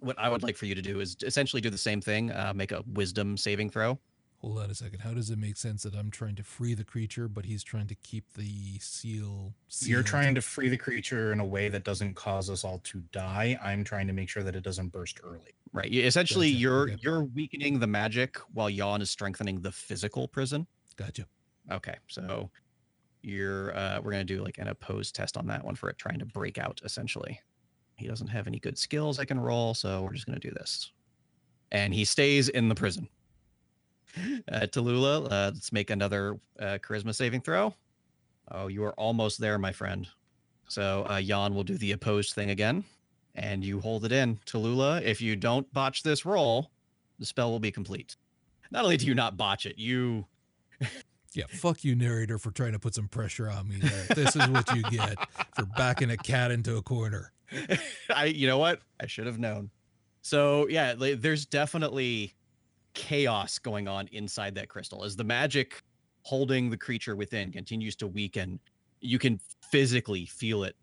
what 0.01 0.19
I 0.19 0.29
would 0.29 0.43
like 0.43 0.57
for 0.57 0.67
you 0.67 0.75
to 0.75 0.83
do 0.83 1.01
is 1.01 1.17
essentially 1.23 1.61
do 1.61 1.71
the 1.71 1.79
same 1.79 2.01
thing. 2.01 2.33
Uh, 2.33 2.53
make 2.55 2.73
a 2.73 2.83
Wisdom 2.93 3.37
saving 3.37 3.71
throw. 3.71 3.99
Hold 4.41 4.59
on 4.59 4.71
a 4.71 4.75
second. 4.75 5.01
How 5.01 5.13
does 5.13 5.29
it 5.29 5.39
make 5.39 5.59
sense 5.59 5.83
that 5.83 5.95
I'm 5.95 6.11
trying 6.11 6.35
to 6.37 6.43
free 6.43 6.73
the 6.73 6.83
creature, 6.83 7.29
but 7.29 7.45
he's 7.45 7.63
trying 7.63 7.87
to 7.89 7.95
keep 7.97 8.25
the 8.33 8.79
seal? 8.79 9.53
You're 9.81 10.03
trying 10.03 10.35
to 10.35 10.41
free 10.41 10.71
the 10.71 10.79
creature 10.79 11.31
in 11.33 11.41
a 11.41 11.45
way 11.45 11.69
that 11.69 11.85
doesn't 11.85 12.15
cause 12.15 12.49
us 12.49 12.65
all 12.65 12.81
to 12.85 13.01
die. 13.13 13.59
I'm 13.63 13.85
trying 13.85 14.07
to 14.07 14.15
make 14.15 14.31
sure 14.31 14.43
that 14.43 14.57
it 14.57 14.63
doesn't 14.63 14.89
burst 14.89 15.21
early. 15.23 15.55
Right. 15.75 15.93
Essentially, 15.93 16.51
Gotcha, 16.53 16.61
you're 16.61 16.83
okay. 16.85 16.97
you're 17.03 17.25
weakening 17.25 17.79
the 17.79 17.87
magic 17.87 18.39
while 18.55 18.71
Jan 18.71 19.03
is 19.03 19.11
strengthening 19.11 19.61
the 19.61 19.73
physical 19.73 20.27
prison. 20.27 20.67
Gotcha. 21.01 21.27
Okay, 21.73 21.95
so 22.09 22.51
you're 23.23 23.75
uh 23.77 24.01
we're 24.03 24.11
gonna 24.11 24.25
do 24.25 24.43
like 24.45 24.59
an 24.59 24.69
opposed 24.69 25.15
test 25.15 25.39
on 25.39 25.47
that 25.47 25.65
one 25.65 25.75
for 25.75 25.89
it 25.89 25.97
trying 25.97 26.19
to 26.19 26.27
break 26.27 26.59
out 26.59 26.79
essentially. 26.85 27.41
He 27.97 28.07
doesn't 28.07 28.27
have 28.27 28.47
any 28.47 28.59
good 28.59 28.77
skills 28.77 29.19
I 29.19 29.25
can 29.25 29.41
roll, 29.41 29.73
so 29.73 30.03
we're 30.03 30.13
just 30.13 30.27
gonna 30.27 30.39
do 30.39 30.51
this. 30.51 30.93
And 31.73 31.95
he 31.95 32.05
stays 32.05 32.51
in 32.51 32.69
the 32.69 32.75
prison. 32.75 33.09
Uh 34.53 34.67
Tallulah, 34.67 35.25
uh, 35.33 35.51
let's 35.55 35.73
make 35.73 35.89
another 35.89 36.39
uh, 36.59 36.77
charisma 36.83 37.15
saving 37.15 37.41
throw. 37.41 37.75
Oh, 38.51 38.67
you 38.67 38.85
are 38.85 38.95
almost 38.95 39.41
there, 39.41 39.59
my 39.59 39.73
friend. 39.73 40.07
So 40.69 41.07
uh 41.09 41.23
Jan 41.23 41.55
will 41.55 41.65
do 41.65 41.79
the 41.79 41.93
opposed 41.93 42.35
thing 42.35 42.51
again. 42.51 42.85
And 43.37 43.65
you 43.65 43.81
hold 43.81 44.05
it 44.05 44.13
in. 44.13 44.39
Tallulah, 44.45 45.01
if 45.03 45.23
you 45.23 45.35
don't 45.35 45.73
botch 45.73 46.03
this 46.03 46.27
roll, 46.27 46.71
the 47.19 47.25
spell 47.25 47.51
will 47.51 47.61
be 47.61 47.71
complete. 47.71 48.17
Not 48.71 48.85
only 48.85 48.99
do 48.99 49.07
you 49.07 49.15
not 49.15 49.39
botch 49.39 49.65
it, 49.65 49.79
you 49.79 50.27
Yeah, 51.33 51.45
fuck 51.49 51.85
you, 51.85 51.95
narrator, 51.95 52.39
for 52.39 52.51
trying 52.51 52.73
to 52.73 52.81
put 52.81 52.97
some 52.97 53.07
pressure 53.07 53.49
on 53.49 53.69
me 53.69 53.77
there. 53.77 54.05
This 54.17 54.35
is 54.35 54.49
what 54.49 54.75
you 54.75 54.83
get 54.91 55.17
for 55.55 55.65
backing 55.65 56.11
a 56.11 56.17
cat 56.17 56.51
into 56.51 56.77
a 56.77 56.83
corner. 56.83 57.33
I, 58.15 58.25
you 58.25 58.49
know 58.49 58.59
what? 58.59 58.81
I 59.01 59.07
should 59.07 59.27
have 59.27 59.39
known. 59.39 59.71
So 60.23 60.67
yeah, 60.69 60.95
there's 60.97 61.47
definitely 61.47 62.35
chaos 62.95 63.59
going 63.59 63.87
on 63.87 64.09
inside 64.09 64.57
that 64.57 64.69
crystal 64.69 65.05
as 65.05 65.15
the 65.15 65.23
magic 65.25 65.83
holding 66.23 66.69
the 66.69 66.77
creature 66.77 67.17
within 67.17 67.53
continues 67.53 67.97
to 67.97 68.07
weaken. 68.07 68.59
You 69.01 69.19
can 69.19 69.41
physically 69.71 70.27
feel 70.27 70.65
it 70.65 70.77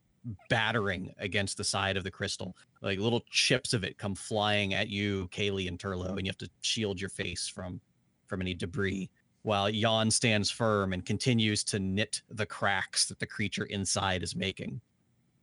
battering 0.50 1.14
against 1.20 1.58
the 1.58 1.64
side 1.64 1.98
of 1.98 2.04
the 2.04 2.12
crystal. 2.12 2.56
Like 2.82 3.00
little 3.00 3.24
chips 3.30 3.74
of 3.74 3.84
it 3.84 3.98
come 3.98 4.16
flying 4.16 4.74
at 4.74 4.88
you, 4.90 5.28
Kaylee 5.32 5.68
and 5.68 5.78
Turlo, 5.78 6.10
and 6.10 6.26
you 6.26 6.30
have 6.30 6.38
to 6.38 6.50
shield 6.62 7.00
your 7.00 7.10
face 7.10 7.48
from 7.48 7.80
from 8.28 8.42
any 8.42 8.54
debris. 8.54 9.10
While 9.48 9.72
Jan 9.72 10.12
stands 10.12 10.52
firm 10.52 10.92
and 10.92 11.06
continues 11.06 11.64
to 11.64 11.80
knit 11.80 12.22
the 12.30 12.46
cracks 12.46 13.06
that 13.06 13.18
the 13.18 13.26
creature 13.26 13.64
inside 13.64 14.22
is 14.22 14.36
making. 14.36 14.82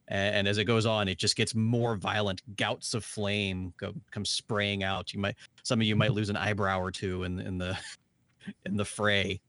And, 0.09 0.36
and 0.36 0.46
as 0.46 0.59
it 0.59 0.66
goes 0.66 0.84
on 0.84 1.09
it 1.09 1.16
just 1.16 1.36
gets 1.36 1.55
more 1.55 1.96
violent. 1.96 2.42
Gouts 2.59 2.92
of 2.92 3.02
flame 3.02 3.72
go, 3.78 3.94
come 4.11 4.26
spraying 4.26 4.84
out. 4.84 5.14
You 5.14 5.20
might 5.20 5.36
some 5.62 5.80
of 5.80 5.86
you 5.86 5.96
might 5.96 6.12
lose 6.18 6.28
an 6.28 6.36
eyebrow 6.36 6.78
or 6.78 6.90
two 6.90 7.22
in, 7.22 7.40
in 7.40 7.57
the 7.57 7.78
in 8.66 8.76
the 8.76 8.84
fray. 8.84 9.40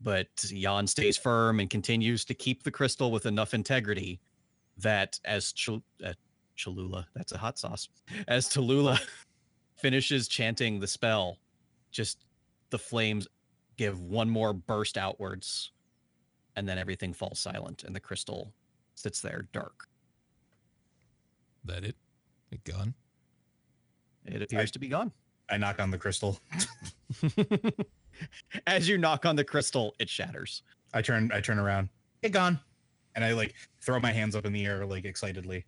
But 0.00 0.26
Jan 0.38 0.88
stays 0.88 1.16
firm 1.16 1.60
and 1.60 1.70
continues 1.70 2.24
to 2.24 2.34
keep 2.34 2.64
the 2.64 2.72
crystal 2.72 3.12
with 3.12 3.26
enough 3.26 3.54
integrity 3.54 4.18
that 4.78 5.20
as 5.24 5.52
Ch- 5.52 5.68
uh, 6.04 6.12
Cholula, 6.56 7.06
that's 7.14 7.30
a 7.30 7.38
hot 7.38 7.56
sauce, 7.56 7.88
as 8.26 8.48
Tallulah 8.48 8.98
finishes 9.76 10.26
chanting 10.26 10.80
the 10.80 10.88
spell, 10.88 11.38
just 11.92 12.18
the 12.72 12.78
flames 12.78 13.28
give 13.76 14.00
one 14.00 14.28
more 14.28 14.52
burst 14.52 14.98
outwards, 14.98 15.70
and 16.56 16.68
then 16.68 16.78
everything 16.78 17.12
falls 17.12 17.38
silent, 17.38 17.84
and 17.84 17.94
the 17.94 18.00
crystal 18.00 18.52
sits 18.94 19.20
there 19.20 19.46
dark. 19.52 19.86
That 21.64 21.84
it? 21.84 21.94
It 22.50 22.64
gone? 22.64 22.94
It 24.24 24.42
appears 24.42 24.72
to 24.72 24.78
be 24.80 24.88
gone. 24.88 25.12
I 25.48 25.58
knock 25.58 25.80
on 25.80 25.90
the 25.90 25.98
crystal. 25.98 26.40
As 28.66 28.88
you 28.88 28.98
knock 28.98 29.26
on 29.26 29.36
the 29.36 29.44
crystal, 29.44 29.94
it 29.98 30.08
shatters. 30.08 30.62
I 30.94 31.02
turn 31.02 31.30
I 31.32 31.40
turn 31.40 31.58
around. 31.58 31.88
It 32.22 32.30
gone. 32.30 32.58
And 33.14 33.24
I 33.24 33.32
like 33.32 33.54
throw 33.80 34.00
my 34.00 34.12
hands 34.12 34.34
up 34.34 34.46
in 34.46 34.52
the 34.52 34.64
air 34.64 34.86
like 34.86 35.04
excitedly. 35.04 35.66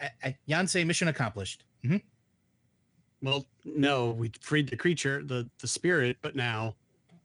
I, 0.00 0.10
I, 0.22 0.36
Jan 0.48 0.66
say 0.66 0.84
mission 0.84 1.08
accomplished. 1.08 1.64
hmm 1.84 1.96
Well, 3.24 3.46
no, 3.64 4.10
we 4.10 4.30
freed 4.40 4.68
the 4.68 4.76
creature, 4.76 5.22
the 5.24 5.48
the 5.58 5.66
spirit, 5.66 6.18
but 6.22 6.36
now 6.36 6.76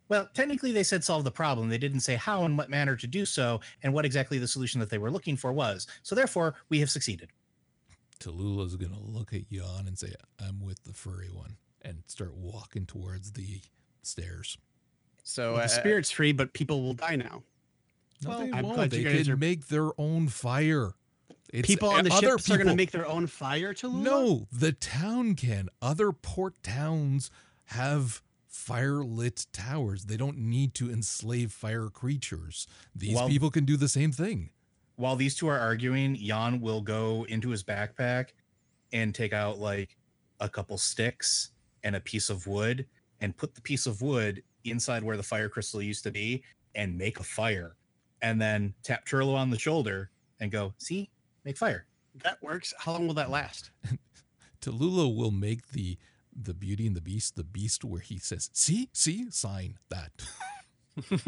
Well, 0.08 0.28
technically 0.34 0.72
they 0.72 0.82
said 0.84 1.04
solve 1.04 1.24
the 1.26 1.32
problem. 1.32 1.70
They 1.70 1.78
didn't 1.78 2.00
say 2.00 2.16
how 2.16 2.46
and 2.46 2.58
what 2.58 2.70
manner 2.70 2.96
to 2.96 3.06
do 3.06 3.26
so 3.26 3.60
and 3.84 3.94
what 3.94 4.06
exactly 4.06 4.40
the 4.40 4.48
solution 4.48 4.80
that 4.80 4.90
they 4.90 4.98
were 4.98 5.12
looking 5.12 5.36
for 5.38 5.54
was. 5.54 5.86
So 6.02 6.16
therefore, 6.16 6.56
we 6.70 6.80
have 6.80 6.90
succeeded. 6.90 7.30
Tallulah's 8.20 8.76
gonna 8.76 9.00
look 9.00 9.34
at 9.34 9.50
Jan 9.52 9.88
and 9.88 9.98
say, 10.00 10.14
"I'm 10.40 10.60
with 10.62 10.84
the 10.84 10.94
furry 10.94 11.30
one," 11.30 11.58
and 11.84 12.04
start 12.08 12.34
walking 12.36 12.86
towards 12.86 13.34
the 13.34 13.62
stairs. 14.02 14.58
So 15.24 15.52
well, 15.54 15.60
uh, 15.60 15.64
the 15.64 15.70
spirit's 15.70 16.12
free, 16.12 16.32
but 16.32 16.54
people 16.54 16.82
will 16.82 16.96
die 16.96 17.16
now. 17.18 17.44
No, 18.24 18.30
Well, 18.30 18.40
they 18.40 18.52
I'm 18.52 18.64
won't. 18.64 18.76
glad 18.76 18.90
They 18.92 19.00
you 19.00 19.10
guys 19.10 19.24
can 19.24 19.34
are- 19.34 19.38
make 19.38 19.68
their 19.68 19.92
own 20.00 20.28
fire. 20.28 20.96
It's 21.52 21.68
people 21.68 21.90
on 21.90 22.04
the 22.04 22.14
other 22.14 22.38
ships 22.38 22.52
are 22.52 22.58
going 22.58 22.68
to 22.68 22.76
make 22.76 22.92
their 22.92 23.08
own 23.08 23.28
fire 23.28 23.74
to? 23.76 23.92
No, 23.92 24.48
the 24.52 24.72
town 24.72 25.36
can. 25.36 25.70
Other 25.82 26.12
port 26.12 26.62
towns 26.62 27.32
have 27.66 28.22
fire 28.48 29.04
lit 29.04 29.48
towers. 29.52 30.06
They 30.06 30.18
don't 30.18 30.38
need 30.38 30.74
to 30.76 30.92
enslave 30.92 31.52
fire 31.52 31.90
creatures. 31.90 32.68
These 32.96 33.16
Well- 33.16 33.28
people 33.28 33.50
can 33.52 33.66
do 33.66 33.78
the 33.78 33.88
same 33.90 34.12
thing. 34.12 34.52
While 34.96 35.16
these 35.16 35.34
two 35.36 35.48
are 35.48 35.58
arguing, 35.58 36.16
Jan 36.16 36.60
will 36.60 36.82
go 36.82 37.26
into 37.30 37.50
his 37.50 37.64
backpack 37.64 38.30
and 38.92 39.16
take 39.16 39.32
out 39.34 39.58
like 39.58 39.96
a 40.42 40.50
couple 40.50 40.78
sticks 40.78 41.52
and 41.84 41.96
a 41.96 42.02
piece 42.02 42.30
of 42.30 42.48
wood 42.48 42.86
and 43.22 43.36
put 43.36 43.56
the 43.56 43.62
piece 43.62 43.86
of 43.86 44.02
wood 44.02 44.44
inside 44.66 45.04
where 45.04 45.16
the 45.18 45.24
fire 45.24 45.48
crystal 45.48 45.82
used 45.82 46.04
to 46.04 46.12
be 46.12 46.44
and 46.76 46.98
make 46.98 47.20
a 47.20 47.24
fire. 47.24 47.76
And 48.22 48.42
then 48.42 48.74
tap 48.84 49.06
Turlo 49.06 49.36
on 49.36 49.50
the 49.50 49.58
shoulder 49.58 50.12
and 50.42 50.52
go, 50.52 50.74
see, 50.78 51.10
make 51.50 51.58
fire. 51.58 51.86
That 52.24 52.42
works. 52.44 52.74
How 52.78 52.92
long 52.92 53.08
will 53.08 53.16
that 53.16 53.32
last? 53.32 53.72
Tallulah 54.62 55.16
will 55.16 55.32
make 55.32 55.70
the 55.72 55.98
the 56.36 56.54
Beauty 56.54 56.86
and 56.86 56.96
the 56.96 57.02
Beast 57.02 57.36
the 57.36 57.44
beast 57.44 57.84
where 57.84 58.02
he 58.02 58.20
says, 58.20 58.50
"See, 58.54 58.90
see, 58.94 59.30
sign 59.32 59.78
that." 59.90 60.12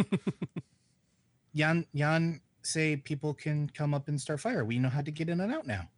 Jan 1.55 1.85
Jan 1.95 2.39
say 2.61 2.97
people 2.97 3.33
can 3.33 3.67
come 3.69 3.95
up 3.95 4.07
and 4.09 4.21
start 4.21 4.39
fire. 4.39 4.63
We 4.63 4.77
know 4.77 4.89
how 4.89 5.01
to 5.01 5.11
get 5.11 5.27
in 5.27 5.39
and 5.41 5.51
out 5.51 5.65
now. 5.65 5.89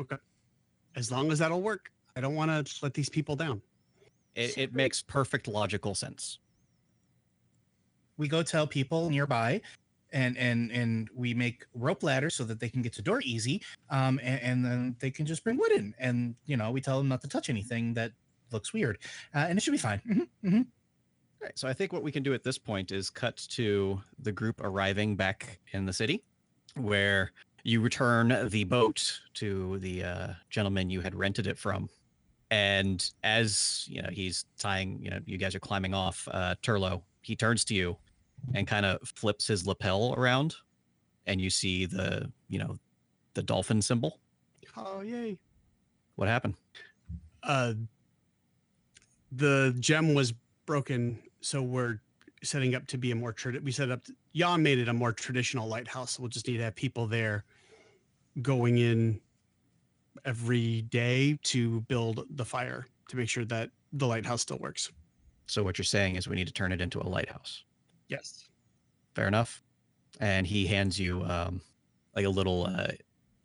Okay. 0.00 0.16
As 0.94 1.10
long 1.10 1.32
as 1.32 1.38
that'll 1.38 1.62
work. 1.62 1.90
I 2.14 2.20
don't 2.20 2.34
want 2.34 2.50
to 2.50 2.74
let 2.82 2.94
these 2.94 3.10
people 3.10 3.36
down. 3.36 3.60
it, 4.34 4.56
it 4.56 4.74
makes 4.74 5.02
perfect 5.02 5.48
logical 5.48 5.94
sense. 5.94 6.38
we 8.16 8.26
go 8.26 8.42
tell 8.42 8.66
people 8.66 9.10
nearby 9.10 9.60
and 10.16 10.36
and 10.38 10.72
and 10.72 11.08
we 11.14 11.34
make 11.34 11.64
rope 11.74 12.02
ladders 12.02 12.34
so 12.34 12.42
that 12.44 12.58
they 12.58 12.68
can 12.68 12.80
get 12.82 12.92
to 12.92 13.02
door 13.02 13.20
easy 13.22 13.62
um 13.90 14.18
and, 14.22 14.40
and 14.42 14.64
then 14.64 14.96
they 14.98 15.10
can 15.10 15.26
just 15.26 15.44
bring 15.44 15.58
wood 15.58 15.72
in 15.72 15.94
and 15.98 16.34
you 16.46 16.56
know 16.56 16.70
we 16.70 16.80
tell 16.80 16.98
them 16.98 17.08
not 17.08 17.20
to 17.20 17.28
touch 17.28 17.50
anything 17.50 17.92
that 17.94 18.12
looks 18.50 18.72
weird 18.72 18.98
uh, 19.34 19.44
and 19.48 19.58
it 19.58 19.62
should 19.62 19.72
be 19.72 19.78
fine 19.78 20.00
Mhm, 20.08 20.28
mhm. 20.44 20.66
Right. 21.42 21.58
So 21.58 21.68
I 21.68 21.74
think 21.74 21.92
what 21.92 22.02
we 22.02 22.10
can 22.10 22.22
do 22.22 22.32
at 22.32 22.42
this 22.42 22.56
point 22.56 22.92
is 22.92 23.10
cut 23.10 23.36
to 23.50 24.00
the 24.20 24.32
group 24.32 24.60
arriving 24.64 25.16
back 25.16 25.60
in 25.72 25.84
the 25.84 25.92
city, 25.92 26.24
where 26.76 27.30
you 27.62 27.82
return 27.82 28.48
the 28.48 28.64
boat 28.64 29.20
to 29.34 29.78
the 29.80 30.02
uh, 30.02 30.28
gentleman 30.48 30.88
you 30.88 31.02
had 31.02 31.14
rented 31.14 31.46
it 31.46 31.58
from, 31.58 31.90
and 32.50 33.10
as 33.22 33.84
you 33.86 34.00
know 34.00 34.08
he's 34.10 34.46
tying, 34.58 34.98
you 35.02 35.10
know, 35.10 35.20
you 35.26 35.36
guys 35.36 35.54
are 35.54 35.60
climbing 35.60 35.92
off. 35.92 36.26
Uh, 36.32 36.54
Turlo, 36.62 37.02
he 37.20 37.36
turns 37.36 37.64
to 37.66 37.74
you, 37.74 37.96
and 38.54 38.66
kind 38.66 38.86
of 38.86 39.00
flips 39.08 39.46
his 39.46 39.66
lapel 39.66 40.14
around, 40.16 40.54
and 41.26 41.40
you 41.40 41.50
see 41.50 41.86
the, 41.86 42.30
you 42.48 42.58
know, 42.58 42.78
the 43.34 43.42
dolphin 43.42 43.82
symbol. 43.82 44.18
Oh, 44.76 45.00
yay. 45.00 45.38
What 46.16 46.28
happened? 46.28 46.54
Uh, 47.42 47.74
the 49.32 49.76
gem 49.80 50.14
was 50.14 50.32
broken, 50.64 51.18
so 51.40 51.62
we're 51.62 52.00
setting 52.42 52.74
up 52.74 52.86
to 52.88 52.98
be 52.98 53.10
a 53.10 53.14
more 53.14 53.32
trad. 53.32 53.62
We 53.62 53.72
set 53.72 53.90
up. 53.90 54.02
Jan 54.34 54.62
made 54.62 54.78
it 54.78 54.88
a 54.88 54.92
more 54.92 55.12
traditional 55.12 55.68
lighthouse. 55.68 56.12
So 56.12 56.22
we'll 56.22 56.30
just 56.30 56.46
need 56.46 56.58
to 56.58 56.64
have 56.64 56.74
people 56.74 57.06
there, 57.06 57.44
going 58.42 58.78
in 58.78 59.20
every 60.24 60.82
day 60.82 61.38
to 61.44 61.80
build 61.82 62.24
the 62.30 62.44
fire 62.44 62.86
to 63.08 63.16
make 63.16 63.28
sure 63.28 63.44
that 63.44 63.70
the 63.92 64.06
lighthouse 64.06 64.42
still 64.42 64.58
works. 64.58 64.90
So 65.46 65.62
what 65.62 65.78
you're 65.78 65.84
saying 65.84 66.16
is 66.16 66.26
we 66.26 66.36
need 66.36 66.48
to 66.48 66.52
turn 66.52 66.72
it 66.72 66.80
into 66.80 67.00
a 67.00 67.06
lighthouse. 67.08 67.64
Yes. 68.08 68.48
Fair 69.14 69.26
enough. 69.28 69.62
And 70.20 70.46
he 70.46 70.66
hands 70.66 70.98
you 70.98 71.22
um, 71.24 71.60
like 72.14 72.24
a 72.24 72.30
little 72.30 72.66
uh, 72.66 72.88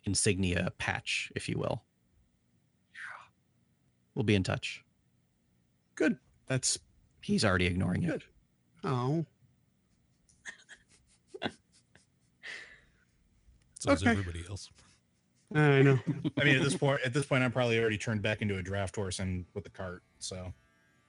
insignia 0.04 0.72
patch, 0.78 1.30
if 1.34 1.48
you 1.48 1.58
will. 1.58 1.82
Yeah. 2.94 3.26
We'll 4.14 4.24
be 4.24 4.34
in 4.34 4.42
touch. 4.42 4.84
Good. 5.94 6.16
That's 6.46 6.78
He's 7.20 7.44
already 7.44 7.66
ignoring 7.66 8.02
you. 8.02 8.10
good. 8.12 8.24
Oh, 8.84 9.24
So 13.78 13.90
is 13.90 14.02
Okay. 14.02 14.12
everybody 14.12 14.44
else. 14.48 14.70
I 15.54 15.82
know. 15.82 15.98
i 16.38 16.44
mean 16.44 16.56
at 16.56 16.62
this 16.62 16.76
point 16.76 17.00
at 17.04 17.12
this 17.12 17.26
point 17.26 17.42
i'm 17.44 17.52
probably 17.52 17.78
already 17.78 17.98
turned 17.98 18.22
back 18.22 18.40
into 18.40 18.56
a 18.56 18.62
draft 18.62 18.96
horse 18.96 19.18
and 19.18 19.44
with 19.52 19.64
the 19.64 19.70
cart 19.70 20.02
so 20.18 20.50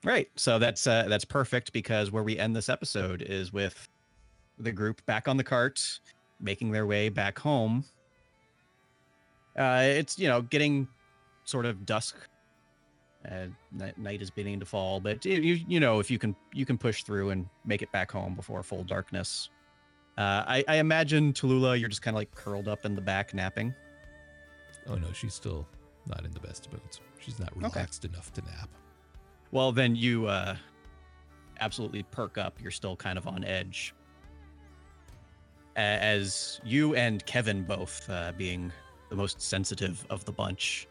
Right. 0.04 0.30
So 0.36 0.60
that's 0.60 0.86
uh, 0.86 1.06
that's 1.08 1.26
perfect 1.26 1.72
because 1.72 2.12
where 2.12 2.24
we 2.24 2.38
end 2.38 2.56
this 2.56 2.70
episode 2.70 3.22
is 3.22 3.54
with 3.54 3.88
the 4.60 4.72
group 4.72 5.06
back 5.06 5.28
on 5.28 5.38
the 5.38 5.43
cart, 5.43 5.99
making 6.39 6.72
their 6.72 6.86
way 6.86 7.10
back 7.10 7.39
home. 7.39 7.86
Uh, 9.58 9.84
it's 9.84 10.20
you 10.20 10.28
know 10.28 10.41
getting 10.41 10.88
sort 11.45 11.66
of 11.66 11.86
dusk. 11.86 12.16
Uh, 13.32 13.45
night, 13.95 14.22
is 14.22 14.30
beginning 14.30 14.60
to 14.60 14.66
fall, 14.66 14.99
but 14.99 15.24
you 15.24 15.39
you 15.39 15.60
you 15.66 15.80
know 15.80 16.01
if 16.01 16.12
you 16.12 16.20
can 16.20 16.36
you 16.51 16.66
can 16.66 16.78
push 16.78 17.04
through 17.04 17.30
and 17.30 17.47
make 17.64 17.82
it 17.82 17.89
back 17.93 18.12
home 18.12 18.36
before 18.36 18.62
full 18.64 18.84
darkness. 18.84 19.49
Uh, 20.18 20.43
I, 20.45 20.66
I 20.68 20.76
imagine 20.76 21.32
Tallulah, 21.32 21.80
you're 21.80 21.88
just 21.88 22.01
kind 22.01 22.16
of 22.16 22.20
like 22.20 22.36
curled 22.36 22.68
up 22.68 22.84
in 22.84 22.95
the 22.95 23.01
back 23.01 23.34
napping. 23.34 23.74
Oh 24.88 24.95
no, 24.95 25.14
she's 25.14 25.34
still 25.34 25.66
not 26.06 26.26
in 26.26 26.32
the 26.32 26.41
best 26.41 26.66
of 26.66 26.74
moods. 26.74 26.99
She's 27.18 27.39
not 27.39 27.56
relaxed 27.56 28.04
enough 28.04 28.34
to 28.34 28.41
nap. 28.41 28.70
Well, 29.54 29.72
then 29.72 29.95
you 29.95 30.26
uh, 30.26 30.56
absolutely 31.60 32.04
perk 32.04 32.39
up. 32.39 32.60
You're 32.60 32.72
still 32.72 32.95
kind 32.95 33.18
of 33.18 33.28
on 33.28 33.43
edge. 33.43 33.93
As 35.76 36.60
you 36.66 36.95
and 36.95 37.26
Kevin, 37.26 37.64
both 37.64 38.10
uh, 38.10 38.34
being 38.36 38.72
the 39.10 39.16
most 39.16 39.41
sensitive 39.41 40.06
of 40.10 40.26
the 40.26 40.32
bunch, 40.32 40.88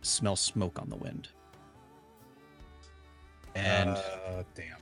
smell 0.00 0.34
smoke 0.34 0.80
on 0.80 0.88
the 0.88 0.96
wind. 0.96 1.28
And 3.54 3.90
uh, 3.90 4.44
damn 4.54 4.78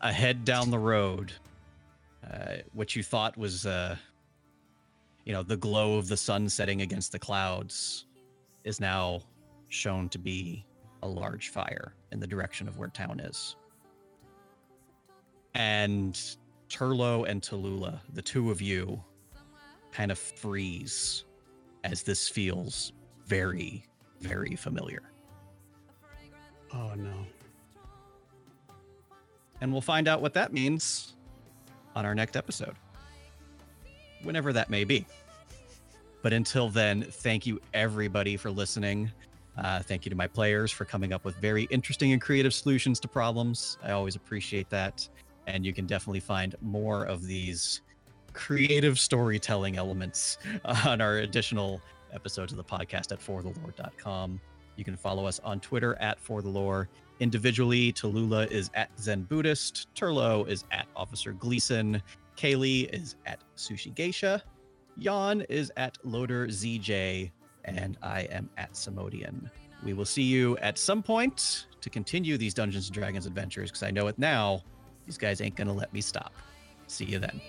ahead 0.00 0.44
down 0.44 0.70
the 0.70 0.78
road, 0.78 1.32
uh, 2.28 2.56
what 2.72 2.96
you 2.96 3.02
thought 3.02 3.36
was, 3.36 3.66
uh, 3.66 3.96
you 5.24 5.32
know, 5.32 5.42
the 5.42 5.56
glow 5.56 5.96
of 5.96 6.08
the 6.08 6.16
sun 6.16 6.48
setting 6.48 6.82
against 6.82 7.12
the 7.12 7.18
clouds 7.18 8.06
is 8.64 8.80
now 8.80 9.20
shown 9.68 10.08
to 10.08 10.18
be 10.18 10.64
a 11.02 11.08
large 11.08 11.48
fire 11.48 11.94
in 12.12 12.20
the 12.20 12.26
direction 12.26 12.68
of 12.68 12.78
where 12.78 12.88
town 12.88 13.20
is. 13.20 13.56
And 15.54 16.14
Turlo 16.68 17.28
and 17.28 17.40
Tallulah, 17.40 18.00
the 18.12 18.22
two 18.22 18.50
of 18.50 18.60
you, 18.60 19.02
kind 19.92 20.10
of 20.10 20.18
freeze 20.18 21.24
as 21.84 22.02
this 22.02 22.28
feels 22.28 22.92
very, 23.26 23.86
very 24.20 24.56
familiar. 24.56 25.02
Oh 26.72 26.92
no. 26.96 27.14
And 29.60 29.72
we'll 29.72 29.80
find 29.80 30.08
out 30.08 30.20
what 30.20 30.34
that 30.34 30.52
means 30.52 31.14
on 31.94 32.04
our 32.04 32.14
next 32.14 32.36
episode, 32.36 32.74
whenever 34.22 34.52
that 34.52 34.68
may 34.68 34.84
be. 34.84 35.06
But 36.22 36.32
until 36.32 36.68
then, 36.68 37.02
thank 37.02 37.46
you 37.46 37.60
everybody 37.72 38.36
for 38.36 38.50
listening. 38.50 39.10
Uh, 39.58 39.80
thank 39.80 40.04
you 40.04 40.10
to 40.10 40.16
my 40.16 40.26
players 40.26 40.70
for 40.70 40.84
coming 40.84 41.12
up 41.12 41.24
with 41.24 41.36
very 41.36 41.64
interesting 41.64 42.12
and 42.12 42.20
creative 42.20 42.52
solutions 42.52 43.00
to 43.00 43.08
problems. 43.08 43.78
I 43.82 43.92
always 43.92 44.16
appreciate 44.16 44.68
that. 44.70 45.08
And 45.46 45.64
you 45.64 45.72
can 45.72 45.86
definitely 45.86 46.20
find 46.20 46.54
more 46.60 47.04
of 47.04 47.26
these 47.26 47.82
creative 48.32 48.98
storytelling 48.98 49.76
elements 49.76 50.38
on 50.84 51.00
our 51.00 51.18
additional 51.18 51.80
episodes 52.12 52.52
of 52.52 52.58
the 52.58 52.64
podcast 52.64 53.12
at 53.12 53.20
forthelore.com. 53.20 54.40
You 54.76 54.84
can 54.84 54.96
follow 54.96 55.26
us 55.26 55.40
on 55.42 55.60
Twitter 55.60 55.96
at 56.00 56.22
forthelore. 56.22 56.86
Individually, 57.18 57.92
Tallulah 57.94 58.50
is 58.50 58.70
at 58.74 58.90
Zen 59.00 59.22
Buddhist, 59.22 59.88
Turlo 59.94 60.46
is 60.46 60.64
at 60.70 60.86
Officer 60.94 61.32
Gleason, 61.32 62.02
Kaylee 62.36 62.92
is 62.92 63.16
at 63.24 63.42
Sushi 63.56 63.94
Geisha, 63.94 64.42
Jan 64.98 65.40
is 65.48 65.72
at 65.78 65.96
Loader 66.04 66.48
ZJ, 66.48 67.30
and 67.66 67.96
I 68.02 68.22
am 68.22 68.48
at 68.56 68.72
Samodian 68.72 69.50
we 69.84 69.92
will 69.92 70.04
see 70.04 70.22
you 70.22 70.56
at 70.58 70.78
some 70.78 71.02
point 71.02 71.66
to 71.80 71.90
continue 71.90 72.36
these 72.36 72.54
Dungeons 72.54 72.86
and 72.86 72.94
Dragons 72.94 73.26
adventures 73.26 73.70
because 73.70 73.82
I 73.82 73.90
know 73.90 74.06
it 74.08 74.18
now. 74.18 74.62
These 75.04 75.18
guys 75.18 75.40
ain't 75.40 75.54
going 75.54 75.68
to 75.68 75.72
let 75.72 75.92
me 75.92 76.00
stop. 76.00 76.32
See 76.88 77.04
you 77.04 77.18
then. 77.18 77.40